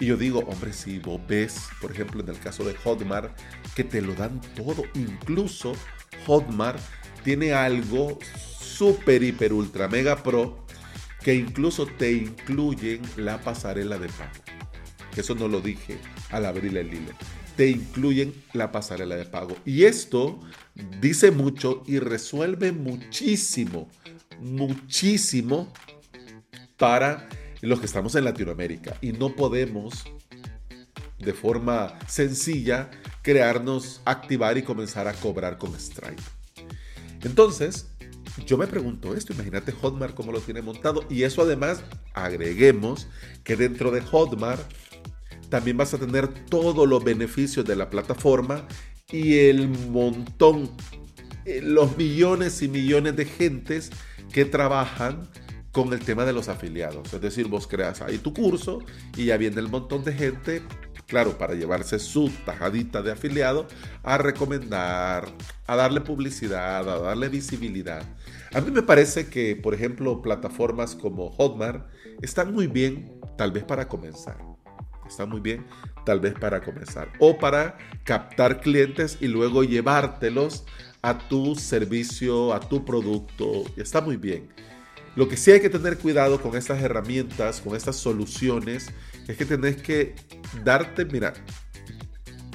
[0.00, 3.36] Y yo digo, hombre, si vos ves, por ejemplo, en el caso de Hotmart,
[3.74, 5.72] que te lo dan todo, incluso
[6.26, 6.78] Hotmart
[7.24, 8.18] tiene algo
[8.60, 10.64] super, hiper, ultra, mega pro,
[11.24, 14.30] que incluso te incluyen la pasarela de pago.
[15.12, 15.98] Que eso no lo dije
[16.30, 17.12] al abrir el hilo.
[17.56, 19.56] Te incluyen la pasarela de pago.
[19.64, 20.38] Y esto
[21.00, 23.88] dice mucho y resuelve muchísimo,
[24.40, 25.72] muchísimo
[26.76, 27.28] para
[27.60, 30.04] los que estamos en Latinoamérica y no podemos
[31.18, 32.90] de forma sencilla
[33.22, 36.22] crearnos, activar y comenzar a cobrar con Stripe.
[37.22, 37.88] Entonces,
[38.46, 41.82] yo me pregunto esto, imagínate Hotmart cómo lo tiene montado y eso además
[42.14, 43.08] agreguemos
[43.42, 44.62] que dentro de Hotmart
[45.48, 48.66] también vas a tener todos los beneficios de la plataforma
[49.10, 50.70] y el montón,
[51.46, 53.90] eh, los millones y millones de gentes
[54.32, 55.28] que trabajan
[55.72, 57.12] con el tema de los afiliados.
[57.14, 58.80] Es decir, vos creas ahí tu curso
[59.16, 60.62] y ya viene el montón de gente,
[61.06, 63.66] claro, para llevarse su tajadita de afiliado,
[64.02, 65.28] a recomendar,
[65.66, 68.02] a darle publicidad, a darle visibilidad.
[68.52, 71.86] A mí me parece que, por ejemplo, plataformas como Hotmart
[72.20, 74.38] están muy bien, tal vez para comenzar.
[75.08, 75.64] Están muy bien,
[76.04, 77.08] tal vez para comenzar.
[77.18, 80.64] O para captar clientes y luego llevártelos
[81.02, 83.64] a tu servicio, a tu producto.
[83.76, 84.48] Está muy bien.
[85.16, 88.90] Lo que sí hay que tener cuidado con estas herramientas, con estas soluciones,
[89.26, 90.14] es que tenés que
[90.64, 91.34] darte, mira,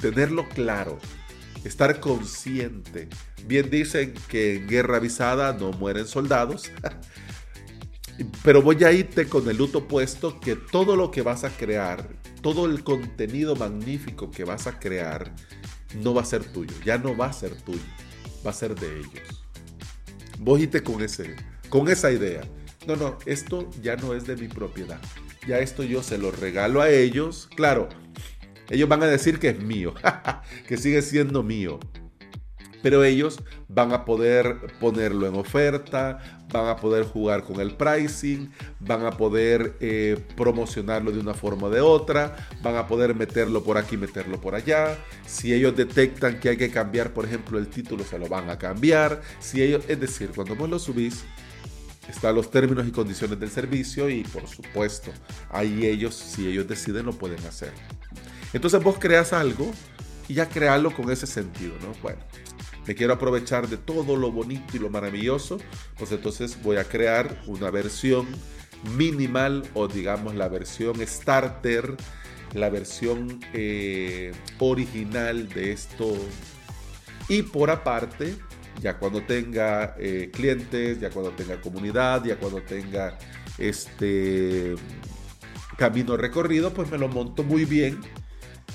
[0.00, 0.98] tenerlo claro,
[1.64, 3.08] estar consciente.
[3.46, 6.70] Bien dicen que en guerra avisada no mueren soldados,
[8.42, 12.08] pero voy a irte con el luto puesto que todo lo que vas a crear,
[12.44, 15.34] todo el contenido magnífico que vas a crear,
[16.02, 17.80] no va a ser tuyo, ya no va a ser tuyo,
[18.46, 19.42] va a ser de ellos.
[20.40, 21.36] Vos con ese,
[21.70, 22.42] con esa idea.
[22.86, 25.00] No, no, esto ya no es de mi propiedad.
[25.48, 27.48] Ya esto yo se lo regalo a ellos.
[27.56, 27.88] Claro,
[28.68, 29.94] ellos van a decir que es mío,
[30.68, 31.80] que sigue siendo mío.
[32.84, 36.18] Pero ellos van a poder ponerlo en oferta,
[36.52, 41.68] van a poder jugar con el pricing, van a poder eh, promocionarlo de una forma
[41.68, 44.98] o de otra, van a poder meterlo por aquí, meterlo por allá.
[45.26, 48.58] Si ellos detectan que hay que cambiar, por ejemplo, el título, se lo van a
[48.58, 49.22] cambiar.
[49.40, 51.24] Si ellos, es decir, cuando vos lo subís,
[52.06, 55.10] están los términos y condiciones del servicio y por supuesto,
[55.48, 57.72] ahí ellos, si ellos deciden, lo pueden hacer.
[58.52, 59.72] Entonces vos creas algo
[60.28, 61.94] y ya crearlo con ese sentido, ¿no?
[62.02, 62.20] Bueno,
[62.86, 65.58] me quiero aprovechar de todo lo bonito y lo maravilloso,
[65.98, 68.26] pues entonces voy a crear una versión
[68.96, 71.96] minimal o digamos la versión starter,
[72.52, 76.14] la versión eh, original de esto.
[77.28, 78.36] Y por aparte,
[78.80, 83.18] ya cuando tenga eh, clientes, ya cuando tenga comunidad, ya cuando tenga
[83.58, 84.74] este
[85.78, 88.00] camino recorrido, pues me lo monto muy bien,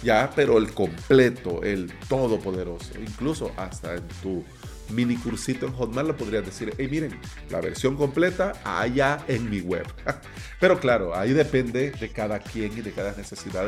[0.03, 4.43] ya, pero el completo, el todopoderoso, incluso hasta en tu
[4.91, 7.19] mini cursito en Hotmart lo podrías decir, hey miren,
[7.49, 9.85] la versión completa allá en mi web.
[10.59, 13.67] pero claro, ahí depende de cada quien y de cada necesidad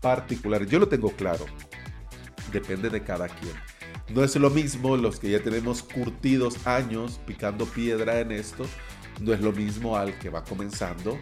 [0.00, 0.66] particular.
[0.66, 1.44] Yo lo tengo claro,
[2.52, 3.54] depende de cada quien.
[4.08, 8.66] No es lo mismo los que ya tenemos curtidos años picando piedra en esto,
[9.20, 11.18] no es lo mismo al que va comenzando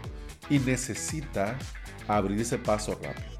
[0.49, 1.57] y necesita
[2.07, 3.32] abrir ese paso rápido.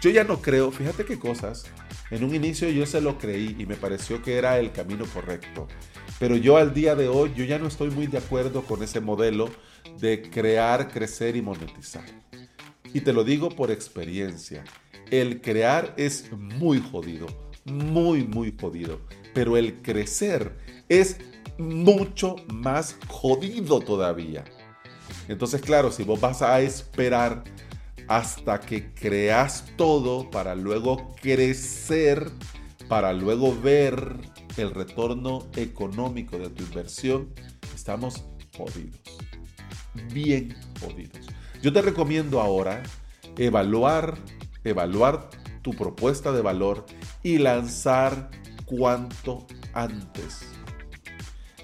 [0.00, 1.64] Yo ya no creo, fíjate qué cosas,
[2.10, 5.66] en un inicio yo se lo creí y me pareció que era el camino correcto,
[6.18, 9.00] pero yo al día de hoy yo ya no estoy muy de acuerdo con ese
[9.00, 9.50] modelo
[9.98, 12.04] de crear, crecer y monetizar.
[12.92, 14.64] Y te lo digo por experiencia,
[15.10, 17.26] el crear es muy jodido
[17.66, 19.00] muy, muy jodido.
[19.34, 20.56] Pero el crecer
[20.88, 21.18] es
[21.58, 24.44] mucho más jodido todavía.
[25.28, 27.44] Entonces, claro, si vos vas a esperar
[28.08, 32.30] hasta que creas todo para luego crecer,
[32.88, 34.16] para luego ver
[34.56, 37.32] el retorno económico de tu inversión,
[37.74, 38.24] estamos
[38.56, 39.00] jodidos.
[40.12, 41.26] Bien jodidos.
[41.62, 42.82] Yo te recomiendo ahora
[43.36, 44.16] evaluar,
[44.64, 45.28] evaluar
[45.62, 46.86] tu propuesta de valor
[47.22, 48.30] y lanzar
[48.66, 50.46] cuanto antes.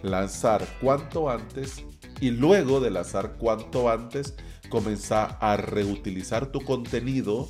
[0.03, 1.85] Lanzar cuanto antes
[2.21, 4.35] y luego de lanzar cuanto antes,
[4.73, 7.47] comenzar a reutilizar tu contenido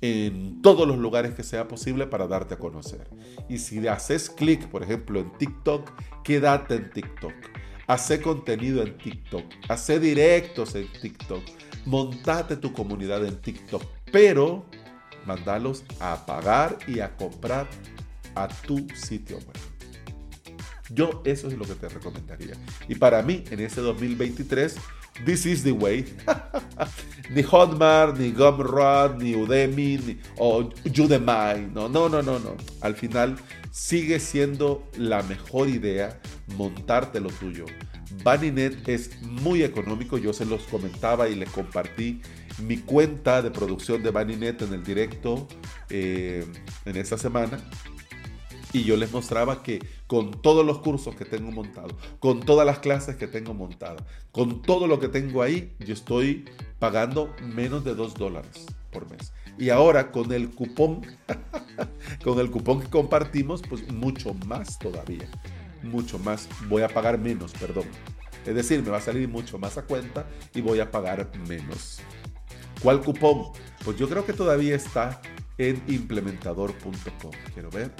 [0.00, 3.08] en todos los lugares que sea posible para darte a conocer.
[3.48, 5.90] Y si haces clic, por ejemplo, en TikTok,
[6.22, 7.32] quédate en TikTok.
[7.88, 9.42] Hace contenido en TikTok.
[9.68, 11.42] Hace directos en TikTok.
[11.86, 13.82] Montate tu comunidad en TikTok.
[14.12, 14.64] Pero
[15.26, 17.68] mandalos a pagar y a comprar
[18.36, 19.58] a tu sitio web.
[20.90, 22.54] Yo eso es lo que te recomendaría.
[22.88, 24.76] Y para mí, en ese 2023,
[25.24, 26.04] this is the way.
[27.30, 31.72] ni Hotmart, ni Gumroad, ni Udemy, ni o Udemy.
[31.72, 32.56] No, no, no, no, no.
[32.80, 33.36] Al final
[33.70, 36.18] sigue siendo la mejor idea
[36.56, 37.64] montarte lo tuyo.
[38.22, 42.20] Baninet es muy económico, yo se los comentaba y les compartí
[42.62, 45.48] mi cuenta de producción de Baninet en el directo
[45.90, 46.46] eh,
[46.84, 47.58] en esta semana
[48.74, 49.78] y yo les mostraba que
[50.08, 54.02] con todos los cursos que tengo montados, con todas las clases que tengo montadas,
[54.32, 56.44] con todo lo que tengo ahí, yo estoy
[56.80, 59.32] pagando menos de 2 dólares por mes.
[59.58, 61.02] Y ahora con el cupón,
[62.24, 65.30] con el cupón que compartimos, pues mucho más todavía.
[65.84, 66.48] Mucho más.
[66.68, 67.84] Voy a pagar menos, perdón.
[68.44, 72.00] Es decir, me va a salir mucho más a cuenta y voy a pagar menos.
[72.82, 73.52] ¿Cuál cupón?
[73.84, 75.22] Pues yo creo que todavía está
[75.58, 77.30] en implementador.com.
[77.54, 77.92] Quiero ver.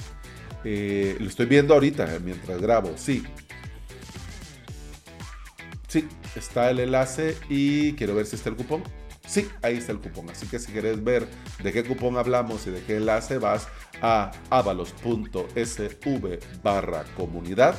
[0.64, 3.22] Eh, lo estoy viendo ahorita mientras grabo, sí.
[5.88, 8.82] Sí, está el enlace y quiero ver si está el cupón.
[9.26, 10.28] Sí, ahí está el cupón.
[10.30, 11.26] Así que si quieres ver
[11.62, 13.68] de qué cupón hablamos y de qué enlace, vas
[14.02, 17.74] a avalos.sv barra comunidad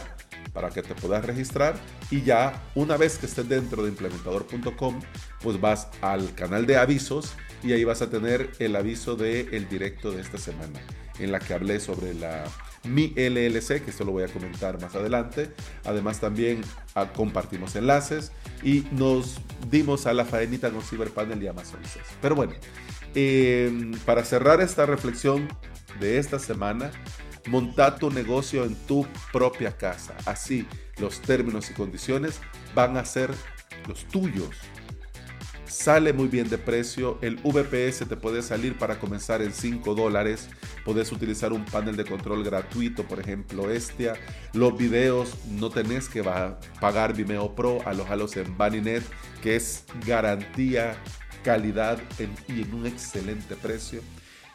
[0.54, 1.76] para que te puedas registrar
[2.10, 5.02] y ya una vez que estés dentro de implementador.com,
[5.42, 9.68] pues vas al canal de avisos y ahí vas a tener el aviso del el
[9.68, 10.80] directo de esta semana
[11.20, 12.46] en la que hablé sobre la
[12.86, 15.52] mi LLC, que esto lo voy a comentar más adelante.
[15.84, 16.62] Además también
[16.96, 18.32] ah, compartimos enlaces
[18.64, 19.38] y nos
[19.70, 21.80] dimos a la faenita con Cyberpanel y Amazon
[22.22, 22.54] Pero bueno,
[23.14, 25.48] em, para cerrar esta reflexión
[26.00, 26.92] de esta semana,
[27.48, 30.16] monta tu negocio en tu propia casa.
[30.26, 30.68] Así
[31.00, 32.40] los términos y condiciones
[32.74, 33.32] van a ser
[33.88, 34.50] los tuyos
[35.76, 37.18] sale muy bien de precio.
[37.22, 40.48] El VPS te puede salir para comenzar en 5 dólares.
[40.86, 44.14] Puedes utilizar un panel de control gratuito, por ejemplo, Estia.
[44.54, 46.24] Los videos no tenés que
[46.80, 49.04] pagar Vimeo Pro, alojalos en Baninet,
[49.42, 50.96] que es garantía,
[51.44, 52.00] calidad
[52.48, 54.02] y en un excelente precio.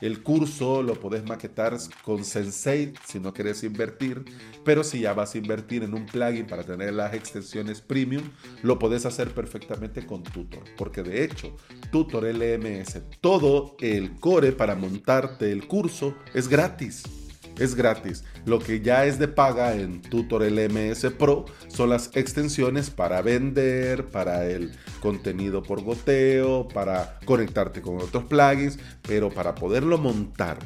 [0.00, 4.24] El curso lo podés maquetar con Sensei si no quieres invertir,
[4.64, 8.22] pero si ya vas a invertir en un plugin para tener las extensiones premium,
[8.62, 11.54] lo podés hacer perfectamente con Tutor, porque de hecho,
[11.92, 17.19] Tutor LMS, todo el core para montarte el curso es gratis
[17.60, 18.24] es gratis.
[18.46, 24.08] Lo que ya es de paga en Tutor LMS Pro son las extensiones para vender,
[24.08, 30.58] para el contenido por goteo, para conectarte con otros plugins, pero para poderlo montar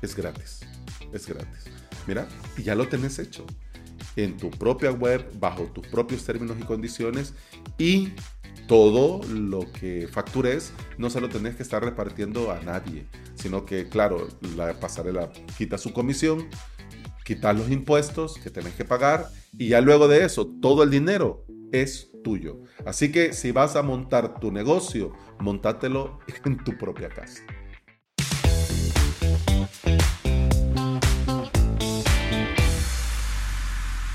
[0.00, 0.60] es gratis.
[1.12, 1.64] Es gratis.
[2.06, 2.26] Mira,
[2.56, 3.44] y ya lo tenés hecho
[4.16, 7.34] en tu propia web, bajo tus propios términos y condiciones
[7.78, 8.12] y
[8.66, 13.88] todo lo que factures no se lo tenés que estar repartiendo a nadie, sino que,
[13.88, 16.48] claro, la pasarela quita su comisión,
[17.24, 19.28] quita los impuestos que tenés que pagar
[19.58, 22.60] y ya luego de eso, todo el dinero es tuyo.
[22.84, 27.42] Así que si vas a montar tu negocio, montátelo en tu propia casa.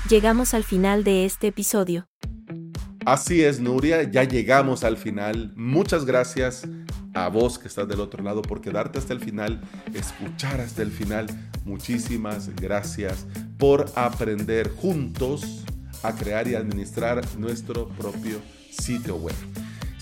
[0.08, 2.06] Llegamos al final de este episodio.
[3.06, 5.52] Así es, Nuria, ya llegamos al final.
[5.54, 6.66] Muchas gracias
[7.14, 9.60] a vos que estás del otro lado por quedarte hasta el final,
[9.94, 11.28] escuchar hasta el final.
[11.64, 13.24] Muchísimas gracias
[13.58, 15.62] por aprender juntos
[16.02, 18.40] a crear y administrar nuestro propio
[18.72, 19.36] sitio web.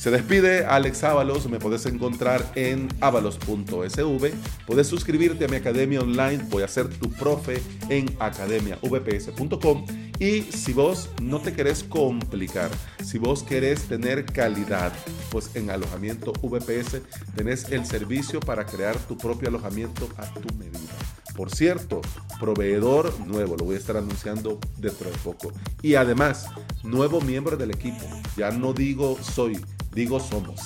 [0.05, 4.33] Se despide Alex Ábalos, me puedes encontrar en avalos.sv,
[4.67, 9.87] puedes suscribirte a mi academia online, voy a ser tu profe en academiavps.com
[10.19, 12.71] y si vos no te querés complicar,
[13.03, 14.93] si vos querés tener calidad,
[15.31, 17.01] pues en alojamiento VPS
[17.35, 21.24] tenés el servicio para crear tu propio alojamiento a tu medida.
[21.35, 22.01] Por cierto,
[22.39, 25.53] proveedor nuevo, lo voy a estar anunciando dentro de poco.
[25.83, 26.49] Y además,
[26.83, 28.05] nuevo miembro del equipo.
[28.37, 29.59] Ya no digo soy,
[29.93, 30.61] digo somos.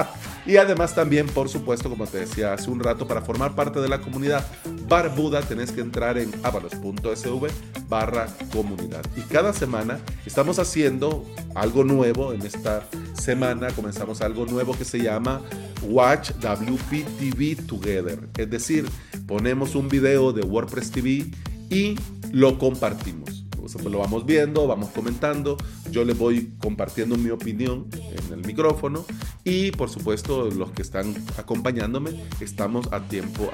[0.46, 3.88] y además también, por supuesto, como te decía hace un rato, para formar parte de
[3.88, 4.46] la comunidad,
[4.88, 7.48] barbuda, tenés que entrar en avalos.sv
[7.88, 9.04] barra comunidad.
[9.16, 11.24] Y cada semana estamos haciendo
[11.54, 12.32] algo nuevo.
[12.32, 15.42] En esta semana comenzamos algo nuevo que se llama
[15.82, 18.18] Watch WP Together.
[18.36, 18.88] Es decir,
[19.26, 21.30] ponemos un video de WordPress TV
[21.70, 21.96] y
[22.32, 23.44] lo compartimos.
[23.82, 25.56] Lo vamos viendo, vamos comentando,
[25.90, 29.06] yo les voy compartiendo mi opinión en el micrófono
[29.42, 32.10] y por supuesto los que están acompañándome
[32.40, 33.50] estamos a tiempo,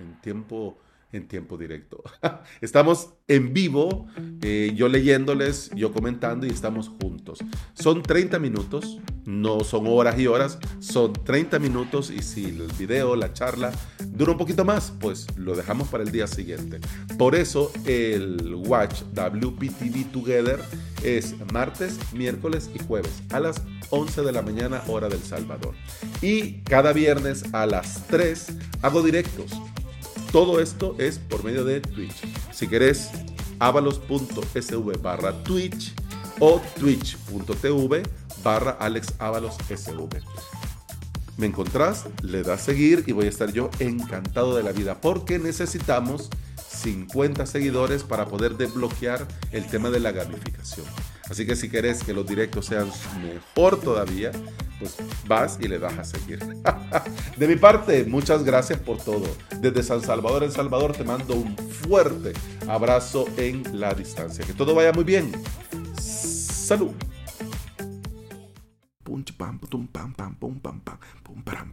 [0.00, 0.78] en tiempo
[1.12, 2.02] en tiempo directo.
[2.60, 4.06] Estamos en vivo,
[4.42, 7.38] eh, yo leyéndoles, yo comentando y estamos juntos.
[7.74, 13.16] Son 30 minutos, no son horas y horas, son 30 minutos y si el video,
[13.16, 13.72] la charla
[14.06, 16.78] dura un poquito más, pues lo dejamos para el día siguiente.
[17.18, 20.60] Por eso el Watch WPTV Together
[21.02, 25.74] es martes, miércoles y jueves a las 11 de la mañana hora del Salvador.
[26.22, 29.52] Y cada viernes a las 3 hago directos
[30.36, 32.12] todo esto es por medio de Twitch.
[32.52, 33.08] Si querés,
[33.58, 35.94] avalos.sv barra Twitch
[36.40, 38.02] o twitch.tv
[38.44, 40.20] barra alexavalosSV.
[41.38, 45.38] Me encontrás, le das seguir y voy a estar yo encantado de la vida porque
[45.38, 46.28] necesitamos
[46.68, 50.84] 50 seguidores para poder desbloquear el tema de la gamificación.
[51.28, 52.90] Así que si querés que los directos sean
[53.22, 54.30] mejor todavía,
[54.78, 54.96] pues
[55.26, 56.38] vas y le das a seguir.
[57.36, 59.26] De mi parte, muchas gracias por todo.
[59.60, 62.32] Desde San Salvador, El Salvador, te mando un fuerte
[62.68, 64.44] abrazo en la distancia.
[64.44, 65.32] Que todo vaya muy bien.
[66.00, 66.92] Salud.
[69.36, 70.80] pam, pam, pam, pam, pam, pam, pam,
[71.44, 71.72] pam,